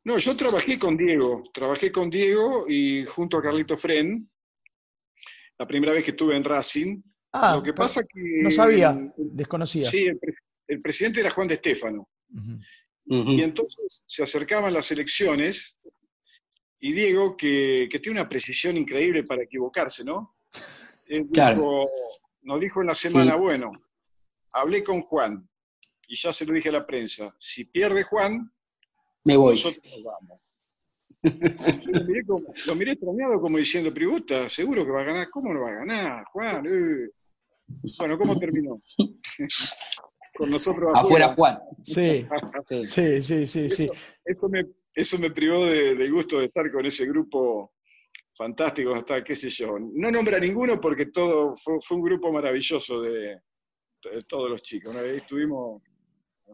No, 0.03 0.19
yo 0.19 0.35
trabajé 0.35 0.77
con 0.77 0.95
Diego, 0.95 1.43
trabajé 1.51 1.91
con 1.91 2.11
Diego 2.11 2.65
y 2.69 3.03
junto 3.07 3.39
a 3.39 3.41
Carlito 3.41 3.75
Fren, 3.75 4.29
la 5.57 5.65
primera 5.65 5.91
vez 5.91 6.05
que 6.05 6.11
estuve 6.11 6.37
en 6.37 6.43
Racing. 6.43 7.01
Ah, 7.33 7.55
lo 7.55 7.63
que 7.63 7.73
pasa 7.73 8.03
que... 8.03 8.43
No 8.43 8.51
sabía, 8.51 9.11
desconocía. 9.17 9.85
Sí, 9.85 10.05
el, 10.05 10.81
presidente 10.81 11.19
era 11.19 11.31
Juan 11.31 11.47
de 11.47 11.55
Estéfano. 11.55 12.07
Y 13.05 13.41
entonces 13.41 14.03
se 14.05 14.21
acercaban 14.21 14.71
las 14.71 14.91
elecciones 14.91 15.78
y 16.79 16.93
Diego, 16.93 17.35
que, 17.35 17.89
tiene 18.01 18.21
una 18.21 18.29
precisión 18.29 18.77
increíble 18.77 19.23
para 19.23 19.43
equivocarse, 19.43 20.03
¿no? 20.03 20.35
nos 22.41 22.59
dijo 22.59 22.81
en 22.81 22.87
la 22.87 22.95
semana, 22.95 23.35
bueno, 23.35 23.71
hablé 24.53 24.83
con 24.83 25.01
Juan 25.01 25.47
y 26.07 26.15
ya 26.15 26.31
se 26.33 26.45
lo 26.45 26.53
dije 26.53 26.69
a 26.69 26.73
la 26.73 26.85
prensa, 26.87 27.35
si 27.37 27.65
pierde 27.65 28.03
Juan, 28.03 28.51
me 29.23 29.37
voy. 29.37 29.51
Nosotros 29.51 29.83
nos 29.85 30.03
vamos. 30.03 30.41
lo, 32.65 32.75
miré 32.75 32.97
como, 32.97 33.13
lo 33.13 33.41
como 33.41 33.57
diciendo, 33.57 33.93
Pributa, 33.93 34.47
seguro 34.47 34.85
que 34.85 34.91
va 34.91 35.01
a 35.01 35.05
ganar. 35.05 35.29
¿Cómo 35.29 35.53
no 35.53 35.61
va 35.61 35.69
a 35.69 35.73
ganar, 35.73 36.23
Juan? 36.31 36.65
Eh. 36.65 37.09
Bueno, 37.97 38.17
¿cómo 38.17 38.39
terminó? 38.39 38.81
Con 40.37 40.49
nosotros 40.49 40.91
afuera. 40.95 41.33
Juan. 41.33 41.59
Sí, 41.83 42.25
sí, 42.81 43.21
sí, 43.21 43.45
sí. 43.45 43.69
sí. 43.69 43.89
Eso, 44.23 44.47
me, 44.47 44.65
eso 44.99 45.17
me 45.17 45.31
privó 45.31 45.65
del 45.65 46.11
gusto 46.11 46.39
de 46.39 46.45
estar 46.45 46.69
con 46.71 46.85
ese 46.85 47.05
grupo 47.05 47.73
fantástico, 48.35 48.93
hasta 48.95 49.23
qué 49.23 49.35
sé 49.35 49.49
yo. 49.49 49.77
No 49.79 50.11
nombra 50.11 50.39
ninguno 50.39 50.79
porque 50.79 51.07
todo 51.07 51.55
fue, 51.55 51.77
un 51.91 52.01
grupo 52.01 52.31
maravilloso 52.31 53.01
de, 53.01 53.41
todos 54.27 54.49
los 54.49 54.61
chicos. 54.61 54.91
Una 54.91 55.01
estuvimos, 55.03 55.81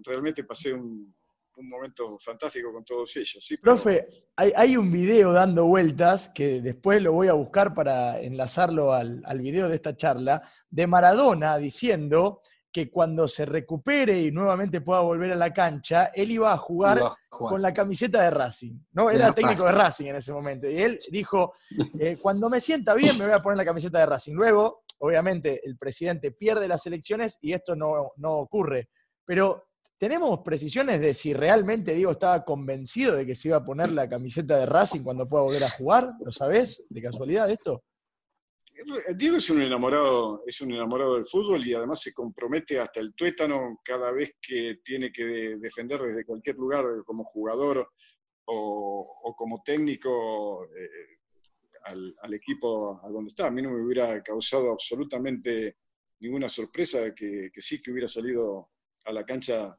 realmente 0.04 0.44
pasé 0.44 0.74
un, 0.74 1.14
momento 1.58 2.20
fantástico 2.20 2.74
con 2.74 2.84
todos 2.84 3.16
ellos. 3.16 3.38
¿sí? 3.40 3.56
Profe, 3.56 4.26
hay, 4.36 4.76
un 4.76 4.92
video 4.92 5.32
dando 5.32 5.66
vueltas 5.66 6.28
que 6.28 6.62
después 6.62 7.02
lo 7.02 7.14
voy 7.14 7.30
a 7.30 7.34
buscar 7.34 7.74
para 7.74 8.20
enlazarlo 8.20 8.92
al, 8.92 9.24
al 9.26 9.40
video 9.40 9.70
de 9.70 9.76
esta 9.76 9.96
charla, 9.96 10.42
de 10.70 10.86
Maradona 10.86 11.58
diciendo 11.58 12.42
que 12.76 12.92
cuando 12.92 13.26
se 13.26 13.46
recupere 13.46 14.20
y 14.20 14.32
nuevamente 14.34 14.82
pueda 14.82 15.00
volver 15.00 15.32
a 15.32 15.38
la 15.38 15.54
cancha, 15.54 16.12
él 16.14 16.30
iba 16.30 16.52
a 16.52 16.58
jugar, 16.58 17.02
con 17.30 17.62
la 17.62 17.74
camiseta 17.74 18.22
de 18.22 18.30
Racing, 18.30 18.78
¿no? 18.92 19.10
Era 19.10 19.34
técnico 19.34 19.64
de 19.64 19.72
Racing 19.72 20.08
en 20.08 20.18
ese 20.18 20.34
momento. 20.34 20.70
Y 20.70 20.82
él 20.82 21.00
dijo, 21.10 21.54
eh, 21.98 22.18
cuando 22.22 22.50
me 22.50 22.60
sienta 22.60 22.94
bien 22.94 23.18
me 23.18 23.24
voy 23.24 23.34
a 23.34 23.42
poner 23.42 23.56
la 23.56 23.64
camiseta 23.64 24.00
de 24.00 24.08
Racing. 24.08 24.34
Luego, 24.34 24.84
obviamente, 24.98 25.62
el 25.64 25.78
presidente 25.78 26.32
pierde 26.32 26.68
las 26.68 26.86
elecciones 26.86 27.38
y 27.42 27.54
esto 27.54 27.78
no, 27.78 28.12
no 28.18 28.34
ocurre. 28.40 28.90
Pero 29.24 29.68
¿tenemos 29.98 30.42
precisiones 30.44 31.00
de 31.00 31.14
si 31.14 31.34
realmente 31.34 31.94
Diego 31.94 32.12
estaba 32.12 32.44
convencido 32.44 33.16
de 33.16 33.26
que 33.26 33.36
se 33.36 33.48
iba 33.48 33.58
a 33.58 33.64
poner 33.64 33.90
la 33.94 34.10
camiseta 34.10 34.58
de 34.58 34.66
Racing 34.66 35.02
cuando 35.02 35.30
pueda 35.30 35.44
volver 35.44 35.64
a 35.64 35.70
jugar? 35.70 36.12
¿Lo 36.20 36.30
sabés 36.30 36.86
de 36.90 37.02
casualidad 37.02 37.50
esto? 37.50 37.86
Diego 39.16 39.38
es 39.38 39.50
un 39.50 39.62
enamorado, 39.62 40.44
es 40.46 40.62
un 40.62 40.72
enamorado 40.72 41.16
del 41.16 41.26
fútbol 41.26 41.66
y 41.66 41.74
además 41.74 42.02
se 42.02 42.14
compromete 42.14 42.80
hasta 42.80 43.00
el 43.00 43.14
tuétano 43.14 43.80
cada 43.84 44.12
vez 44.12 44.36
que 44.42 44.80
tiene 44.84 45.12
que 45.12 45.58
defender 45.58 46.02
desde 46.02 46.26
cualquier 46.26 46.56
lugar 46.56 46.86
como 47.06 47.24
jugador 47.24 47.92
o, 48.46 49.36
como 49.38 49.64
técnico 49.64 50.66
eh, 50.66 51.18
al, 51.86 52.34
equipo 52.34 53.02
a 53.04 53.10
donde 53.10 53.30
está. 53.30 53.48
A 53.48 53.52
mí 53.52 53.62
no 53.62 53.72
me 53.72 53.84
hubiera 53.84 54.22
causado 54.22 54.72
absolutamente 54.72 55.78
ninguna 56.20 56.48
sorpresa 56.48 57.14
que, 57.14 57.52
sí 57.58 57.82
que 57.82 57.92
hubiera 57.92 58.08
salido 58.08 58.70
a 59.06 59.12
la 59.12 59.26
cancha 59.26 59.76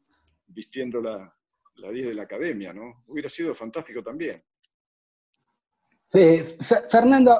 vistiendo 0.48 1.00
la, 1.00 1.32
la 1.76 1.90
10 1.90 2.08
de 2.08 2.14
la 2.14 2.22
academia, 2.22 2.72
¿no? 2.72 3.04
Hubiera 3.06 3.28
sido 3.28 3.54
fantástico 3.54 4.02
también. 4.02 4.42
Fernando, 6.88 7.34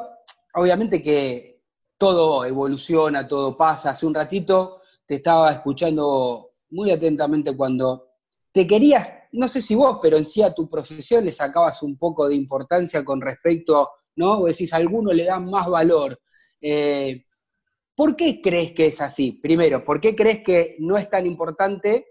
obviamente 0.54 1.02
que 1.02 1.55
todo 1.98 2.44
evoluciona, 2.44 3.26
todo 3.26 3.56
pasa. 3.56 3.90
Hace 3.90 4.06
un 4.06 4.14
ratito 4.14 4.82
te 5.06 5.16
estaba 5.16 5.52
escuchando 5.52 6.52
muy 6.70 6.90
atentamente 6.90 7.56
cuando 7.56 8.06
te 8.52 8.66
querías, 8.66 9.12
no 9.32 9.48
sé 9.48 9.60
si 9.60 9.74
vos, 9.74 9.98
pero 10.00 10.16
en 10.16 10.24
sí 10.24 10.42
a 10.42 10.54
tu 10.54 10.68
profesión 10.68 11.24
le 11.24 11.32
sacabas 11.32 11.82
un 11.82 11.96
poco 11.96 12.28
de 12.28 12.34
importancia 12.34 13.04
con 13.04 13.20
respecto, 13.20 13.90
¿no? 14.16 14.38
O 14.40 14.46
decís, 14.46 14.72
a 14.72 14.76
alguno 14.76 15.12
le 15.12 15.24
dan 15.24 15.50
más 15.50 15.66
valor. 15.66 16.18
Eh, 16.60 17.26
¿Por 17.94 18.16
qué 18.16 18.40
crees 18.42 18.72
que 18.72 18.86
es 18.86 19.00
así? 19.00 19.32
Primero, 19.32 19.84
¿por 19.84 20.00
qué 20.00 20.16
crees 20.16 20.42
que 20.42 20.76
no 20.78 20.96
es 20.96 21.08
tan 21.08 21.26
importante? 21.26 22.06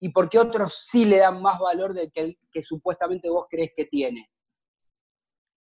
¿Y 0.00 0.10
por 0.10 0.28
qué 0.28 0.38
otros 0.38 0.86
sí 0.86 1.04
le 1.04 1.18
dan 1.18 1.42
más 1.42 1.58
valor 1.58 1.94
del 1.94 2.10
que, 2.12 2.38
que 2.50 2.62
supuestamente 2.62 3.28
vos 3.28 3.46
crees 3.48 3.72
que 3.74 3.84
tiene? 3.84 4.30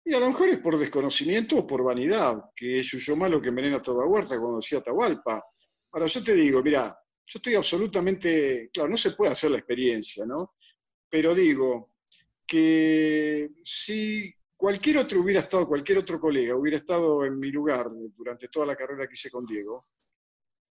Y 0.03 0.13
a 0.13 0.19
lo 0.19 0.27
mejor 0.27 0.49
es 0.49 0.59
por 0.59 0.77
desconocimiento 0.77 1.57
o 1.57 1.67
por 1.67 1.83
vanidad, 1.83 2.45
que 2.55 2.79
es 2.79 2.91
yo 2.91 3.15
malo 3.15 3.41
que 3.41 3.49
envenena 3.49 3.81
toda 3.81 4.05
huerta, 4.05 4.39
como 4.39 4.57
decía 4.57 4.79
Atahualpa. 4.79 5.43
Ahora, 5.91 6.07
yo 6.07 6.23
te 6.23 6.33
digo, 6.33 6.63
mira, 6.63 6.97
yo 7.25 7.37
estoy 7.37 7.55
absolutamente, 7.55 8.69
claro, 8.73 8.89
no 8.89 8.97
se 8.97 9.11
puede 9.11 9.31
hacer 9.31 9.51
la 9.51 9.57
experiencia, 9.57 10.25
¿no? 10.25 10.55
Pero 11.09 11.35
digo 11.35 11.91
que 12.45 13.51
si 13.63 14.33
cualquier 14.57 14.97
otro 14.97 15.21
hubiera 15.21 15.41
estado, 15.41 15.67
cualquier 15.67 15.99
otro 15.99 16.19
colega 16.19 16.55
hubiera 16.55 16.77
estado 16.77 17.23
en 17.23 17.39
mi 17.39 17.51
lugar 17.51 17.89
durante 18.15 18.47
toda 18.47 18.65
la 18.65 18.75
carrera 18.75 19.07
que 19.07 19.13
hice 19.13 19.29
con 19.29 19.45
Diego, 19.45 19.87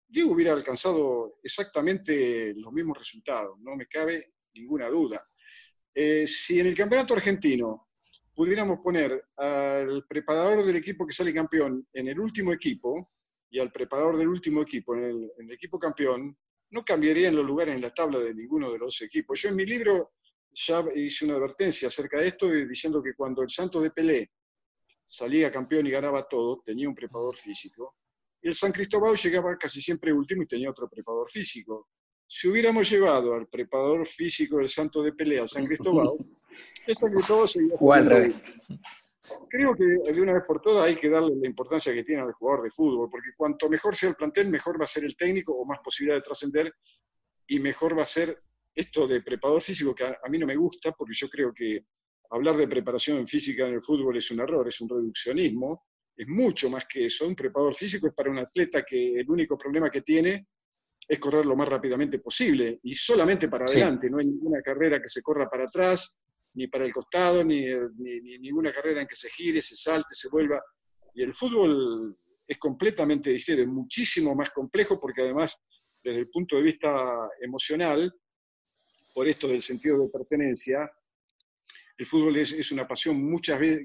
Diego 0.07 0.33
hubiera 0.33 0.53
alcanzado 0.53 1.39
exactamente 1.43 2.55
los 2.55 2.73
mismos 2.73 2.99
resultados, 2.99 3.59
no 3.61 3.75
me 3.75 3.87
cabe 3.87 4.35
ninguna 4.55 4.89
duda. 4.89 5.27
Eh, 5.93 6.27
si 6.27 6.61
en 6.61 6.69
el 6.69 6.75
campeonato 6.77 7.15
argentino 7.15 7.84
pudiéramos 8.35 8.81
poner 8.81 9.29
al 9.37 10.05
preparador 10.07 10.65
del 10.65 10.77
equipo 10.77 11.07
que 11.07 11.13
sale 11.13 11.33
campeón 11.33 11.87
en 11.93 12.09
el 12.09 12.19
último 12.19 12.53
equipo 12.53 13.13
y 13.51 13.61
al 13.61 13.71
preparador 13.71 14.17
del 14.17 14.29
último 14.29 14.63
equipo 14.63 14.97
en 14.97 15.31
el, 15.39 15.53
equipo 15.53 15.79
campeón, 15.79 16.37
no 16.71 16.85
cambiarían 16.85 17.37
los 17.37 17.47
lugares 17.47 17.77
en 17.77 17.83
la 17.83 17.95
tabla 17.95 18.19
de 18.19 18.35
ninguno 18.35 18.73
de 18.73 18.79
los 18.79 19.01
equipos. 19.03 19.41
Yo 19.41 19.51
en 19.51 19.57
mi 19.57 19.65
libro 19.65 20.15
ya 20.53 20.85
hice 20.97 21.25
una 21.25 21.37
advertencia 21.37 21.87
acerca 21.87 22.21
de 22.21 22.29
esto, 22.29 22.51
diciendo 22.51 23.01
que 23.01 23.15
cuando 23.15 23.43
el 23.43 23.49
Santo 23.49 23.81
de 23.81 23.93
Pelé 23.93 24.33
salía 25.07 25.53
campeón 25.53 25.87
y 25.87 25.91
ganaba 25.91 26.27
todo, 26.27 26.63
tenía 26.65 26.89
un 26.89 26.95
preparador 26.95 27.37
físico, 27.37 27.95
y 28.43 28.49
el 28.49 28.55
San 28.55 28.73
Cristóbal 28.73 29.17
llegaba 29.17 29.57
casi 29.57 29.81
siempre 29.81 30.13
último 30.13 30.43
y 30.43 30.47
tenía 30.47 30.71
otro 30.71 30.89
preparador 30.89 31.31
físico. 31.31 31.89
Si 32.27 32.49
hubiéramos 32.49 32.91
llevado 32.91 33.35
al 33.35 33.47
preparador 33.47 34.07
físico 34.07 34.59
del 34.59 34.69
Santo 34.69 35.03
de 35.03 35.13
Pelé 35.13 35.39
al 35.39 35.49
San 35.49 35.65
Cristóbal, 35.65 36.09
esa 36.87 37.11
que 37.11 37.23
todo 37.27 37.45
Creo 39.49 39.75
que 39.75 40.13
de 40.13 40.21
una 40.21 40.35
vez 40.35 40.43
por 40.47 40.61
todas 40.61 40.85
hay 40.85 40.97
que 40.97 41.09
darle 41.09 41.35
la 41.35 41.49
importancia 41.49 41.95
que 41.95 42.05
tiene 42.05 42.23
al 42.23 42.33
jugador 42.33 42.65
de 42.65 42.71
fútbol, 42.71 43.09
porque 43.11 43.31
cuanto 43.37 43.71
mejor 43.71 43.97
sea 43.97 44.11
el 44.11 44.17
plantel, 44.17 44.51
mejor 44.51 44.79
va 44.79 44.85
a 44.85 44.89
ser 44.89 45.05
el 45.05 45.17
técnico 45.17 45.55
o 45.55 45.65
más 45.65 45.79
posibilidad 45.83 46.19
de 46.19 46.23
trascender 46.23 46.75
y 47.47 47.59
mejor 47.59 47.97
va 47.97 48.03
a 48.03 48.07
ser 48.07 48.43
esto 48.75 49.07
de 49.07 49.23
preparador 49.23 49.63
físico 49.63 49.95
que 49.95 50.05
a, 50.05 50.19
mí 50.29 50.39
no 50.39 50.47
me 50.47 50.57
gusta, 50.57 50.93
porque 50.93 51.15
yo 51.15 51.29
creo 51.29 51.55
que 51.55 51.87
hablar 52.31 52.57
de 52.57 52.69
preparación 52.69 53.27
física 53.27 53.67
en 53.67 53.75
el 53.75 53.83
fútbol 53.83 54.17
es 54.17 54.31
un 54.31 54.41
error, 54.41 54.67
es 54.67 54.81
un 54.81 54.89
reduccionismo, 54.89 55.87
es 56.17 56.27
mucho 56.29 56.69
más 56.69 56.85
que 56.87 57.07
eso. 57.07 57.27
Un 57.27 57.35
preparador 57.35 57.75
físico 57.75 58.09
es 58.09 58.15
para 58.15 58.31
un 58.31 58.39
atleta 58.39 58.83
que 58.83 59.21
el 59.21 59.31
único 59.31 59.57
problema 59.57 59.91
que 59.91 60.03
tiene 60.03 60.49
es 61.07 61.19
correr 61.19 61.47
lo 61.47 61.55
más 61.57 61.69
rápidamente 61.69 62.19
posible 62.19 62.81
y 62.83 62.95
solamente 62.95 63.49
para 63.49 63.67
adelante, 63.67 64.11
no 64.11 64.19
hay 64.19 64.27
ninguna 64.27 64.63
carrera 64.63 65.01
que 65.01 65.09
se 65.09 65.23
corra 65.23 65.49
para 65.49 65.65
atrás, 65.65 66.17
ni 66.55 66.69
para 66.69 66.85
el 66.85 66.93
costado, 66.93 67.45
ni, 67.45 67.67
ninguna 68.39 68.73
carrera 68.73 69.03
en 69.03 69.07
que 69.07 69.17
se 69.17 69.29
gire, 69.29 69.61
se 69.61 69.77
salte, 69.77 70.09
se 70.13 70.29
vuelva. 70.29 70.63
Y 71.15 71.23
el 71.23 71.33
fútbol 71.33 72.17
es 72.47 72.59
completamente 72.59 73.31
diferente, 73.31 73.69
es 73.69 73.75
muchísimo 73.75 74.35
más 74.35 74.51
complejo 74.51 75.01
porque 75.01 75.23
además, 75.23 75.57
desde 76.03 76.21
el 76.21 76.29
punto 76.29 76.57
de 76.57 76.63
vista 76.63 77.29
emocional, 77.41 78.13
por 79.13 79.29
esto 79.29 79.49
del 79.49 79.63
sentido 79.63 80.05
de 80.05 80.11
pertenencia, 80.13 80.91
el 81.97 82.07
fútbol 82.07 82.37
es, 82.37 82.73
una 82.73 82.87
pasión 82.87 83.17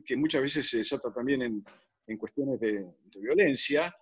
que 0.05 0.15
muchas 0.15 0.41
veces 0.41 0.67
se 0.67 0.77
desata 0.77 1.13
también 1.13 1.41
en, 1.43 2.17
cuestiones 2.17 2.60
de, 2.60 2.86
violencia. 3.15 3.95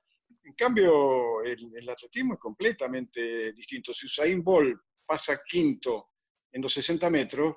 En 0.45 0.53
cambio, 0.53 1.41
el, 1.43 1.71
el, 1.75 1.89
atletismo 1.89 2.35
es 2.35 2.39
completamente 2.39 3.51
distinto. 3.51 3.93
Si 3.93 4.05
Usain 4.05 4.41
Bolt 4.41 4.79
pasa 5.05 5.41
quinto 5.45 6.11
en 6.51 6.61
los 6.61 6.73
60 6.73 7.09
metros, 7.09 7.55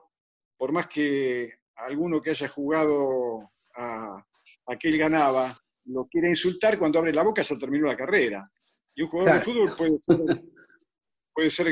por 0.60 0.72
más 0.72 0.88
que 0.88 1.54
alguno 1.74 2.20
que 2.20 2.28
haya 2.28 2.46
jugado 2.46 3.50
a, 3.74 4.22
que 4.78 4.90
él 4.90 4.98
ganaba 4.98 5.50
lo 5.86 6.06
quiera 6.06 6.28
insultar, 6.28 6.78
cuando 6.78 6.98
abre 6.98 7.14
la 7.14 7.22
boca 7.22 7.40
ya 7.40 7.56
terminó 7.56 7.86
la 7.86 7.96
carrera. 7.96 8.46
Y 8.94 9.00
un 9.00 9.08
jugador 9.08 9.36
de 9.36 9.40
fútbol 9.40 10.42
puede 11.32 11.48
ser, 11.48 11.68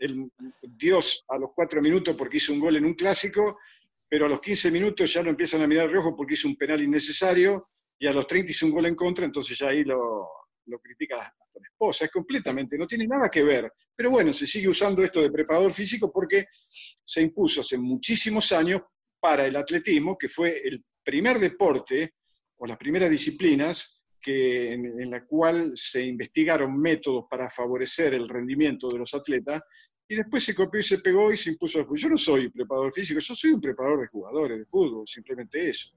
el 0.00 0.32
dios 0.62 1.22
a 1.28 1.36
los 1.36 1.50
cuatro 1.54 1.82
minutos 1.82 2.16
porque 2.16 2.38
hizo 2.38 2.54
un 2.54 2.60
gol 2.60 2.76
en 2.76 2.86
un 2.86 2.94
clásico, 2.94 3.58
pero 4.08 4.24
a 4.24 4.28
los 4.30 4.40
15 4.40 4.70
minutos 4.70 5.12
ya 5.12 5.22
lo 5.22 5.28
empiezan 5.28 5.60
a 5.60 5.66
mirar 5.66 5.92
rojo 5.92 6.16
porque 6.16 6.32
hizo 6.32 6.48
un 6.48 6.56
penal 6.56 6.80
innecesario 6.80 7.68
y 7.98 8.06
a 8.06 8.12
los 8.12 8.26
30 8.26 8.52
hizo 8.52 8.64
un 8.64 8.72
gol 8.72 8.86
en 8.86 8.94
contra, 8.94 9.26
entonces 9.26 9.58
ya 9.58 9.68
ahí 9.68 9.84
lo, 9.84 10.30
lo 10.68 10.78
critica 10.78 11.16
la 11.16 11.66
esposa, 11.66 12.04
es 12.04 12.10
completamente, 12.10 12.78
no 12.78 12.86
tiene 12.86 13.06
nada 13.06 13.28
que 13.28 13.42
ver. 13.42 13.72
Pero 13.94 14.10
bueno, 14.10 14.32
se 14.32 14.46
sigue 14.46 14.68
usando 14.68 15.02
esto 15.02 15.20
de 15.20 15.30
preparador 15.30 15.72
físico 15.72 16.12
porque 16.12 16.46
se 17.04 17.22
impuso 17.22 17.60
hace 17.60 17.76
muchísimos 17.76 18.52
años 18.52 18.82
para 19.20 19.46
el 19.46 19.56
atletismo, 19.56 20.16
que 20.16 20.28
fue 20.28 20.60
el 20.64 20.84
primer 21.02 21.38
deporte 21.38 22.14
o 22.56 22.66
las 22.66 22.78
primeras 22.78 23.10
disciplinas 23.10 24.02
que, 24.20 24.72
en, 24.74 25.10
la 25.10 25.24
cual 25.24 25.72
se 25.74 26.04
investigaron 26.04 26.78
métodos 26.78 27.24
para 27.30 27.48
favorecer 27.48 28.14
el 28.14 28.28
rendimiento 28.28 28.88
de 28.88 28.98
los 28.98 29.14
atletas 29.14 29.62
y 30.08 30.16
después 30.16 30.44
se 30.44 30.54
copió 30.54 30.80
y 30.80 30.82
se 30.82 30.98
pegó 30.98 31.32
y 31.32 31.36
se 31.36 31.50
impuso 31.50 31.86
Yo 31.94 32.08
no 32.08 32.16
soy 32.16 32.50
preparador 32.50 32.92
físico, 32.92 33.20
yo 33.20 33.34
soy 33.34 33.50
un 33.52 33.60
preparador 33.60 34.00
de 34.00 34.06
jugadores 34.08 34.58
de 34.58 34.64
fútbol, 34.64 35.06
simplemente 35.06 35.68
eso. 35.68 35.90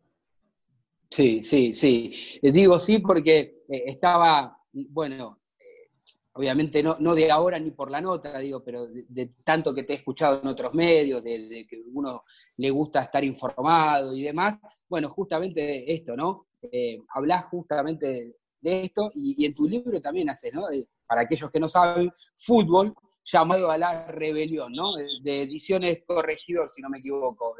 Sí, 1.09 1.43
sí, 1.43 1.73
sí. 1.73 2.39
Digo 2.41 2.79
sí 2.79 2.99
porque 2.99 3.63
eh, 3.67 3.83
estaba 3.85 4.60
bueno, 4.73 5.41
eh, 5.59 5.91
obviamente 6.33 6.81
no, 6.81 6.97
no, 6.99 7.15
de 7.15 7.31
ahora 7.31 7.59
ni 7.59 7.71
por 7.71 7.91
la 7.91 8.01
nota, 8.01 8.39
digo, 8.39 8.63
pero 8.63 8.87
de, 8.87 9.33
tanto 9.43 9.73
que 9.73 9.83
te 9.83 9.93
he 9.93 9.95
escuchado 9.97 10.41
en 10.41 10.47
otros 10.47 10.73
medios, 10.73 11.23
de, 11.23 11.65
que 11.69 11.83
uno 11.93 12.23
le 12.57 12.69
gusta 12.69 13.03
estar 13.03 13.23
informado 13.23 14.15
y 14.15 14.23
demás, 14.23 14.57
bueno, 14.87 15.09
justamente 15.09 15.91
esto, 15.91 16.15
¿no? 16.15 16.47
Eh, 16.61 16.99
hablas 17.15 17.45
justamente 17.45 18.35
de, 18.61 18.81
esto 18.83 19.11
y, 19.15 19.45
en 19.45 19.55
tu 19.55 19.67
libro 19.67 19.99
también 20.01 20.29
haces, 20.29 20.53
¿no? 20.53 20.69
Eh, 20.69 20.87
para 21.07 21.21
aquellos 21.21 21.49
que 21.49 21.59
no 21.59 21.67
saben, 21.67 22.11
fútbol 22.37 22.93
llamado 23.23 23.69
a 23.69 23.77
la 23.77 24.07
rebelión, 24.11 24.73
¿no? 24.73 24.93
De 24.95 25.43
ediciones 25.43 26.03
corregidor, 26.05 26.69
si 26.69 26.81
no 26.81 26.89
me 26.89 26.99
equivoco. 26.99 27.55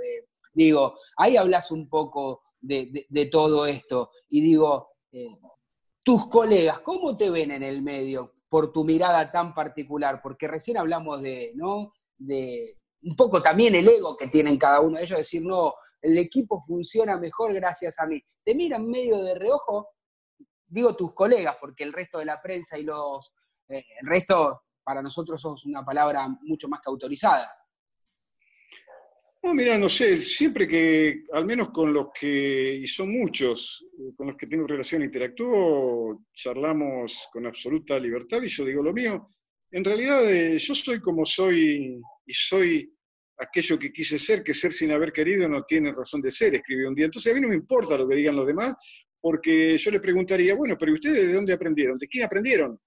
digo, 0.54 0.96
ahí 1.18 1.38
hablas 1.38 1.72
un 1.72 1.88
poco 1.90 2.42
de, 2.60 3.30
todo 3.32 3.66
esto 3.66 4.12
y 4.30 4.42
digo, 4.42 4.92
tus 6.04 6.28
colegas, 6.28 6.80
¿cómo 6.80 7.18
te 7.18 7.30
ven 7.30 7.52
en 7.52 7.64
el 7.64 7.82
medio 7.82 8.34
por 8.50 8.72
tu 8.72 8.84
mirada 8.84 9.32
tan 9.32 9.54
particular? 9.54 10.22
Porque 10.22 10.48
recién 10.48 10.78
hablamos 10.78 11.22
de, 11.22 11.52
¿no? 11.56 11.94
De 12.18 12.78
un 13.04 13.16
poco 13.16 13.42
también 13.42 13.76
el 13.76 13.88
ego 13.88 14.16
que 14.16 14.28
tienen 14.28 14.58
cada 14.58 14.82
uno 14.82 14.98
de 14.98 15.04
ellos, 15.04 15.18
decir, 15.18 15.42
no, 15.42 15.74
el 16.02 16.18
equipo 16.18 16.62
funciona 16.62 17.18
mejor 17.18 17.54
gracias 17.54 18.00
a 18.00 18.06
mí. 18.06 18.22
Te 18.44 18.56
miran 18.56 18.88
medio 18.88 19.24
de 19.24 19.36
reojo, 19.36 19.90
digo 20.68 20.96
tus 20.96 21.14
colegas, 21.14 21.58
porque 21.60 21.84
el 21.84 21.94
resto 21.94 22.20
de 22.20 22.26
la 22.26 22.40
prensa 22.40 22.78
y 22.78 22.84
los, 22.84 23.34
eh, 23.70 23.84
el 24.02 24.08
resto 24.08 24.64
para 24.84 25.02
nosotros 25.02 25.44
es 25.44 25.66
una 25.66 25.84
palabra 25.84 26.28
mucho 26.42 26.68
más 26.68 26.82
que 26.82 26.90
autorizada. 26.90 27.52
No, 29.44 29.56
mira, 29.56 29.76
no 29.76 29.90
sé, 29.90 30.24
siempre 30.24 30.68
que, 30.68 31.24
al 31.34 31.46
menos 31.46 31.70
con 31.72 31.92
los 31.92 32.10
que, 32.14 32.76
y 32.84 32.86
son 32.86 33.12
muchos, 33.12 33.84
eh, 33.98 34.14
con 34.16 34.28
los 34.28 34.38
que 34.38 34.46
tengo 34.46 34.68
relación, 34.68 35.02
interactúo, 35.02 36.26
charlamos 36.34 37.28
con 37.34 37.48
absoluta 37.48 37.98
libertad 37.98 38.40
y 38.44 38.48
yo 38.48 38.66
digo 38.66 38.84
lo 38.84 38.94
mío. 38.94 39.30
En 39.72 39.84
realidad, 39.84 40.32
eh, 40.32 40.60
yo 40.60 40.76
soy 40.76 41.00
como 41.00 41.26
soy 41.26 42.00
y 42.26 42.34
soy 42.34 42.94
aquello 43.40 43.80
que 43.80 43.92
quise 43.92 44.20
ser, 44.20 44.44
que 44.44 44.54
ser 44.54 44.72
sin 44.72 44.92
haber 44.92 45.12
querido 45.12 45.50
no 45.50 45.64
tiene 45.64 45.92
razón 45.92 46.22
de 46.22 46.30
ser, 46.30 46.54
escribió 46.54 46.90
un 46.90 46.96
día. 46.96 47.06
Entonces 47.06 47.32
a 47.32 47.36
mí 47.36 47.42
no 47.42 47.48
me 47.48 47.56
importa 47.56 47.98
lo 47.98 48.08
que 48.08 48.16
digan 48.16 48.36
los 48.36 48.46
demás, 48.46 48.76
porque 49.20 49.76
yo 49.76 49.90
le 49.90 50.00
preguntaría, 50.00 50.54
bueno, 50.54 50.78
pero 50.80 50.94
¿ustedes 50.94 51.28
de 51.28 51.34
dónde 51.34 51.54
aprendieron? 51.54 51.98
¿De 51.98 52.08
quién 52.08 52.26
aprendieron? 52.26 52.80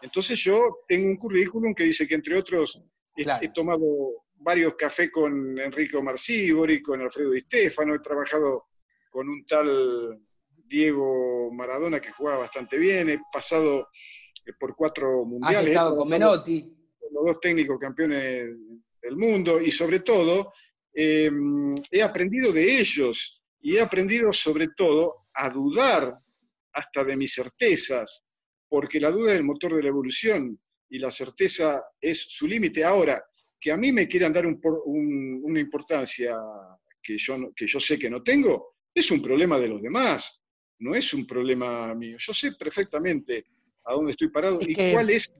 Entonces 0.00 0.38
yo 0.42 0.84
tengo 0.88 1.08
un 1.08 1.16
currículum 1.16 1.74
que 1.74 1.84
dice 1.84 2.06
que 2.06 2.14
entre 2.14 2.38
otros 2.38 2.82
he 3.16 3.48
tomado 3.50 4.23
varios 4.44 4.74
cafés 4.74 5.10
con 5.10 5.58
Enrico 5.58 6.02
Marcibori, 6.02 6.82
con 6.82 7.00
Alfredo 7.00 7.30
Di 7.30 7.40
Stefano, 7.40 7.94
he 7.94 8.00
trabajado 8.00 8.66
con 9.10 9.28
un 9.28 9.46
tal 9.46 10.20
Diego 10.66 11.50
Maradona 11.50 12.00
que 12.00 12.12
jugaba 12.12 12.40
bastante 12.40 12.76
bien, 12.76 13.08
he 13.08 13.20
pasado 13.32 13.88
eh, 14.44 14.52
por 14.58 14.76
cuatro 14.76 15.24
mundiales. 15.24 15.58
Has 15.58 15.66
estado 15.66 15.96
con 15.96 16.08
Menotti. 16.08 16.60
Los 17.10 17.24
dos 17.24 17.40
técnicos 17.40 17.78
campeones 17.78 18.50
del 19.00 19.16
mundo 19.16 19.60
y 19.60 19.70
sobre 19.70 20.00
todo 20.00 20.52
eh, 20.92 21.30
he 21.90 22.02
aprendido 22.02 22.52
de 22.52 22.80
ellos 22.80 23.42
y 23.60 23.76
he 23.76 23.80
aprendido 23.80 24.32
sobre 24.32 24.68
todo 24.76 25.26
a 25.32 25.48
dudar 25.48 26.18
hasta 26.72 27.04
de 27.04 27.16
mis 27.16 27.32
certezas, 27.32 28.24
porque 28.68 29.00
la 29.00 29.10
duda 29.10 29.32
es 29.32 29.38
el 29.38 29.44
motor 29.44 29.74
de 29.74 29.82
la 29.82 29.88
evolución 29.88 30.58
y 30.90 30.98
la 30.98 31.10
certeza 31.10 31.82
es 32.00 32.26
su 32.28 32.46
límite. 32.46 32.84
Ahora, 32.84 33.24
que 33.64 33.72
a 33.72 33.78
mí 33.78 33.92
me 33.92 34.06
quieran 34.06 34.30
dar 34.30 34.44
una 34.46 35.58
importancia 35.58 36.36
que 37.02 37.16
yo, 37.16 37.50
que 37.56 37.66
yo 37.66 37.80
sé 37.80 37.98
que 37.98 38.10
no 38.10 38.22
tengo, 38.22 38.74
es 38.94 39.10
un 39.10 39.22
problema 39.22 39.58
de 39.58 39.68
los 39.68 39.80
demás, 39.80 40.38
no 40.80 40.94
es 40.94 41.14
un 41.14 41.26
problema 41.26 41.94
mío. 41.94 42.18
Yo 42.18 42.34
sé 42.34 42.52
perfectamente 42.58 43.46
a 43.86 43.94
dónde 43.94 44.10
estoy 44.10 44.28
parado 44.28 44.58
y 44.60 44.74
cuál 44.92 45.08
es 45.08 45.32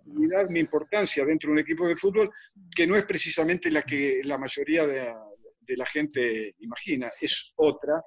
mi 0.49 0.59
importancia 0.59 1.23
dentro 1.27 1.49
de 1.49 1.53
un 1.53 1.59
equipo 1.59 1.87
de 1.87 1.97
fútbol, 1.97 2.31
que 2.75 2.87
no 2.87 2.97
es 2.97 3.05
precisamente 3.05 3.71
la 3.71 3.83
que 3.83 4.23
la 4.25 4.39
mayoría 4.39 4.87
de, 4.87 5.15
de 5.61 5.77
la 5.77 5.85
gente 5.85 6.55
imagina, 6.61 7.13
es 7.21 7.53
otra 7.57 8.03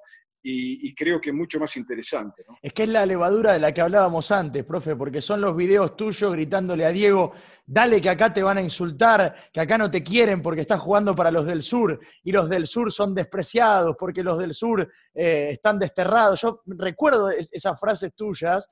y, 0.50 0.94
creo 0.94 1.20
que 1.20 1.32
mucho 1.32 1.60
más 1.60 1.76
interesante. 1.76 2.44
Es 2.62 2.72
que 2.72 2.84
es 2.84 2.88
la 2.88 3.04
levadura 3.04 3.52
de 3.52 3.60
la 3.60 3.72
que 3.72 3.82
hablábamos 3.82 4.30
antes, 4.32 4.64
profe, 4.64 4.96
porque 4.96 5.20
son 5.20 5.40
los 5.40 5.54
videos 5.54 5.94
tuyos 5.96 6.32
gritándole 6.32 6.86
a 6.86 6.90
Diego, 6.90 7.32
dale 7.66 8.00
que 8.00 8.08
acá 8.08 8.32
te 8.32 8.42
van 8.42 8.56
a 8.56 8.62
insultar, 8.62 9.36
que 9.52 9.60
acá 9.60 9.76
no 9.76 9.90
te 9.90 10.02
quieren 10.02 10.40
porque 10.40 10.62
estás 10.62 10.80
jugando 10.80 11.14
para 11.14 11.30
los 11.30 11.44
del 11.44 11.62
sur 11.62 12.00
y 12.22 12.32
los 12.32 12.48
del 12.48 12.66
sur 12.66 12.90
son 12.90 13.14
despreciados 13.14 13.94
porque 13.98 14.22
los 14.22 14.38
del 14.38 14.54
sur 14.54 14.90
eh, 15.14 15.48
están 15.50 15.78
desterrados. 15.78 16.40
Yo 16.40 16.62
recuerdo 16.66 17.30
esas 17.30 17.78
frases 17.78 18.14
tuyas 18.14 18.70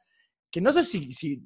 que 0.51 0.63
no 0.63 0.73
sé 0.73 0.83
si, 0.83 1.13
si 1.13 1.43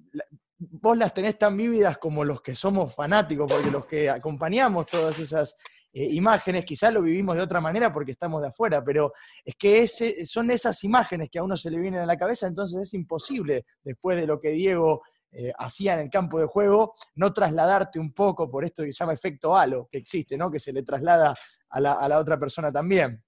vos 0.59 0.97
las 0.97 1.13
tenés 1.13 1.39
tan 1.39 1.57
vívidas 1.57 1.99
como 1.99 2.25
los 2.25 2.41
que 2.41 2.55
somos 2.55 2.95
fanáticos, 2.95 3.51
porque 3.51 3.71
los 3.71 3.87
que 3.87 4.09
acompañamos 4.09 4.87
todas 4.87 5.19
esas 5.19 5.57
eh, 5.93 6.05
imágenes, 6.13 6.65
quizás 6.65 6.93
lo 6.93 7.03
vivimos 7.03 7.37
de 7.37 7.43
otra 7.43 7.61
manera 7.61 7.93
porque 7.93 8.13
estamos 8.13 8.41
de 8.41 8.49
afuera, 8.49 8.83
pero 8.85 9.13
es 9.45 9.57
que 9.57 9.83
ese, 9.83 10.25
son 10.25 10.51
esas 10.51 10.85
imágenes 10.85 11.29
que 11.31 11.41
a 11.41 11.43
uno 11.43 11.57
se 11.57 11.71
le 11.71 11.79
vienen 11.79 12.01
a 12.01 12.07
la 12.07 12.17
cabeza, 12.17 12.47
entonces 12.47 12.81
es 12.81 12.95
imposible, 12.95 13.67
después 13.83 14.17
de 14.17 14.27
lo 14.27 14.41
que 14.41 14.51
Diego 14.51 15.03
eh, 15.33 15.53
hacía 15.59 15.95
en 15.95 16.01
el 16.01 16.11
campo 16.11 16.39
de 16.39 16.47
juego, 16.47 16.95
no 17.17 17.33
trasladarte 17.33 17.99
un 17.99 18.13
poco 18.13 18.49
por 18.49 18.65
esto 18.65 18.85
que 18.85 18.93
se 18.93 18.99
llama 18.99 19.15
efecto 19.15 19.57
halo, 19.57 19.89
que 19.91 19.99
existe, 19.99 20.37
¿no? 20.37 20.51
que 20.51 20.61
se 20.61 20.73
le 20.73 20.83
traslada 20.83 21.35
a 21.71 21.81
la, 21.81 22.19
otra 22.19 22.39
persona 22.39 22.71
también. 22.71 23.23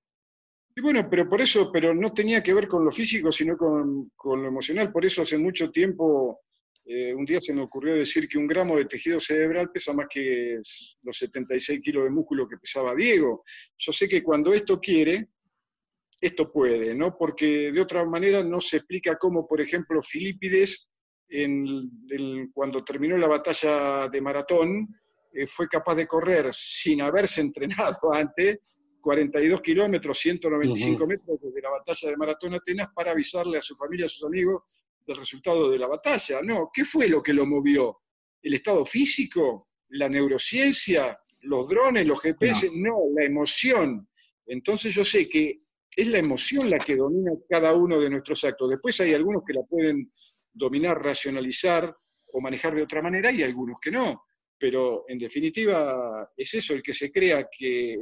Y 0.74 0.80
bueno, 0.80 1.06
pero 1.08 1.28
por 1.28 1.40
eso, 1.40 1.70
pero 1.70 1.94
no 1.94 2.12
tenía 2.12 2.42
que 2.42 2.54
ver 2.54 2.66
con 2.66 2.84
lo 2.84 2.90
físico, 2.90 3.30
sino 3.30 3.56
con 3.56 4.10
lo 4.42 4.48
emocional. 4.48 4.90
Por 4.90 5.04
eso 5.04 5.22
hace 5.22 5.36
mucho 5.36 5.70
tiempo 5.70 6.40
eh, 6.84 7.14
un 7.14 7.24
día 7.24 7.40
se 7.40 7.52
me 7.52 7.62
ocurrió 7.62 7.94
decir 7.94 8.28
que 8.28 8.38
un 8.38 8.46
gramo 8.46 8.76
de 8.76 8.86
tejido 8.86 9.20
cerebral 9.20 9.70
pesa 9.70 9.92
más 9.92 10.06
que 10.10 10.60
los 11.02 11.16
76 11.16 11.80
kilos 11.80 12.04
de 12.04 12.10
músculo 12.10 12.48
que 12.48 12.56
pesaba 12.56 12.94
Diego. 12.94 13.44
Yo 13.78 13.92
sé 13.92 14.08
que 14.08 14.22
cuando 14.22 14.52
esto 14.52 14.80
quiere, 14.80 15.28
esto 16.20 16.50
puede, 16.50 16.94
¿no? 16.94 17.16
Porque 17.16 17.70
de 17.72 17.80
otra 17.80 18.04
manera 18.04 18.42
no 18.42 18.60
se 18.60 18.78
explica 18.78 19.16
cómo, 19.16 19.46
por 19.46 19.60
ejemplo, 19.60 20.02
Filipides, 20.02 20.88
cuando 22.52 22.84
terminó 22.84 23.16
la 23.16 23.28
batalla 23.28 24.08
de 24.08 24.20
maratón, 24.20 24.88
eh, 25.32 25.46
fue 25.46 25.66
capaz 25.66 25.94
de 25.94 26.06
correr 26.06 26.52
sin 26.52 27.00
haberse 27.00 27.40
entrenado 27.40 27.98
antes 28.12 28.58
42 29.00 29.60
kilómetros, 29.60 30.18
195 30.18 31.06
metros 31.06 31.40
desde 31.40 31.60
la 31.60 31.70
batalla 31.70 32.10
de 32.10 32.16
Maratón 32.16 32.54
Atenas 32.54 32.88
para 32.94 33.10
avisarle 33.10 33.58
a 33.58 33.60
su 33.60 33.74
familia, 33.74 34.06
a 34.06 34.08
sus 34.08 34.24
amigos, 34.24 34.62
del 35.06 35.16
resultado 35.16 35.70
de 35.70 35.78
la 35.78 35.86
batalla. 35.86 36.40
No, 36.42 36.70
¿qué 36.72 36.84
fue 36.84 37.08
lo 37.08 37.22
que 37.22 37.32
lo 37.32 37.46
movió? 37.46 38.00
¿El 38.42 38.54
estado 38.54 38.84
físico? 38.84 39.68
¿La 39.90 40.08
neurociencia? 40.08 41.18
¿Los 41.42 41.68
drones? 41.68 42.06
¿Los 42.06 42.20
GPS? 42.20 42.70
No. 42.74 42.96
la 43.14 43.24
emoción. 43.24 44.08
Entonces 44.46 44.94
yo 44.94 45.04
sé 45.04 45.28
que 45.28 45.62
es 45.94 46.06
la 46.06 46.18
emoción 46.18 46.70
la 46.70 46.78
que 46.78 46.96
domina 46.96 47.32
cada 47.48 47.74
uno 47.74 48.00
de 48.00 48.10
nuestros 48.10 48.44
actos. 48.44 48.70
Después 48.70 48.98
hay 49.00 49.14
algunos 49.14 49.42
que 49.46 49.52
la 49.52 49.62
pueden 49.62 50.10
dominar, 50.52 51.02
racionalizar 51.02 51.94
o 52.32 52.40
manejar 52.40 52.74
de 52.74 52.82
otra 52.82 53.02
manera 53.02 53.30
y 53.30 53.42
algunos 53.42 53.78
que 53.80 53.90
no. 53.90 54.24
Pero 54.58 55.04
en 55.08 55.18
definitiva 55.18 56.30
es 56.36 56.54
eso, 56.54 56.74
el 56.74 56.82
que 56.82 56.94
se 56.94 57.10
crea 57.10 57.48
que 57.50 57.96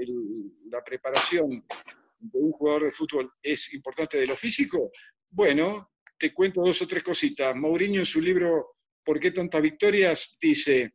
la 0.70 0.84
preparación 0.84 1.48
de 1.48 2.38
un 2.38 2.52
jugador 2.52 2.84
de 2.84 2.90
fútbol 2.90 3.32
es 3.42 3.72
importante 3.72 4.18
de 4.18 4.26
lo 4.26 4.36
físico, 4.36 4.90
bueno, 5.30 5.90
te 6.20 6.34
cuento 6.34 6.60
dos 6.60 6.82
o 6.82 6.86
tres 6.86 7.02
cositas. 7.02 7.56
Mourinho 7.56 8.00
en 8.00 8.06
su 8.06 8.20
libro 8.20 8.76
¿Por 9.02 9.18
qué 9.18 9.30
tantas 9.30 9.62
victorias? 9.62 10.36
dice, 10.40 10.94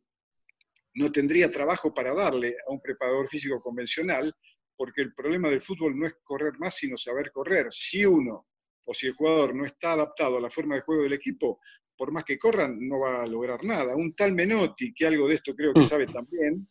no 0.94 1.10
tendría 1.10 1.50
trabajo 1.50 1.92
para 1.92 2.14
darle 2.14 2.56
a 2.66 2.72
un 2.72 2.80
preparador 2.80 3.28
físico 3.28 3.60
convencional, 3.60 4.32
porque 4.76 5.02
el 5.02 5.12
problema 5.12 5.50
del 5.50 5.60
fútbol 5.60 5.98
no 5.98 6.06
es 6.06 6.14
correr 6.22 6.54
más, 6.58 6.76
sino 6.76 6.96
saber 6.96 7.30
correr. 7.32 7.66
Si 7.70 8.06
uno 8.06 8.46
o 8.84 8.94
si 8.94 9.08
el 9.08 9.14
jugador 9.14 9.54
no 9.54 9.66
está 9.66 9.92
adaptado 9.92 10.36
a 10.36 10.40
la 10.40 10.50
forma 10.50 10.76
de 10.76 10.82
juego 10.82 11.02
del 11.02 11.14
equipo, 11.14 11.60
por 11.96 12.12
más 12.12 12.24
que 12.24 12.38
corran, 12.38 12.76
no 12.78 13.00
va 13.00 13.22
a 13.22 13.26
lograr 13.26 13.64
nada. 13.64 13.96
Un 13.96 14.14
tal 14.14 14.32
Menotti, 14.32 14.94
que 14.94 15.06
algo 15.06 15.28
de 15.28 15.34
esto 15.34 15.54
creo 15.54 15.74
que 15.74 15.80
mm. 15.80 15.82
sabe 15.82 16.06
también, 16.06 16.66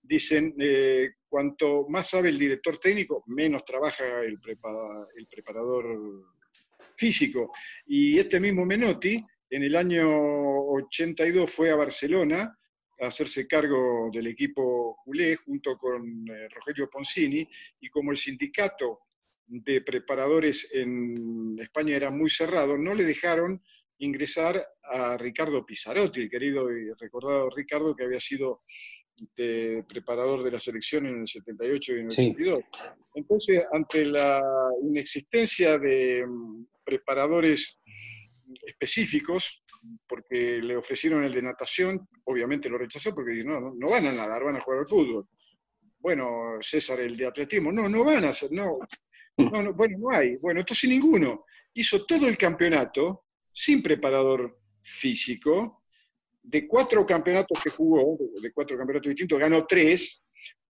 dicen, 0.00 0.54
eh, 0.58 1.10
cuanto 1.28 1.86
más 1.88 2.08
sabe 2.08 2.30
el 2.30 2.38
director 2.38 2.78
técnico, 2.78 3.22
menos 3.26 3.64
trabaja 3.64 4.04
el, 4.20 4.38
el 4.42 5.26
preparador 5.30 6.37
físico. 6.98 7.52
Y 7.86 8.18
este 8.18 8.40
mismo 8.40 8.66
Menotti, 8.66 9.22
en 9.48 9.62
el 9.62 9.76
año 9.76 10.06
82 10.08 11.50
fue 11.50 11.70
a 11.70 11.76
Barcelona 11.76 12.58
a 13.00 13.06
hacerse 13.06 13.46
cargo 13.46 14.10
del 14.12 14.26
equipo 14.26 14.98
culé 15.04 15.36
junto 15.36 15.78
con 15.78 16.28
eh, 16.28 16.48
Rogelio 16.48 16.90
Poncini, 16.90 17.48
y 17.80 17.88
como 17.88 18.10
el 18.10 18.16
sindicato 18.16 19.02
de 19.46 19.80
preparadores 19.80 20.68
en 20.72 21.56
España 21.60 21.94
era 21.94 22.10
muy 22.10 22.28
cerrado, 22.28 22.76
no 22.76 22.92
le 22.94 23.04
dejaron 23.04 23.62
ingresar 23.98 24.66
a 24.82 25.16
Ricardo 25.16 25.64
Pizarotti, 25.64 26.22
el 26.22 26.30
querido 26.30 26.70
y 26.70 26.92
recordado 26.98 27.50
Ricardo 27.50 27.94
que 27.94 28.04
había 28.04 28.20
sido 28.20 28.62
de 29.36 29.84
preparador 29.88 30.42
de 30.42 30.50
la 30.50 30.58
selección 30.58 31.06
en 31.06 31.20
el 31.20 31.26
78 31.26 31.92
y 31.92 31.94
en 31.94 32.00
el 32.02 32.06
82. 32.06 32.60
Entonces, 33.14 33.64
ante 33.72 34.04
la 34.04 34.42
inexistencia 34.82 35.78
de 35.78 36.24
mm, 36.26 36.66
preparadores 36.84 37.80
específicos, 38.66 39.62
porque 40.06 40.60
le 40.62 40.76
ofrecieron 40.76 41.24
el 41.24 41.32
de 41.32 41.42
natación, 41.42 42.08
obviamente 42.24 42.68
lo 42.68 42.78
rechazó 42.78 43.14
porque 43.14 43.44
no, 43.44 43.74
no, 43.74 43.90
van 43.90 44.06
a 44.06 44.12
nadar, 44.12 44.44
van 44.44 44.56
a 44.56 44.60
jugar 44.60 44.80
al 44.80 44.88
fútbol. 44.88 45.26
Bueno, 45.98 46.58
César, 46.60 47.00
el 47.00 47.16
de 47.16 47.26
atletismo, 47.26 47.72
no, 47.72 47.88
no 47.88 48.04
van 48.04 48.24
a 48.24 48.30
hacer, 48.30 48.50
no, 48.52 48.78
no, 49.36 49.72
bueno, 49.74 49.98
no 49.98 50.10
hay. 50.10 50.36
Bueno, 50.36 50.60
entonces 50.60 50.88
ninguno. 50.88 51.44
Hizo 51.74 52.04
todo 52.04 52.26
el 52.26 52.36
campeonato 52.36 53.24
sin 53.52 53.82
preparador 53.82 54.58
físico, 54.82 55.77
de 56.48 56.66
cuatro 56.66 57.04
campeonatos 57.04 57.62
que 57.62 57.68
jugó, 57.68 58.16
de 58.40 58.52
cuatro 58.52 58.78
campeonatos 58.78 59.10
distintos, 59.10 59.38
ganó 59.38 59.66
tres, 59.66 60.22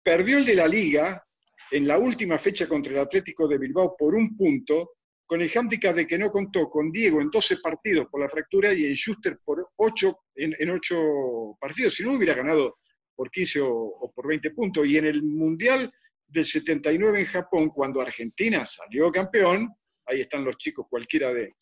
perdió 0.01 0.39
el 0.39 0.45
de 0.45 0.55
la 0.55 0.67
liga 0.67 1.23
en 1.69 1.87
la 1.87 1.99
última 1.99 2.39
fecha 2.39 2.67
contra 2.67 2.93
el 2.93 2.99
Atlético 2.99 3.47
de 3.47 3.59
Bilbao 3.59 3.95
por 3.95 4.15
un 4.15 4.35
punto, 4.35 4.93
con 5.23 5.39
el 5.39 5.51
handicap 5.53 5.95
de 5.95 6.07
que 6.07 6.17
no 6.17 6.31
contó 6.31 6.67
con 6.67 6.91
Diego 6.91 7.21
en 7.21 7.29
12 7.29 7.57
partidos 7.57 8.07
por 8.09 8.21
la 8.21 8.29
fractura 8.29 8.73
y 8.73 8.85
en 8.85 8.93
Schuster 8.93 9.37
por 9.43 9.69
8, 9.75 10.19
en, 10.35 10.69
8 10.69 11.57
partidos, 11.59 11.93
si 11.93 12.03
no 12.03 12.13
hubiera 12.13 12.33
ganado 12.33 12.77
por 13.13 13.29
15 13.29 13.61
o, 13.61 14.11
por 14.15 14.27
20 14.27 14.49
puntos. 14.51 14.87
Y 14.87 14.97
en 14.97 15.05
el 15.05 15.21
Mundial 15.21 15.93
del 16.25 16.45
79 16.45 17.19
en 17.19 17.25
Japón, 17.25 17.69
cuando 17.69 18.01
Argentina 18.01 18.65
salió 18.65 19.11
campeón, 19.11 19.69
ahí 20.07 20.21
están 20.21 20.43
los 20.43 20.57
chicos, 20.57 20.87
cualquiera 20.89 21.31
de, 21.31 21.53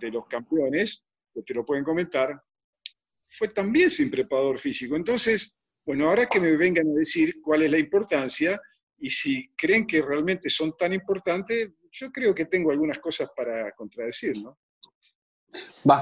de 0.00 0.10
los 0.10 0.26
campeones, 0.26 1.04
que 1.32 1.42
te 1.42 1.54
lo 1.54 1.64
pueden 1.64 1.82
comentar, 1.82 2.40
fue 3.36 3.48
también 3.48 3.90
sin 3.90 4.10
preparador 4.10 4.58
físico. 4.58 4.96
Entonces, 4.96 5.52
bueno, 5.84 6.08
ahora 6.08 6.26
que 6.26 6.40
me 6.40 6.56
vengan 6.56 6.86
a 6.88 6.98
decir 6.98 7.40
cuál 7.42 7.62
es 7.62 7.70
la 7.70 7.78
importancia 7.78 8.60
y 8.98 9.10
si 9.10 9.50
creen 9.56 9.86
que 9.86 10.00
realmente 10.00 10.48
son 10.48 10.76
tan 10.76 10.92
importantes, 10.92 11.70
yo 11.90 12.10
creo 12.10 12.34
que 12.34 12.46
tengo 12.46 12.70
algunas 12.70 12.98
cosas 12.98 13.28
para 13.36 13.72
contradecir, 13.72 14.42
¿no? 14.42 14.58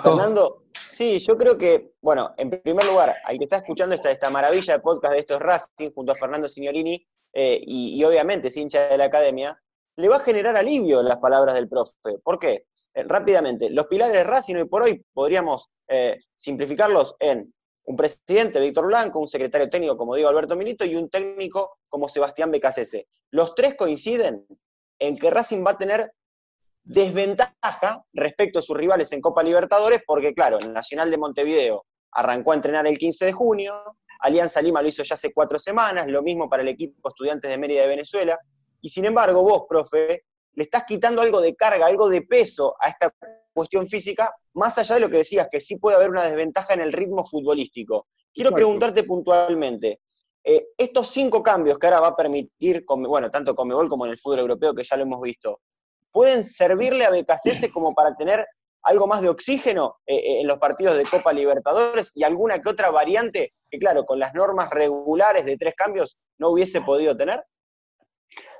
Fernando, 0.02 0.64
sí, 0.92 1.18
yo 1.18 1.36
creo 1.36 1.58
que, 1.58 1.92
bueno, 2.00 2.32
en 2.38 2.50
primer 2.50 2.86
lugar, 2.86 3.16
al 3.24 3.38
que 3.38 3.44
está 3.44 3.56
escuchando 3.56 3.94
esta, 3.94 4.10
esta 4.10 4.30
maravilla 4.30 4.74
de 4.74 4.80
podcast 4.80 5.12
de 5.12 5.20
estos 5.20 5.40
Racing 5.40 5.90
junto 5.94 6.12
a 6.12 6.16
Fernando 6.16 6.48
Signorini 6.48 7.06
eh, 7.34 7.60
y, 7.66 8.02
obviamente 8.04 8.48
es 8.48 8.56
hincha 8.56 8.88
de 8.88 8.98
la 8.98 9.06
academia, 9.06 9.58
le 9.96 10.08
va 10.08 10.16
a 10.16 10.20
generar 10.20 10.56
alivio 10.56 11.02
las 11.02 11.18
palabras 11.18 11.54
del 11.54 11.68
profe. 11.68 11.92
¿Por 12.22 12.38
qué? 12.38 12.66
Eh, 12.94 13.04
rápidamente, 13.04 13.70
los 13.70 13.86
pilares 13.86 14.14
de 14.14 14.24
Racing 14.24 14.56
hoy 14.56 14.64
por 14.64 14.82
hoy 14.82 15.04
podríamos 15.12 15.70
eh, 15.88 16.18
simplificarlos 16.36 17.16
en 17.18 17.52
un 17.84 17.96
presidente, 17.96 18.60
Víctor 18.60 18.86
Blanco, 18.86 19.18
un 19.18 19.28
secretario 19.28 19.68
técnico 19.68 19.96
como 19.96 20.14
digo 20.14 20.28
Alberto 20.28 20.56
Milito 20.56 20.84
y 20.84 20.94
un 20.94 21.08
técnico 21.08 21.78
como 21.88 22.08
Sebastián 22.08 22.50
Becasese. 22.50 23.08
Los 23.30 23.54
tres 23.54 23.74
coinciden 23.76 24.46
en 24.98 25.18
que 25.18 25.30
Racing 25.30 25.64
va 25.66 25.72
a 25.72 25.78
tener 25.78 26.12
desventaja 26.84 28.04
respecto 28.12 28.58
a 28.58 28.62
sus 28.62 28.76
rivales 28.76 29.12
en 29.12 29.20
Copa 29.20 29.42
Libertadores, 29.42 30.02
porque 30.06 30.34
claro, 30.34 30.58
el 30.58 30.72
Nacional 30.72 31.10
de 31.10 31.18
Montevideo 31.18 31.86
arrancó 32.12 32.52
a 32.52 32.56
entrenar 32.56 32.86
el 32.86 32.98
15 32.98 33.26
de 33.26 33.32
junio, 33.32 33.96
Alianza 34.20 34.62
Lima 34.62 34.82
lo 34.82 34.88
hizo 34.88 35.02
ya 35.02 35.14
hace 35.14 35.32
cuatro 35.32 35.58
semanas, 35.58 36.06
lo 36.06 36.22
mismo 36.22 36.48
para 36.48 36.62
el 36.62 36.68
equipo 36.68 37.08
Estudiantes 37.08 37.50
de 37.50 37.58
Mérida 37.58 37.82
de 37.82 37.88
Venezuela. 37.88 38.38
Y 38.80 38.88
sin 38.88 39.04
embargo, 39.04 39.42
vos, 39.42 39.62
profe, 39.68 40.24
le 40.54 40.64
estás 40.64 40.84
quitando 40.84 41.22
algo 41.22 41.40
de 41.40 41.54
carga, 41.54 41.86
algo 41.86 42.08
de 42.08 42.22
peso 42.22 42.74
a 42.80 42.88
esta 42.88 43.14
cuestión 43.52 43.86
física, 43.86 44.34
más 44.54 44.76
allá 44.78 44.96
de 44.96 45.00
lo 45.00 45.10
que 45.10 45.18
decías, 45.18 45.48
que 45.50 45.60
sí 45.60 45.76
puede 45.76 45.96
haber 45.96 46.10
una 46.10 46.24
desventaja 46.24 46.74
en 46.74 46.80
el 46.80 46.92
ritmo 46.92 47.24
futbolístico. 47.24 48.06
Quiero 48.34 48.50
preguntarte 48.50 49.04
puntualmente, 49.04 50.00
eh, 50.44 50.68
estos 50.76 51.10
cinco 51.10 51.42
cambios 51.42 51.78
que 51.78 51.86
ahora 51.86 52.00
va 52.00 52.08
a 52.08 52.16
permitir, 52.16 52.84
bueno, 52.86 53.30
tanto 53.30 53.54
Comebol 53.54 53.88
como 53.88 54.06
en 54.06 54.12
el 54.12 54.18
fútbol 54.18 54.40
europeo, 54.40 54.74
que 54.74 54.84
ya 54.84 54.96
lo 54.96 55.02
hemos 55.02 55.20
visto, 55.20 55.60
¿pueden 56.10 56.44
servirle 56.44 57.04
a 57.04 57.10
BKCS 57.10 57.70
como 57.72 57.94
para 57.94 58.14
tener 58.16 58.46
algo 58.82 59.06
más 59.06 59.22
de 59.22 59.28
oxígeno 59.28 59.98
eh, 60.06 60.16
eh, 60.16 60.40
en 60.40 60.48
los 60.48 60.58
partidos 60.58 60.96
de 60.96 61.04
Copa 61.04 61.32
Libertadores 61.32 62.10
y 62.14 62.24
alguna 62.24 62.60
que 62.60 62.68
otra 62.68 62.90
variante 62.90 63.54
que, 63.70 63.78
claro, 63.78 64.04
con 64.04 64.18
las 64.18 64.34
normas 64.34 64.70
regulares 64.70 65.44
de 65.44 65.56
tres 65.56 65.74
cambios 65.76 66.18
no 66.38 66.50
hubiese 66.50 66.80
podido 66.80 67.16
tener? 67.16 67.44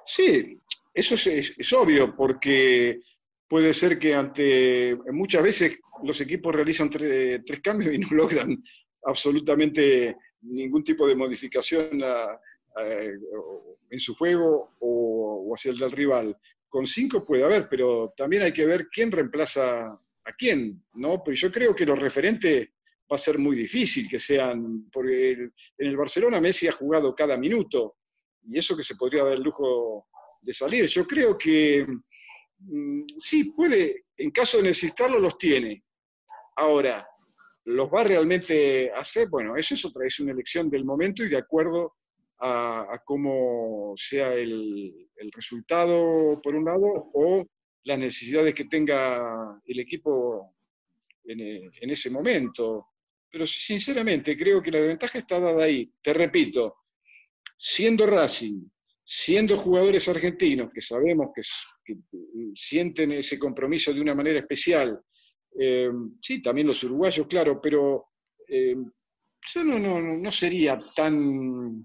Sí, 0.05 0.61
eso 0.95 1.14
es, 1.14 1.72
obvio, 1.72 2.14
porque 2.14 3.01
puede 3.49 3.72
ser 3.72 3.99
que 3.99 4.14
ante 4.14 4.97
muchas 5.12 5.43
veces 5.43 5.78
los 6.03 6.20
equipos 6.20 6.55
realizan 6.55 6.90
tres 6.90 7.61
cambios 7.62 7.95
y 7.95 7.99
no 7.99 8.09
logran 8.12 8.62
absolutamente 9.05 10.16
ningún 10.43 10.84
tipo 10.84 11.07
de 11.07 11.14
modificación 11.16 12.03
en 13.90 14.01
su 14.01 14.14
juego 14.14 14.74
o, 14.80 15.53
hacia 15.55 15.72
el 15.72 15.78
del 15.78 15.90
rival. 15.90 16.36
Con 16.68 16.86
cinco 16.86 17.24
puede 17.24 17.45
haber, 17.45 17.68
pero 17.68 18.14
también 18.16 18.43
hay 18.43 18.53
que 18.53 18.66
ver 18.66 18.88
quién 18.88 19.11
reemplaza 19.11 19.86
a 20.24 20.32
quién, 20.36 20.82
¿no? 20.95 21.22
Pues 21.22 21.40
yo 21.40 21.51
creo 21.51 21.74
que 21.74 21.84
los 21.84 21.99
referentes 21.99 22.68
va 23.11 23.16
a 23.16 23.18
ser 23.18 23.38
muy 23.38 23.57
difícil 23.57 24.09
que 24.09 24.18
sean, 24.18 24.88
porque 24.90 25.32
en 25.32 25.53
el 25.76 25.97
Barcelona 25.97 26.40
Messi 26.40 26.68
ha 26.68 26.72
jugado 26.72 27.14
cada 27.14 27.36
minuto, 27.36 27.97
y 28.49 28.59
eso 28.59 28.76
que 28.76 28.82
se 28.82 28.97
podría 28.97 29.24
dar 29.24 29.34
el 29.34 29.43
lujo 29.43 30.09
de 30.43 30.53
salir. 30.53 30.86
Yo 30.86 31.07
creo 31.07 31.38
que 31.38 31.86
mm, 32.59 33.03
sí, 33.18 33.45
puede, 33.45 34.07
en 34.16 34.30
caso 34.30 34.59
de 34.59 34.64
necesitarlo, 34.64 35.18
los 35.18 35.38
tiene. 35.38 35.84
Ahora, 36.57 37.07
¿los 37.64 37.88
va 37.88 38.05
realmente 38.05 38.90
a 38.90 38.99
hacer? 38.99 39.28
Bueno, 39.28 39.57
eso 39.57 39.74
es 39.74 39.84
otra, 39.84 40.07
es 40.07 40.18
una 40.20 40.32
elección 40.32 40.68
del 40.68 40.84
momento 40.84 41.22
y 41.22 41.28
de 41.28 41.38
acuerdo 41.38 41.95
a, 42.40 43.01
cómo 43.05 43.95
sea 43.97 44.34
el, 44.34 45.09
resultado, 45.32 46.36
por 46.43 46.57
un 46.57 46.64
lado, 46.64 47.11
o 47.14 47.47
las 47.84 47.99
necesidades 47.99 48.55
que 48.55 48.64
tenga 48.64 49.61
el 49.64 49.78
equipo 49.78 50.57
en, 51.24 51.40
en 51.40 51.90
ese 51.90 52.11
momento. 52.11 52.88
Pero 53.30 53.47
sinceramente 53.47 54.36
creo 54.36 54.61
que 54.61 54.72
la 54.72 54.80
ventaja 54.80 55.20
está 55.20 55.38
dada 55.38 55.64
ahí. 55.64 55.90
Te 56.03 56.12
repito, 56.12 56.78
siendo 57.57 58.05
Racing 58.05 58.71
siendo 59.05 59.57
jugadores 59.57 60.09
argentinos, 60.09 60.70
que 60.72 60.80
sabemos 60.80 61.28
que, 61.34 61.42
sienten 62.55 63.12
ese 63.12 63.38
compromiso 63.38 63.92
de 63.92 64.00
una 64.00 64.14
manera 64.14 64.38
especial, 64.38 65.00
eh, 65.59 65.90
sí, 66.20 66.40
también 66.40 66.66
los 66.66 66.82
uruguayos, 66.84 67.26
claro, 67.26 67.61
pero 67.61 68.11
eh, 68.46 68.74
yo 68.74 69.64
no, 69.64 69.78
no, 69.78 70.00
no, 70.00 70.30
sería 70.30 70.78
tan, 70.94 71.84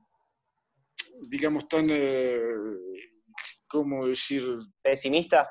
digamos, 1.27 1.67
tan, 1.67 1.89
eh, 1.89 2.39
¿cómo 3.67 4.07
decir? 4.07 4.43
¿Pesimista? 4.81 5.49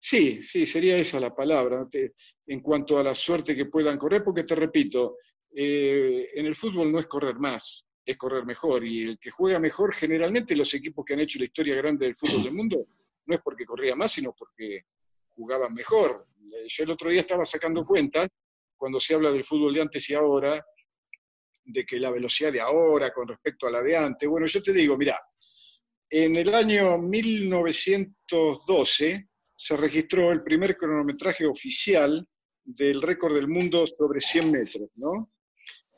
Sí, 0.00 0.42
sí, 0.42 0.66
sería 0.66 0.96
esa 0.96 1.20
la 1.20 1.34
palabra, 1.34 1.86
en 2.46 2.60
cuanto 2.60 2.98
a 2.98 3.04
la 3.04 3.14
suerte 3.14 3.54
que 3.54 3.66
puedan 3.66 3.98
correr, 3.98 4.24
porque 4.24 4.42
te 4.42 4.54
repito, 4.54 5.18
en 5.54 6.46
el 6.46 6.54
fútbol 6.56 6.90
no 6.90 6.98
es 6.98 7.06
correr 7.06 7.36
más, 7.36 7.86
es 8.04 8.16
correr 8.16 8.44
mejor. 8.44 8.84
Y 8.84 9.02
el 9.02 9.18
que 9.18 9.30
juega 9.30 9.58
mejor, 9.58 9.94
generalmente 9.94 10.56
los 10.56 10.72
equipos 10.74 11.04
que 11.04 11.14
han 11.14 11.20
hecho 11.20 11.38
la 11.38 11.46
historia 11.46 11.76
grande 11.76 12.06
del 12.06 12.14
fútbol 12.14 12.42
del 12.42 12.54
mundo, 12.54 12.86
no 13.26 13.34
es 13.34 13.40
porque 13.42 13.64
corría 13.64 13.94
más, 13.94 14.12
sino 14.12 14.34
porque 14.36 14.86
jugaban 15.30 15.72
mejor. 15.72 16.26
Yo 16.66 16.84
el 16.84 16.90
otro 16.90 17.10
día 17.10 17.20
estaba 17.20 17.44
sacando 17.44 17.84
cuentas, 17.84 18.28
cuando 18.76 18.98
se 18.98 19.14
habla 19.14 19.30
del 19.30 19.44
fútbol 19.44 19.74
de 19.74 19.82
antes 19.82 20.10
y 20.10 20.14
ahora, 20.14 20.64
de 21.64 21.84
que 21.84 22.00
la 22.00 22.10
velocidad 22.10 22.52
de 22.52 22.60
ahora 22.60 23.12
con 23.12 23.28
respecto 23.28 23.66
a 23.66 23.70
la 23.70 23.82
de 23.82 23.96
antes. 23.96 24.28
Bueno, 24.28 24.46
yo 24.46 24.62
te 24.62 24.72
digo, 24.72 24.98
mira, 24.98 25.20
en 26.10 26.36
el 26.36 26.54
año 26.54 26.98
1912 26.98 29.28
se 29.56 29.76
registró 29.76 30.32
el 30.32 30.42
primer 30.42 30.76
cronometraje 30.76 31.46
oficial 31.46 32.26
del 32.64 33.00
récord 33.00 33.34
del 33.34 33.48
mundo 33.48 33.86
sobre 33.86 34.20
100 34.20 34.50
metros, 34.50 34.90
¿no? 34.96 35.30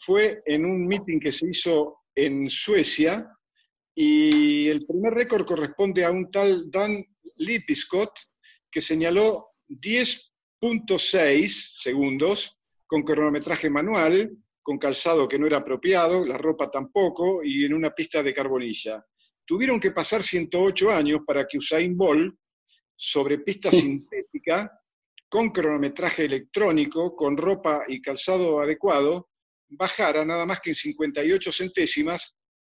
Fue 0.04 0.42
en 0.44 0.66
un 0.66 0.86
meeting 0.86 1.18
que 1.18 1.32
se 1.32 1.48
hizo 1.48 2.02
en 2.14 2.50
Suecia 2.50 3.26
y 3.94 4.68
el 4.68 4.84
primer 4.84 5.14
récord 5.14 5.46
corresponde 5.46 6.04
a 6.04 6.10
un 6.10 6.30
tal 6.30 6.70
Dan 6.70 7.02
Lipiscott 7.36 8.12
que 8.70 8.82
señaló 8.82 9.52
10.6 9.68 11.46
segundos 11.76 12.58
con 12.86 13.02
cronometraje 13.02 13.70
manual, 13.70 14.36
con 14.62 14.78
calzado 14.78 15.26
que 15.26 15.38
no 15.38 15.46
era 15.46 15.58
apropiado, 15.58 16.26
la 16.26 16.36
ropa 16.36 16.70
tampoco 16.70 17.42
y 17.42 17.64
en 17.64 17.72
una 17.72 17.94
pista 17.94 18.22
de 18.22 18.34
carbonilla. 18.34 19.04
Tuvieron 19.46 19.80
que 19.80 19.90
pasar 19.90 20.22
108 20.22 20.90
años 20.90 21.20
para 21.26 21.46
que 21.46 21.58
Usain 21.58 21.96
Bolt, 21.96 22.34
sobre 22.96 23.38
pista 23.38 23.70
sintética, 23.70 24.70
con 25.28 25.50
cronometraje 25.50 26.26
electrónico, 26.26 27.16
con 27.16 27.36
ropa 27.36 27.84
y 27.88 28.00
calzado 28.00 28.60
adecuado, 28.60 29.30
bajara 29.76 30.24
nada 30.24 30.46
más 30.46 30.60
que 30.60 30.70
en 30.70 30.74
58 30.74 31.52
centésimas 31.52 32.36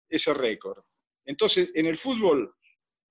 ese 0.09 0.35
récord. 0.35 0.83
Entonces, 1.25 1.71
en 1.75 1.87
el 1.87 1.97
fútbol, 1.97 2.55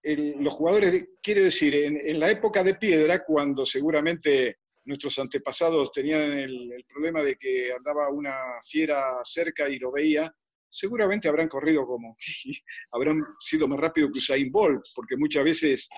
los 0.03 0.53
jugadores, 0.53 1.05
quiere 1.21 1.43
decir, 1.43 1.75
en, 1.75 2.19
la 2.19 2.29
época 2.29 2.63
de 2.63 2.75
piedra, 2.75 3.23
cuando 3.23 3.65
seguramente 3.65 4.59
nuestros 4.86 5.17
antepasados 5.17 5.91
tenían 5.91 6.31
el, 6.38 6.86
problema 6.88 7.23
de 7.23 7.36
que 7.36 7.73
andaba 7.73 8.09
una 8.09 8.36
fiera 8.63 9.19
cerca 9.23 9.67
y 9.67 9.79
lo 9.79 9.91
veía, 9.91 10.33
seguramente 10.69 11.27
habrán 11.27 11.47
corrido 11.47 11.86
como, 11.86 12.15
habrán 12.91 13.21
sido 13.39 13.67
más 13.67 13.79
rápido 13.79 14.11
que 14.11 14.19
Usain 14.19 14.51
Bolt, 14.51 14.83
porque 14.95 15.17
muchas 15.17 15.43
veces 15.43 15.89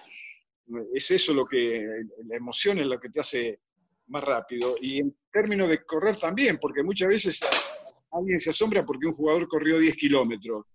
es 0.94 1.12
eso 1.12 1.34
lo 1.34 1.46
que, 1.46 1.86
la 2.26 2.36
emoción 2.36 2.80
es 2.80 2.86
lo 2.86 3.00
que 3.00 3.10
te 3.10 3.20
hace 3.20 3.60
más 4.08 4.24
rápido. 4.24 4.78
Y 4.82 5.00
en 5.00 5.18
términos 5.32 5.70
de 5.70 5.84
correr 5.84 6.18
también, 6.18 6.58
porque 6.60 6.84
muchas 6.84 7.10
veces 7.10 7.42
alguien 8.12 8.40
se 8.40 8.52
asombra 8.52 8.86
porque 8.86 9.08
un 9.08 9.14
jugador 9.14 9.48
corrió 9.48 9.80
10 9.80 9.96
kilómetros, 9.96 10.66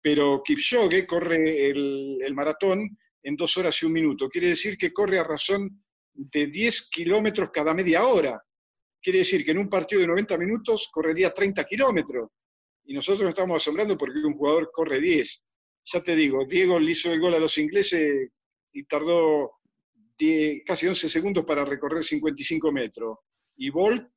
pero 0.00 0.42
Kipchoge 0.44 1.06
corre 1.06 1.66
el, 1.68 2.34
maratón 2.34 2.96
en 3.22 3.36
dos 3.36 3.56
horas 3.56 3.80
y 3.82 3.86
un 3.86 3.92
minuto. 3.92 4.28
Quiere 4.28 4.48
decir 4.48 4.76
que 4.76 4.92
corre 4.92 5.18
a 5.18 5.24
razón 5.24 5.84
de 6.12 6.46
10 6.46 6.88
kilómetros 6.90 7.50
cada 7.52 7.72
media 7.72 8.04
hora. 8.04 8.42
Quiere 9.00 9.20
decir 9.20 9.44
que 9.44 9.52
en 9.52 9.58
un 9.58 9.68
partido 9.68 10.00
de 10.00 10.08
90 10.08 10.38
minutos 10.38 10.88
correría 10.92 11.32
30 11.32 11.64
kilómetros. 11.64 12.30
Y 12.84 12.94
nosotros 12.94 13.22
nos 13.22 13.30
estamos 13.30 13.56
asombrando 13.56 13.96
porque 13.96 14.18
un 14.18 14.34
jugador 14.34 14.70
corre 14.72 15.00
10. 15.00 15.42
Ya 15.84 16.02
te 16.02 16.16
digo, 16.16 16.44
Diego 16.46 16.78
le 16.80 16.90
hizo 16.90 17.12
el 17.12 17.20
gol 17.20 17.34
a 17.34 17.38
los 17.38 17.56
ingleses 17.58 18.30
y 18.72 18.84
tardó 18.84 19.52
casi 20.64 20.86
11 20.86 21.08
segundos 21.08 21.44
para 21.44 21.64
recorrer 21.64 22.04
55 22.04 22.72
metros. 22.72 23.18
Y 23.56 23.70
Bolt 23.70 24.08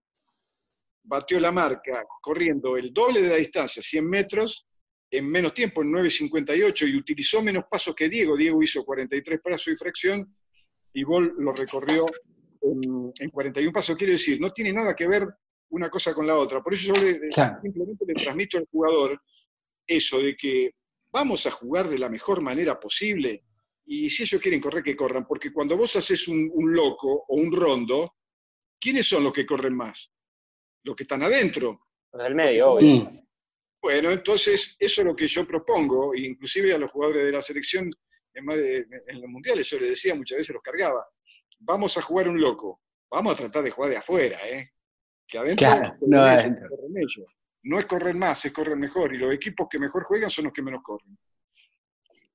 batió 1.06 1.40
la 1.40 1.52
marca 1.52 2.06
corriendo 2.22 2.78
el 2.78 2.94
doble 2.94 3.22
de 3.22 3.30
la 3.30 3.36
distancia, 3.36 3.82
100 3.82 4.10
metros, 4.10 4.68
en 5.10 5.30
menos 5.30 5.54
tiempo, 5.54 5.82
en 5.82 5.92
9.58, 5.92 6.90
y 6.90 6.98
utilizó 6.98 7.42
menos 7.42 7.66
pasos 7.70 7.96
que 7.96 8.10
Diego. 8.10 8.36
Diego 8.36 8.62
hizo 8.62 8.84
43 8.84 9.40
pasos 9.42 9.68
y 9.68 9.76
fracción, 9.76 10.36
y 10.94 11.04
Bolt 11.04 11.34
lo 11.38 11.54
recorrió 11.54 12.06
en, 12.62 13.30
41 13.30 13.72
pasos. 13.72 13.96
Quiere 13.96 14.14
decir, 14.14 14.40
no 14.42 14.52
tiene 14.52 14.74
nada 14.74 14.96
que 14.96 15.08
ver 15.08 15.28
una 15.70 15.90
cosa 15.90 16.14
con 16.14 16.26
la 16.26 16.36
otra. 16.36 16.62
Por 16.62 16.74
eso 16.74 16.94
yo 16.94 17.02
simplemente 17.62 18.06
le 18.06 18.14
transmito 18.14 18.58
al 18.58 18.68
jugador 18.72 19.22
eso 19.88 20.20
de 20.20 20.36
que 20.36 20.72
vamos 21.12 21.46
a 21.46 21.52
jugar 21.52 21.90
de 21.90 22.00
la 22.00 22.10
mejor 22.10 22.42
manera 22.42 22.80
posible 22.80 23.44
y 23.88 24.10
si 24.10 24.24
ellos 24.24 24.42
quieren 24.42 24.60
correr, 24.60 24.84
que 24.84 24.96
corran, 24.96 25.28
porque 25.28 25.54
cuando 25.54 25.78
vos 25.78 25.96
haces 25.96 26.28
un, 26.28 26.52
loco 26.74 27.26
o 27.28 27.36
un 27.36 27.52
rondo, 27.52 28.16
¿quiénes 28.80 29.08
son 29.08 29.24
los 29.24 29.32
que 29.32 29.46
corren 29.46 29.76
más? 29.76 30.12
Los 30.86 30.96
que 30.96 31.04
están 31.04 31.22
adentro. 31.24 31.82
Los 32.14 32.24
del 32.24 32.36
medio, 32.36 32.72
obvio. 32.72 33.04
Mm. 33.04 33.26
Bueno, 33.82 34.10
entonces 34.10 34.76
eso 34.80 35.02
es 35.02 35.06
lo 35.06 35.16
que 35.16 35.28
yo 35.28 35.46
propongo, 35.46 36.16
inclusive 36.16 36.74
a 36.74 36.78
los 36.78 36.92
jugadores 36.92 37.26
de 37.26 37.32
la 37.32 37.42
selección 37.42 37.92
en, 38.34 38.50
en 39.08 39.22
los 39.22 39.30
mundiales, 39.30 39.70
yo 39.70 39.80
les 39.80 39.90
decía 39.90 40.16
muchas 40.16 40.38
veces, 40.38 40.54
los 40.54 40.64
cargaba, 40.64 41.08
vamos 41.60 41.98
a 41.98 42.02
jugar 42.02 42.28
un 42.28 42.40
loco, 42.40 42.82
vamos 43.10 43.34
a 43.34 43.44
tratar 43.44 43.64
de 43.64 43.72
jugar 43.72 43.92
de 43.92 43.98
afuera, 43.98 44.38
¿eh? 44.50 44.72
que 45.28 45.38
adentro 45.38 45.68
no, 46.02 46.28
es, 46.28 46.50
no 47.64 47.80
es 47.80 47.86
correr 47.86 48.16
más, 48.16 48.46
es 48.46 48.52
correr 48.52 48.76
mejor, 48.76 49.14
y 49.14 49.18
los 49.18 49.34
equipos 49.34 49.68
que 49.70 49.80
mejor 49.80 50.04
juegan 50.04 50.30
son 50.30 50.46
los 50.46 50.54
que 50.54 50.62
menos 50.62 50.82
corren. 50.84 51.18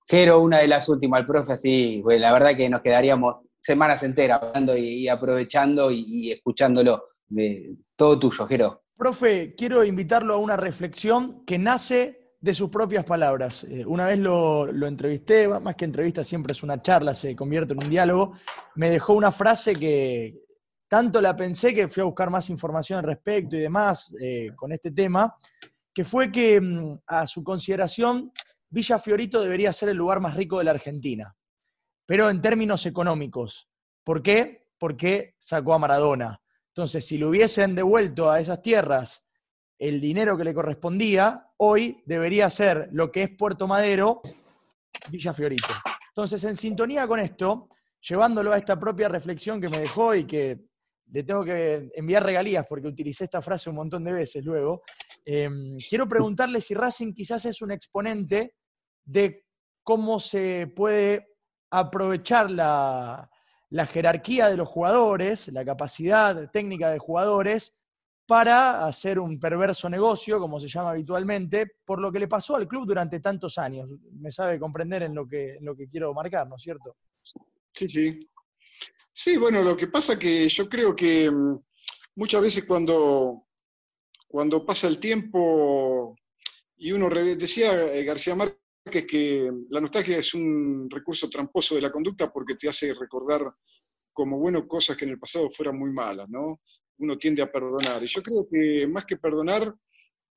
Jero, 0.07 0.40
una 0.40 0.59
de 0.59 0.68
las 0.68 0.88
últimas, 0.88 1.20
el 1.20 1.26
profe, 1.26 1.53
así, 1.53 2.01
pues 2.03 2.20
la 2.20 2.32
verdad 2.32 2.57
que 2.57 2.68
nos 2.68 2.80
quedaríamos 2.80 3.46
semanas 3.61 4.03
enteras 4.03 4.42
hablando 4.42 4.76
y, 4.76 5.09
aprovechando 5.09 5.90
y, 5.90 6.32
escuchándolo. 6.32 7.05
De, 7.28 7.76
todo 8.01 8.18
tuyo, 8.18 8.46
Jero. 8.46 8.82
Profe, 8.96 9.55
quiero 9.55 9.84
invitarlo 9.84 10.32
a 10.32 10.38
una 10.38 10.57
reflexión 10.57 11.44
que 11.44 11.59
nace 11.59 12.32
de 12.40 12.55
sus 12.55 12.70
propias 12.70 13.05
palabras. 13.05 13.64
Eh, 13.64 13.84
una 13.84 14.07
vez 14.07 14.18
lo, 14.18 14.70
entrevisté, 14.86 15.46
más 15.46 15.76
que 15.76 15.84
entrevista 15.84 16.24
siempre 16.24 16.53
es 16.53 16.62
una 16.62 16.80
charla, 16.80 17.14
se 17.14 17.36
convierte 17.36 17.74
en 17.74 17.84
un 17.84 17.90
diálogo. 17.90 18.32
Me 18.76 18.88
dejó 18.88 19.12
una 19.12 19.30
frase 19.30 19.74
que 19.74 20.34
tanto 20.88 21.20
la 21.20 21.36
pensé 21.36 21.74
que 21.74 21.88
fui 21.88 22.01
a 22.01 22.05
buscar 22.05 22.30
más 22.30 22.48
información 22.48 23.01
al 23.01 23.05
respecto 23.05 23.55
y 23.55 23.61
demás 23.61 24.14
eh, 24.18 24.53
con 24.57 24.72
este 24.72 24.92
tema, 24.92 25.36
que 25.92 26.03
fue 26.03 26.32
que 26.32 26.59
mm, 26.59 27.01
a 27.07 27.26
su 27.26 27.44
consideración 27.44 28.32
Villa 28.70 28.98
Fiorito 28.98 29.42
debería 29.42 29.74
ser 29.74 29.90
el 29.90 29.98
lugar 29.98 30.20
más 30.20 30.36
rico 30.36 30.57
de 30.57 30.64
la 30.64 30.70
Argentina, 30.70 31.36
pero 32.07 32.30
en 32.30 32.40
términos 32.40 32.86
económicos. 32.86 33.68
¿Por 34.03 34.22
qué? 34.22 34.70
Porque 34.78 35.34
sacó 35.36 35.74
a 35.74 35.78
Maradona. 35.78 36.40
Entonces, 36.80 37.04
si 37.04 37.18
le 37.18 37.26
hubiesen 37.26 37.74
devuelto 37.74 38.30
a 38.30 38.40
esas 38.40 38.62
tierras 38.62 39.26
el 39.78 40.00
dinero 40.00 40.34
que 40.38 40.44
le 40.44 40.54
correspondía, 40.54 41.50
hoy 41.58 42.02
debería 42.06 42.48
ser 42.48 42.88
lo 42.92 43.12
que 43.12 43.24
es 43.24 43.30
Puerto 43.36 43.68
Madero, 43.68 44.22
Villa 45.10 45.34
Fiorito. 45.34 45.68
Entonces, 46.08 46.42
en 46.44 46.56
sintonía 46.56 47.06
con 47.06 47.20
esto, 47.20 47.68
llevándolo 48.00 48.54
a 48.54 48.56
esta 48.56 48.80
propia 48.80 49.10
reflexión 49.10 49.60
que 49.60 49.68
me 49.68 49.76
dejó 49.76 50.14
y 50.14 50.24
que 50.24 50.68
le 51.12 51.22
tengo 51.22 51.44
que 51.44 51.90
enviar 51.96 52.24
regalías 52.24 52.64
porque 52.66 52.88
utilicé 52.88 53.24
esta 53.24 53.42
frase 53.42 53.68
un 53.68 53.76
montón 53.76 54.02
de 54.02 54.14
veces 54.14 54.42
luego, 54.42 54.80
em, 55.26 55.76
quiero 55.86 56.08
preguntarle 56.08 56.62
si 56.62 56.72
Racing 56.72 57.12
quizás 57.12 57.44
es 57.44 57.60
un 57.60 57.72
exponente 57.72 58.54
de 59.04 59.44
cómo 59.82 60.18
se 60.18 60.72
puede 60.74 61.36
aprovechar 61.70 62.50
la, 62.50 63.29
la 63.70 63.86
jerarquía 63.86 64.48
de 64.48 64.56
los 64.56 64.68
jugadores, 64.68 65.48
la 65.48 65.64
capacidad 65.64 66.50
técnica 66.50 66.90
de 66.90 66.98
jugadores, 66.98 67.74
para 68.26 68.86
hacer 68.86 69.18
un 69.18 69.40
perverso 69.40 69.88
negocio, 69.88 70.38
como 70.38 70.60
se 70.60 70.68
llama 70.68 70.90
habitualmente, 70.90 71.72
por 71.84 72.00
lo 72.00 72.12
que 72.12 72.20
le 72.20 72.28
pasó 72.28 72.54
al 72.56 72.68
club 72.68 72.86
durante 72.86 73.18
tantos 73.18 73.58
años. 73.58 73.88
Me 74.12 74.30
sabe 74.30 74.58
comprender 74.58 75.02
en 75.02 75.14
lo 75.14 75.26
que, 75.26 75.56
en 75.56 75.64
lo 75.64 75.76
que 75.76 75.88
quiero 75.88 76.14
marcar, 76.14 76.48
¿no 76.48 76.56
es 76.56 76.62
cierto? 76.62 76.96
Sí, 77.72 77.88
sí. 77.88 78.28
Sí, 79.12 79.36
bueno, 79.36 79.62
lo 79.62 79.76
que 79.76 79.88
pasa 79.88 80.18
que 80.18 80.48
yo 80.48 80.68
creo 80.68 80.94
que 80.94 81.30
mm, 81.30 81.58
muchas 82.16 82.40
veces 82.40 82.64
cuando, 82.64 83.46
cuando 84.28 84.64
pasa 84.64 84.86
el 84.86 84.98
tiempo 84.98 86.16
y 86.76 86.92
uno 86.92 87.08
decía 87.08 87.92
eh, 87.92 88.04
García 88.04 88.34
Márquez 88.34 88.60
que 88.84 89.50
la 89.68 89.80
nostalgia 89.80 90.18
es 90.18 90.34
un 90.34 90.88
recurso 90.88 91.28
tramposo 91.28 91.74
de 91.74 91.82
la 91.82 91.92
conducta 91.92 92.32
porque 92.32 92.54
te 92.54 92.68
hace 92.68 92.94
recordar 92.94 93.52
como 94.12 94.38
bueno 94.38 94.66
cosas 94.66 94.96
que 94.96 95.04
en 95.04 95.12
el 95.12 95.18
pasado 95.18 95.48
fueran 95.50 95.78
muy 95.78 95.90
malas, 95.92 96.28
¿no? 96.28 96.60
Uno 96.98 97.16
tiende 97.16 97.42
a 97.42 97.50
perdonar. 97.50 98.02
Y 98.02 98.06
yo 98.06 98.22
creo 98.22 98.46
que 98.50 98.86
más 98.86 99.04
que 99.04 99.16
perdonar, 99.16 99.74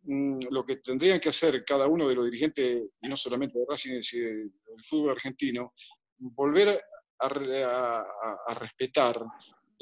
mm, 0.04 0.40
lo 0.50 0.66
que 0.66 0.78
tendrían 0.78 1.20
que 1.20 1.30
hacer 1.30 1.64
cada 1.66 1.88
uno 1.88 2.08
de 2.08 2.16
los 2.16 2.26
dirigentes, 2.26 2.84
no 3.02 3.18
solamente 3.18 3.60
de 3.60 3.66
Racing, 3.68 4.02
sino 4.02 4.28
del 4.28 4.52
fútbol 4.84 5.12
argentino, 5.12 5.74
volver 6.18 6.82
a, 7.20 8.54
respetar 8.56 9.22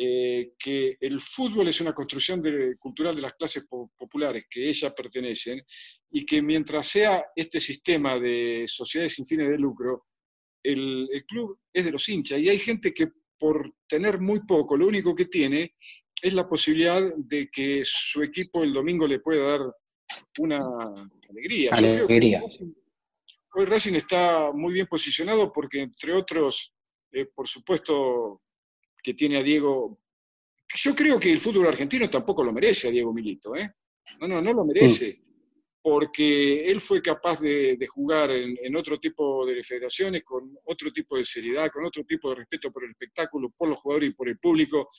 eh, 0.04 0.54
que 0.58 0.98
el 1.00 1.22
fútbol 1.22 1.68
es 1.68 1.80
una 1.80 1.94
construcción 1.94 2.42
cultural 2.80 3.16
de 3.16 3.22
las 3.22 3.36
clases 3.36 3.66
populares 3.70 4.46
que 4.50 4.68
ellas 4.68 4.92
pertenecen 4.98 5.64
y 6.10 6.26
que 6.26 6.42
mientras 6.42 6.88
sea 6.88 7.24
este 7.36 7.60
sistema 7.60 8.18
de 8.18 8.64
sociedades 8.66 9.14
sin 9.14 9.28
fines 9.28 9.48
de 9.48 9.60
lucro, 9.60 10.08
el, 10.64 11.08
club 11.28 11.60
es 11.72 11.86
de 11.86 11.92
los 11.92 12.10
hinchas 12.10 12.40
y 12.40 12.50
hay 12.50 12.58
gente 12.58 12.92
que 12.92 13.10
por 13.38 13.76
tener 13.88 14.20
muy 14.20 14.40
poco, 14.40 14.76
lo 14.76 14.88
único 14.88 15.14
que 15.14 15.26
tiene 15.26 15.76
es 16.20 16.34
la 16.34 16.50
posibilidad 16.50 17.04
de 17.16 17.48
que 17.52 17.82
su 17.84 18.24
equipo 18.24 18.64
el 18.64 18.74
domingo 18.74 19.06
le 19.06 19.20
pueda 19.20 19.52
dar 19.52 19.76
una 20.40 20.58
alegría. 21.30 21.74
alegría. 21.74 22.42
hoy 23.54 23.66
Racing 23.66 23.94
está 23.94 24.52
muy 24.52 24.74
bien 24.74 24.88
posicionado 24.88 25.54
porque, 25.54 25.82
entre 25.82 26.12
otros, 26.12 26.74
eh, 27.12 27.28
por 27.36 27.48
supuesto 27.48 28.42
que 29.02 29.14
tiene 29.14 29.38
a 29.38 29.44
Diego. 29.44 30.00
Yo 30.76 30.96
creo 30.96 31.20
que 31.20 31.32
el 31.32 31.40
fútbol 31.40 31.68
argentino 31.68 32.10
tampoco 32.10 32.44
lo 32.44 32.54
merece 32.54 32.88
a 32.88 32.92
Diego 32.92 33.14
Milito, 33.14 33.56
¿eh? 33.56 33.74
No, 34.20 34.28
no, 34.28 34.42
no 34.42 34.54
lo 34.54 34.66
merece. 34.66 35.20
Mm 35.20 35.32
porque 35.82 36.70
él 36.70 36.80
fue 36.80 37.02
capaz 37.02 37.42
de, 37.42 37.78
jugar 37.88 38.30
en, 38.32 38.76
otro 38.76 39.00
tipo 39.00 39.46
de 39.46 39.64
federaciones, 39.64 40.24
con 40.24 40.56
otro 40.66 40.92
tipo 40.92 41.18
de 41.18 41.26
seriedad, 41.26 41.72
con 41.72 41.86
otro 41.86 42.04
tipo 42.04 42.30
de 42.30 42.36
respeto 42.36 42.72
por 42.72 42.84
el 42.84 42.92
espectáculo, 42.92 43.50
por 43.58 43.68
los 43.70 43.80
jugadores 43.80 44.10
y 44.10 44.14
por 44.14 44.30
el 44.30 44.38
público. 44.38 44.90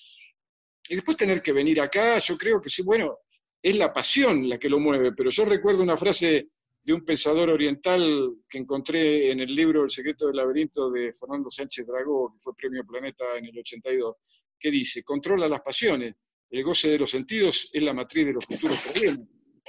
Y 0.88 0.96
después 0.96 1.16
tener 1.16 1.40
que 1.40 1.52
venir 1.52 1.80
acá, 1.80 2.18
yo 2.18 2.36
creo 2.36 2.60
que 2.60 2.68
sí, 2.68 2.82
bueno, 2.82 3.18
es 3.62 3.76
la 3.76 3.92
pasión 3.92 4.48
la 4.48 4.58
que 4.58 4.68
lo 4.68 4.80
mueve, 4.80 5.12
pero 5.12 5.30
yo 5.30 5.44
recuerdo 5.44 5.84
una 5.84 5.96
frase 5.96 6.48
de 6.84 6.92
un 6.92 7.04
pensador 7.04 7.50
oriental 7.50 8.36
que 8.48 8.58
encontré 8.58 9.30
en 9.30 9.40
el 9.40 9.54
libro 9.54 9.84
El 9.84 9.90
secreto 9.90 10.26
del 10.26 10.36
laberinto 10.36 10.90
de 10.90 11.12
Fernando 11.12 11.48
Sánchez 11.48 11.86
Dragó, 11.86 12.32
que 12.32 12.40
fue 12.40 12.54
premio 12.54 12.84
Planeta 12.84 13.24
en 13.38 13.46
el 13.46 13.58
82, 13.58 14.16
que 14.58 14.70
dice, 14.70 15.02
controla 15.04 15.48
las 15.48 15.60
pasiones, 15.60 16.14
el 16.50 16.64
goce 16.64 16.90
de 16.90 16.98
los 16.98 17.10
sentidos 17.10 17.70
es 17.72 17.82
la 17.82 17.94
matriz 17.94 18.26
de 18.26 18.32
los 18.32 18.44
futuros 18.44 18.78
problemas. 18.82 19.26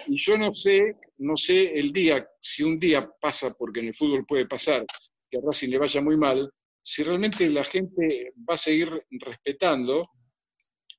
Y 0.07 0.17
yo 0.17 0.37
no 0.37 0.53
sé, 0.53 0.97
no 1.19 1.37
sé 1.37 1.79
el 1.79 1.93
día, 1.93 2.27
si 2.41 2.63
un 2.63 2.79
día 2.79 3.09
pasa, 3.21 3.53
porque 3.53 3.79
en 3.79 3.87
el 3.87 3.93
fútbol 3.93 4.25
puede 4.25 4.47
pasar, 4.47 4.85
que 5.29 5.37
a 5.37 5.41
Racing 5.45 5.69
le 5.69 5.77
vaya 5.77 6.01
muy 6.01 6.17
mal, 6.17 6.51
si 6.81 7.03
realmente 7.03 7.49
la 7.49 7.63
gente 7.63 8.33
va 8.37 8.55
a 8.55 8.57
seguir 8.57 8.89
respetando 9.11 10.09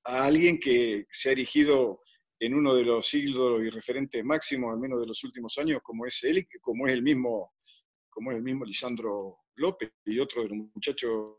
a 0.04 0.24
alguien 0.24 0.58
que 0.58 1.06
se 1.10 1.28
ha 1.28 1.32
erigido 1.32 2.00
en 2.38 2.54
uno 2.54 2.74
de 2.74 2.84
los 2.84 3.06
siglos 3.06 3.62
y 3.62 3.70
referentes 3.70 4.24
máximos, 4.24 4.72
al 4.72 4.78
menos 4.78 5.00
de 5.00 5.06
los 5.06 5.22
últimos 5.24 5.56
años, 5.58 5.80
como 5.82 6.06
es 6.06 6.22
él, 6.24 6.46
como 6.60 6.86
es 6.86 6.92
el 6.92 7.02
mismo, 7.02 7.54
como 8.10 8.30
es 8.30 8.36
el 8.38 8.42
mismo 8.42 8.64
Lisandro 8.64 9.38
López 9.56 9.92
y 10.04 10.18
otro 10.18 10.42
de 10.42 10.48
los 10.48 10.58
muchachos 10.74 11.36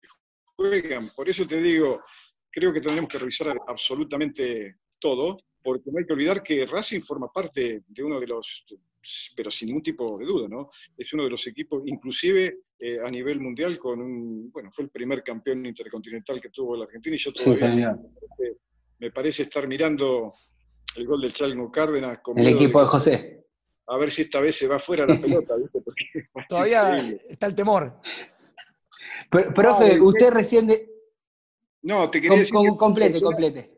que 0.00 0.08
juegan. 0.56 1.12
Por 1.14 1.28
eso 1.28 1.46
te 1.46 1.60
digo, 1.60 2.02
creo 2.50 2.72
que 2.72 2.80
tendremos 2.80 3.10
que 3.10 3.18
revisar 3.18 3.56
absolutamente 3.66 4.78
todo, 4.98 5.36
porque 5.62 5.90
no 5.90 5.98
hay 5.98 6.06
que 6.06 6.12
olvidar 6.12 6.42
que 6.42 6.66
Racing 6.66 7.00
forma 7.00 7.30
parte 7.32 7.82
de 7.86 8.02
uno 8.02 8.18
de 8.18 8.26
los, 8.26 8.64
pero 9.36 9.50
sin 9.50 9.68
ningún 9.68 9.82
tipo 9.82 10.18
de 10.18 10.26
duda, 10.26 10.48
¿no? 10.48 10.70
Es 10.96 11.12
uno 11.12 11.24
de 11.24 11.30
los 11.30 11.46
equipos, 11.46 11.82
inclusive 11.86 12.62
eh, 12.80 12.98
a 13.04 13.10
nivel 13.10 13.40
mundial, 13.40 13.78
con 13.78 14.00
un, 14.00 14.50
bueno, 14.50 14.70
fue 14.72 14.84
el 14.84 14.90
primer 14.90 15.22
campeón 15.22 15.64
intercontinental 15.66 16.40
que 16.40 16.50
tuvo 16.50 16.76
la 16.76 16.84
Argentina 16.84 17.14
y 17.14 17.18
yo 17.18 17.32
todavía 17.32 17.96
me, 18.98 19.10
parece, 19.10 19.42
estar 19.44 19.66
mirando 19.68 20.32
el 20.96 21.06
gol 21.06 21.20
del 21.22 21.32
Chalmo 21.32 21.70
Cárdenas. 21.70 22.18
el 22.36 22.46
equipo 22.48 22.80
de, 22.80 22.86
José. 22.88 23.44
A 23.86 23.96
ver 23.96 24.10
si 24.10 24.22
esta 24.22 24.40
vez 24.40 24.56
se 24.56 24.66
va 24.66 24.78
fuera 24.78 25.06
la 25.06 25.20
pelota, 25.20 25.54
¿viste? 25.58 25.80
todavía 26.48 26.96
está 27.28 27.46
el 27.46 27.54
temor. 27.54 28.00
profe, 29.30 30.00
usted 30.00 30.30
recién... 30.30 30.68
No, 31.82 32.10
te 32.10 32.20
quería 32.20 32.38
decir. 32.38 32.54
complete, 32.76 33.20
complete. 33.20 33.70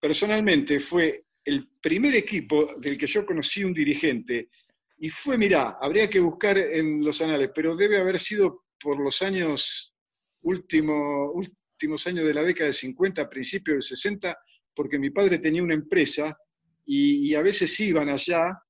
Personalmente 0.00 0.80
fue 0.80 1.27
el 1.48 1.66
primer 1.80 2.14
equipo 2.14 2.74
del 2.76 2.98
que 2.98 3.06
yo 3.06 3.24
conocí 3.24 3.64
un 3.64 3.72
dirigente. 3.72 4.50
Y 4.98 5.08
fue, 5.08 5.38
mirá, 5.38 5.78
habría 5.80 6.10
que 6.10 6.20
buscar 6.20 6.58
en 6.58 7.02
los 7.02 7.22
anales, 7.22 7.50
pero 7.54 7.74
debe 7.74 7.98
haber 7.98 8.18
sido 8.18 8.64
por 8.78 9.00
los 9.00 9.22
años 9.22 9.94
último, 10.42 11.32
últimos 11.32 12.06
años 12.06 12.26
de 12.26 12.34
la 12.34 12.42
década 12.42 12.66
de 12.66 12.74
50, 12.74 13.30
principios 13.30 13.76
del 13.76 13.82
60, 13.82 14.38
porque 14.74 14.98
mi 14.98 15.08
padre 15.08 15.38
tenía 15.38 15.62
una 15.62 15.72
empresa 15.72 16.36
y, 16.84 17.34
a 17.34 17.40
veces 17.40 17.80
iban 17.80 18.10
allá 18.10 18.60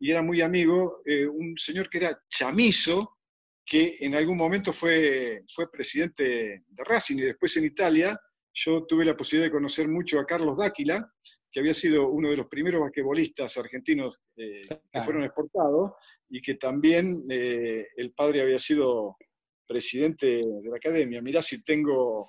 y 0.00 0.10
era 0.10 0.20
muy 0.20 0.40
amigo, 0.40 1.02
eh, 1.06 1.26
un 1.26 1.56
señor 1.56 1.88
que 1.88 1.98
era 1.98 2.20
chamizo, 2.28 3.18
que 3.64 3.96
en 4.00 4.16
algún 4.16 4.36
momento 4.36 4.72
fue, 4.72 5.44
fue 5.46 5.70
presidente 5.70 6.64
de 6.66 6.84
Racing 6.84 7.18
y 7.18 7.22
después 7.22 7.56
en 7.56 7.64
Italia 7.64 8.20
yo 8.52 8.84
tuve 8.86 9.04
la 9.04 9.16
posibilidad 9.16 9.46
de 9.46 9.56
conocer 9.56 9.86
mucho 9.86 10.18
a 10.18 10.26
Carlos 10.26 10.56
Dáquila, 10.58 11.08
que 11.54 11.60
había 11.60 11.72
sido 11.72 12.08
uno 12.08 12.28
de 12.28 12.36
los 12.36 12.48
primeros 12.48 12.80
basquetbolistas 12.80 13.56
argentinos 13.58 14.20
eh, 14.36 14.66
que 14.92 15.02
fueron 15.04 15.22
exportados 15.22 15.92
y 16.28 16.42
que 16.42 16.56
también 16.56 17.24
eh, 17.30 17.86
el 17.96 18.12
padre 18.12 18.42
había 18.42 18.58
sido 18.58 19.16
presidente 19.64 20.26
de 20.26 20.68
la 20.68 20.76
academia. 20.76 21.22
Mirá 21.22 21.40
si 21.40 21.62
tengo 21.62 22.26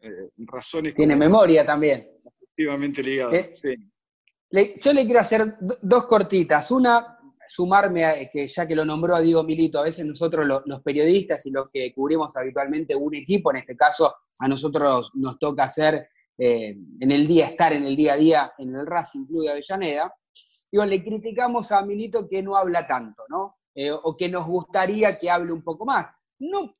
eh, 0.00 0.08
razones. 0.46 0.94
Tiene 0.94 1.16
memoria 1.16 1.66
también. 1.66 2.08
Efectivamente 2.24 3.02
ligada. 3.02 3.48
Sí. 3.52 3.74
yo 4.80 4.92
le 4.92 5.04
quiero 5.04 5.20
hacer 5.20 5.56
dos 5.82 6.06
cortitas. 6.06 6.70
Una, 6.70 7.02
sumarme 7.48 8.04
a 8.04 8.30
que 8.30 8.46
ya 8.46 8.64
que 8.64 8.76
lo 8.76 8.84
nombró 8.84 9.16
a 9.16 9.20
Diego 9.20 9.42
Milito, 9.42 9.80
a 9.80 9.84
veces 9.84 10.06
nosotros 10.06 10.46
los, 10.46 10.82
periodistas 10.82 11.44
y 11.46 11.50
los 11.50 11.68
que 11.72 11.92
cubrimos 11.92 12.36
habitualmente 12.36 12.94
un 12.94 13.16
equipo, 13.16 13.50
en 13.50 13.56
este 13.56 13.76
caso 13.76 14.14
a 14.38 14.46
nosotros 14.46 15.10
nos 15.14 15.36
toca 15.40 15.64
hacer 15.64 16.10
eh, 16.38 16.76
en 17.00 17.10
el 17.10 17.26
día, 17.26 17.46
estar 17.46 17.72
en 17.72 17.84
el 17.84 17.96
día 17.96 18.14
a 18.14 18.16
día 18.16 18.52
en 18.58 18.74
el 18.74 18.86
Racing 18.86 19.26
Club 19.26 19.44
de 19.44 19.50
Avellaneda, 19.50 20.14
digo, 20.70 20.84
le 20.84 21.02
criticamos 21.02 21.72
a 21.72 21.82
Milito 21.82 22.28
que 22.28 22.42
no 22.42 22.56
habla 22.56 22.86
tanto, 22.86 23.24
¿no? 23.28 23.56
Eh, 23.74 23.90
o 23.90 24.16
que 24.16 24.28
nos 24.28 24.46
gustaría 24.46 25.18
que 25.18 25.30
hable 25.30 25.52
un 25.52 25.62
poco 25.62 25.84
más. 25.84 26.08
No 26.38 26.74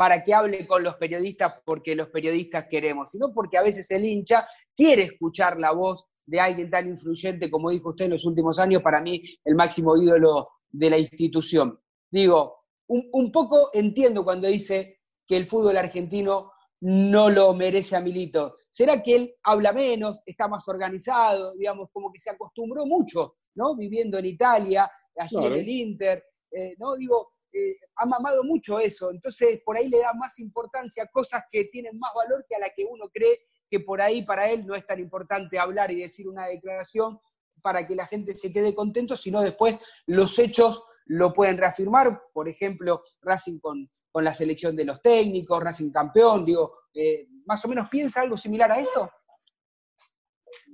para 0.00 0.24
que 0.24 0.32
hable 0.32 0.66
con 0.66 0.82
los 0.82 0.94
periodistas 0.94 1.52
porque 1.62 1.94
los 1.94 2.08
periodistas 2.08 2.64
queremos, 2.70 3.10
sino 3.10 3.34
porque 3.34 3.58
a 3.58 3.62
veces 3.62 3.90
el 3.90 4.06
hincha 4.06 4.48
quiere 4.74 5.02
escuchar 5.02 5.60
la 5.60 5.72
voz 5.72 6.06
de 6.24 6.40
alguien 6.40 6.70
tan 6.70 6.88
influyente 6.88 7.50
como 7.50 7.68
dijo 7.68 7.90
usted 7.90 8.06
en 8.06 8.12
los 8.12 8.24
últimos 8.24 8.58
años, 8.58 8.80
para 8.80 9.02
mí 9.02 9.22
el 9.44 9.54
máximo 9.54 9.94
ídolo 10.02 10.48
de 10.70 10.88
la 10.88 10.96
institución. 10.96 11.78
Digo, 12.10 12.64
un, 12.86 13.30
poco 13.30 13.68
entiendo 13.74 14.24
cuando 14.24 14.48
dice 14.48 15.00
que 15.26 15.36
el 15.36 15.46
fútbol 15.46 15.76
argentino 15.76 16.50
no 16.80 17.28
lo 17.28 17.52
merece 17.54 17.96
a 17.96 18.00
Milito. 18.00 18.56
¿Será 18.70 19.02
que 19.02 19.14
él 19.14 19.34
habla 19.42 19.72
menos, 19.72 20.22
está 20.24 20.48
más 20.48 20.66
organizado, 20.68 21.54
digamos, 21.56 21.90
como 21.92 22.10
que 22.12 22.20
se 22.20 22.30
acostumbró 22.30 22.86
mucho, 22.86 23.36
¿no? 23.54 23.76
Viviendo 23.76 24.18
en 24.18 24.26
Italia, 24.26 24.90
allí 25.16 25.36
en 25.36 25.52
el 25.52 25.68
Inter, 25.68 26.24
eh, 26.50 26.74
¿no? 26.78 26.96
Digo, 26.96 27.32
eh, 27.52 27.76
ha 27.96 28.06
mamado 28.06 28.44
mucho 28.44 28.78
eso, 28.78 29.10
entonces 29.10 29.60
por 29.64 29.76
ahí 29.76 29.88
le 29.88 29.98
da 29.98 30.14
más 30.14 30.38
importancia 30.38 31.02
a 31.02 31.06
cosas 31.06 31.42
que 31.50 31.64
tienen 31.64 31.98
más 31.98 32.12
valor 32.14 32.44
que 32.48 32.54
a 32.54 32.60
la 32.60 32.70
que 32.70 32.84
uno 32.84 33.08
cree 33.12 33.40
que 33.68 33.80
por 33.80 34.00
ahí 34.00 34.22
para 34.22 34.48
él 34.48 34.64
no 34.66 34.76
es 34.76 34.86
tan 34.86 35.00
importante 35.00 35.58
hablar 35.58 35.90
y 35.90 36.00
decir 36.00 36.28
una 36.28 36.46
declaración 36.46 37.18
para 37.60 37.86
que 37.86 37.94
la 37.94 38.06
gente 38.06 38.34
se 38.34 38.52
quede 38.52 38.74
contento, 38.74 39.16
sino 39.16 39.40
después 39.42 39.76
los 40.06 40.38
hechos 40.38 40.82
lo 41.06 41.32
pueden 41.32 41.58
reafirmar, 41.58 42.22
por 42.32 42.48
ejemplo, 42.48 43.02
Racing 43.20 43.58
con, 43.58 43.90
con 44.10 44.24
la 44.24 44.34
selección 44.34 44.74
de 44.74 44.84
los 44.84 45.00
técnicos, 45.00 45.62
Racing 45.62 45.90
campeón, 45.90 46.44
digo, 46.44 46.80
eh, 46.94 47.26
¿más 47.46 47.64
o 47.64 47.68
menos 47.68 47.88
piensa 47.88 48.22
algo 48.22 48.36
similar 48.36 48.72
a 48.72 48.80
esto? 48.80 49.10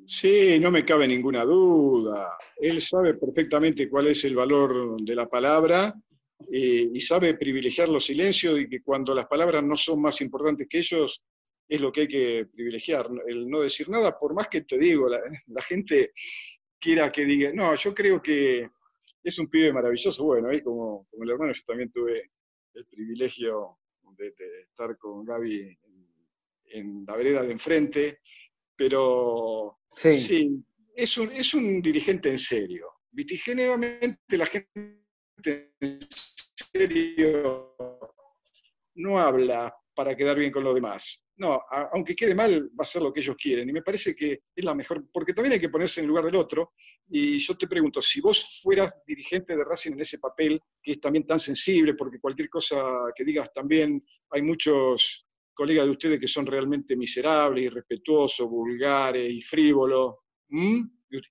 Sí, 0.07 0.59
no 0.61 0.71
me 0.71 0.85
cabe 0.85 1.09
ninguna 1.09 1.45
duda. 1.45 2.39
Él 2.57 2.81
sabe 2.81 3.15
perfectamente 3.15 3.89
cuál 3.89 4.07
es 4.07 4.25
el 4.25 4.37
valor 4.37 5.01
de 5.03 5.15
la 5.15 5.29
palabra 5.29 5.95
eh, 6.53 6.89
y 6.93 7.01
sabe 7.01 7.35
privilegiar 7.35 7.89
los 7.89 8.07
silencios 8.07 8.61
y 8.61 8.69
que 8.69 8.83
cuando 8.83 9.15
las 9.15 9.27
palabras 9.27 9.65
no 9.65 9.77
son 9.77 10.01
más 10.01 10.21
importantes 10.21 10.69
que 10.71 10.79
ellos, 10.79 11.23
es 11.69 11.81
lo 11.81 11.91
que 11.91 12.03
hay 12.03 12.09
que 12.09 12.47
privilegiar, 12.53 13.09
el 13.27 13.49
no 13.49 13.61
decir 13.61 13.89
nada, 13.89 14.17
por 14.17 14.33
más 14.33 14.47
que 14.49 14.61
te 14.61 14.79
digo, 14.79 15.09
la, 15.47 15.63
gente 15.63 16.13
quiera 16.79 17.11
que 17.11 17.25
diga, 17.25 17.53
no, 17.53 17.75
yo 17.75 17.93
creo 17.93 18.23
que 18.23 18.71
es 19.25 19.39
un 19.41 19.49
pibe 19.49 19.73
maravilloso, 19.73 20.25
bueno, 20.25 20.49
ahí 20.49 20.63
como, 20.63 21.09
como 21.11 21.25
el 21.25 21.31
hermano 21.31 21.53
yo 21.53 21.63
también 21.67 21.91
tuve 21.91 22.31
el 22.77 22.87
privilegio 22.87 23.79
de, 24.17 24.33
estar 24.63 24.97
con 24.97 25.25
Gaby 25.25 25.79
en, 26.67 27.05
la 27.07 27.17
vereda 27.17 27.43
de 27.43 27.53
enfrente, 27.53 28.21
pero 28.77 29.79
sí, 29.93 30.63
es, 30.95 31.19
un, 31.19 31.33
es 31.33 31.55
un 31.55 31.81
dirigente 31.81 32.29
en 32.29 32.39
serio. 32.39 32.89
Generalmente 33.15 34.37
la 34.37 34.47
gente 34.47 35.73
en 35.81 35.99
serio 36.55 37.75
no 38.97 39.19
habla 39.19 39.75
para 39.95 40.15
quedar 40.15 40.39
bien 40.39 40.53
con 40.53 40.65
los 40.65 40.75
demás. 40.75 41.23
No, 41.39 41.63
aunque 41.93 42.17
quede 42.17 42.35
mal, 42.35 42.69
va 42.69 42.83
a 42.83 42.87
ser 42.87 43.03
lo 43.03 43.13
que 43.13 43.21
ellos 43.21 43.37
quieren. 43.37 43.69
Y 43.69 43.73
me 43.73 43.83
parece 43.83 44.15
que 44.15 44.41
es 44.55 44.65
la 44.65 44.75
mejor, 44.75 45.05
porque 45.13 45.35
también 45.35 45.55
hay 45.55 45.61
que 45.61 45.69
ponerse 45.69 46.01
en 46.01 46.05
el 46.05 46.09
lugar 46.09 46.25
del 46.25 46.37
otro. 46.37 46.73
Y 47.09 47.39
yo 47.39 47.57
te 47.57 47.67
pregunto, 47.67 48.01
si 48.01 48.21
vos 48.21 48.61
fueras 48.63 48.93
dirigente 49.07 49.55
de 49.55 49.65
Racing 49.65 49.93
en 49.93 50.01
ese 50.01 50.19
papel, 50.19 50.61
que 50.87 50.93
es 50.93 51.01
también 51.01 51.27
tan 51.27 51.41
sensible, 51.41 51.95
porque 51.95 52.21
cualquier 52.21 52.49
cosa 52.49 52.77
que 53.13 53.25
digas 53.25 53.53
también, 53.53 54.07
hay 54.31 54.41
muchos 54.41 55.27
colegas 55.53 55.85
de 55.85 55.91
ustedes 55.91 56.21
que 56.21 56.29
son 56.29 56.47
realmente 56.47 56.95
miserables, 56.95 57.65
irrespetuosos, 57.65 58.49
vulgares 58.49 59.29
y 59.29 59.43
frívolos, 59.43 60.15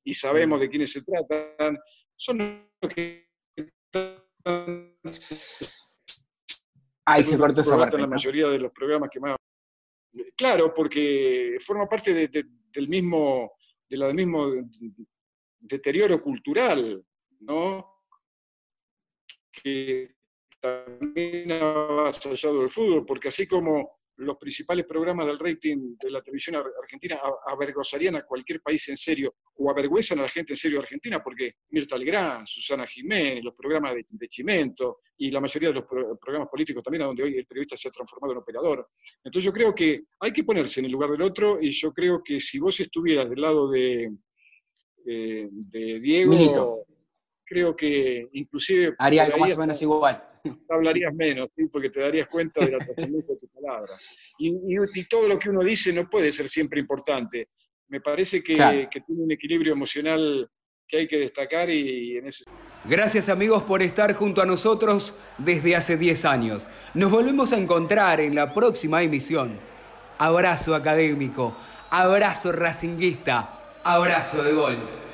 y 0.03 0.13
sabemos 0.13 0.59
de 0.59 0.69
quiénes 0.69 0.91
se 0.91 1.03
tratan, 1.03 1.79
son 2.17 2.67
los 2.81 2.93
que 2.93 3.29
Ahí 7.05 7.23
se 7.23 7.37
cortó 7.37 7.61
esa 7.61 7.77
parte. 7.77 7.97
la 7.97 8.07
mayoría 8.07 8.47
de 8.47 8.59
los 8.59 8.73
programas 8.73 9.09
que 9.09 9.21
más. 9.21 9.37
Claro, 10.35 10.73
porque 10.73 11.55
forma 11.61 11.87
parte 11.87 12.27
del 12.27 12.89
mismo, 12.89 13.53
de 13.87 13.97
la, 13.97 14.07
del 14.07 14.15
mismo 14.15 14.51
deterioro 15.61 16.21
cultural, 16.21 17.01
¿no? 17.39 17.94
Que 19.61 20.15
también 20.59 21.51
ha 21.51 21.71
avasallado 21.71 22.61
el 22.61 22.69
fútbol, 22.69 23.05
porque 23.05 23.27
así 23.27 23.47
como 23.47 23.99
los 24.17 24.37
principales 24.37 24.85
programas 24.85 25.27
del 25.27 25.39
rating 25.39 25.97
de 26.01 26.09
la 26.09 26.21
televisión 26.21 26.55
argentina 26.55 27.19
avergonzarían 27.47 28.15
a 28.15 28.25
cualquier 28.25 28.61
país 28.61 28.87
en 28.87 28.95
serio 28.95 29.35
o 29.57 29.69
avergüenzan 29.69 30.19
a 30.19 30.23
la 30.23 30.29
gente 30.29 30.53
en 30.53 30.57
serio 30.57 30.77
de 30.77 30.83
Argentina, 30.83 31.21
porque 31.21 31.55
Mirta 31.69 31.97
Legrand, 31.97 32.47
Susana 32.47 32.87
Jiménez, 32.87 33.43
los 33.43 33.53
programas 33.55 33.93
de, 33.93 34.27
Chimento 34.27 34.99
y 35.17 35.31
la 35.31 35.41
mayoría 35.41 35.69
de 35.69 35.75
los 35.75 35.85
programas 35.85 36.49
políticos 36.49 36.83
también, 36.83 37.03
a 37.03 37.07
donde 37.07 37.23
hoy 37.23 37.37
el 37.37 37.45
periodista 37.45 37.75
se 37.75 37.89
ha 37.89 37.91
transformado 37.91 38.33
en 38.33 38.39
operador. 38.39 38.89
Entonces 39.23 39.45
yo 39.45 39.53
creo 39.53 39.73
que 39.73 40.03
hay 40.19 40.31
que 40.31 40.43
ponerse 40.43 40.79
en 40.79 40.87
el 40.87 40.91
lugar 40.91 41.11
del 41.11 41.21
otro 41.21 41.61
y 41.61 41.69
yo 41.69 41.91
creo 41.91 42.21
que 42.23 42.39
si 42.39 42.59
vos 42.59 42.79
estuvieras 42.79 43.29
del 43.29 43.41
lado 43.41 43.69
de, 43.69 44.11
eh, 45.05 45.47
de 45.49 45.99
Diego, 45.99 46.85
creo 47.45 47.75
que 47.75 48.27
inclusive... 48.33 48.95
Haría 48.97 49.23
algo 49.23 49.37
más 49.37 49.55
o 49.55 49.59
menos 49.59 49.81
igual 49.81 50.21
hablarías 50.69 51.13
menos, 51.13 51.49
porque 51.71 51.89
te 51.89 51.99
darías 51.99 52.27
cuenta 52.27 52.63
de 52.63 52.71
la 52.71 52.79
trascendencia 52.79 53.33
de 53.33 53.39
tu 53.39 53.47
palabra. 53.47 53.93
Y, 54.37 55.03
todo 55.05 55.27
lo 55.27 55.39
que 55.39 55.49
uno 55.49 55.63
dice 55.63 55.93
no 55.93 56.09
puede 56.09 56.31
ser 56.31 56.47
siempre 56.47 56.79
importante. 56.79 57.49
Me 57.87 58.01
parece 58.01 58.43
que, 58.43 58.53
que 58.91 59.01
tiene 59.01 59.23
un 59.23 59.31
equilibrio 59.31 59.73
emocional 59.73 60.49
que 60.87 60.97
hay 60.97 61.07
que 61.07 61.17
destacar 61.17 61.69
y 61.69 62.17
en 62.17 62.27
ese... 62.27 62.43
Gracias 62.85 63.29
amigos 63.29 63.63
por 63.63 63.81
estar 63.81 64.13
junto 64.13 64.41
a 64.41 64.45
nosotros 64.45 65.13
desde 65.37 65.75
hace 65.75 65.97
10 65.97 66.25
años. 66.25 66.67
Nos 66.93 67.11
volvemos 67.11 67.53
a 67.53 67.57
encontrar 67.57 68.21
en 68.21 68.35
la 68.35 68.53
próxima 68.53 69.01
emisión. 69.01 69.57
Abrazo 70.17 70.75
académico, 70.75 71.57
abrazo 71.89 72.51
racinguista, 72.51 73.79
abrazo 73.83 74.43
de 74.43 74.53
gol. 74.53 75.04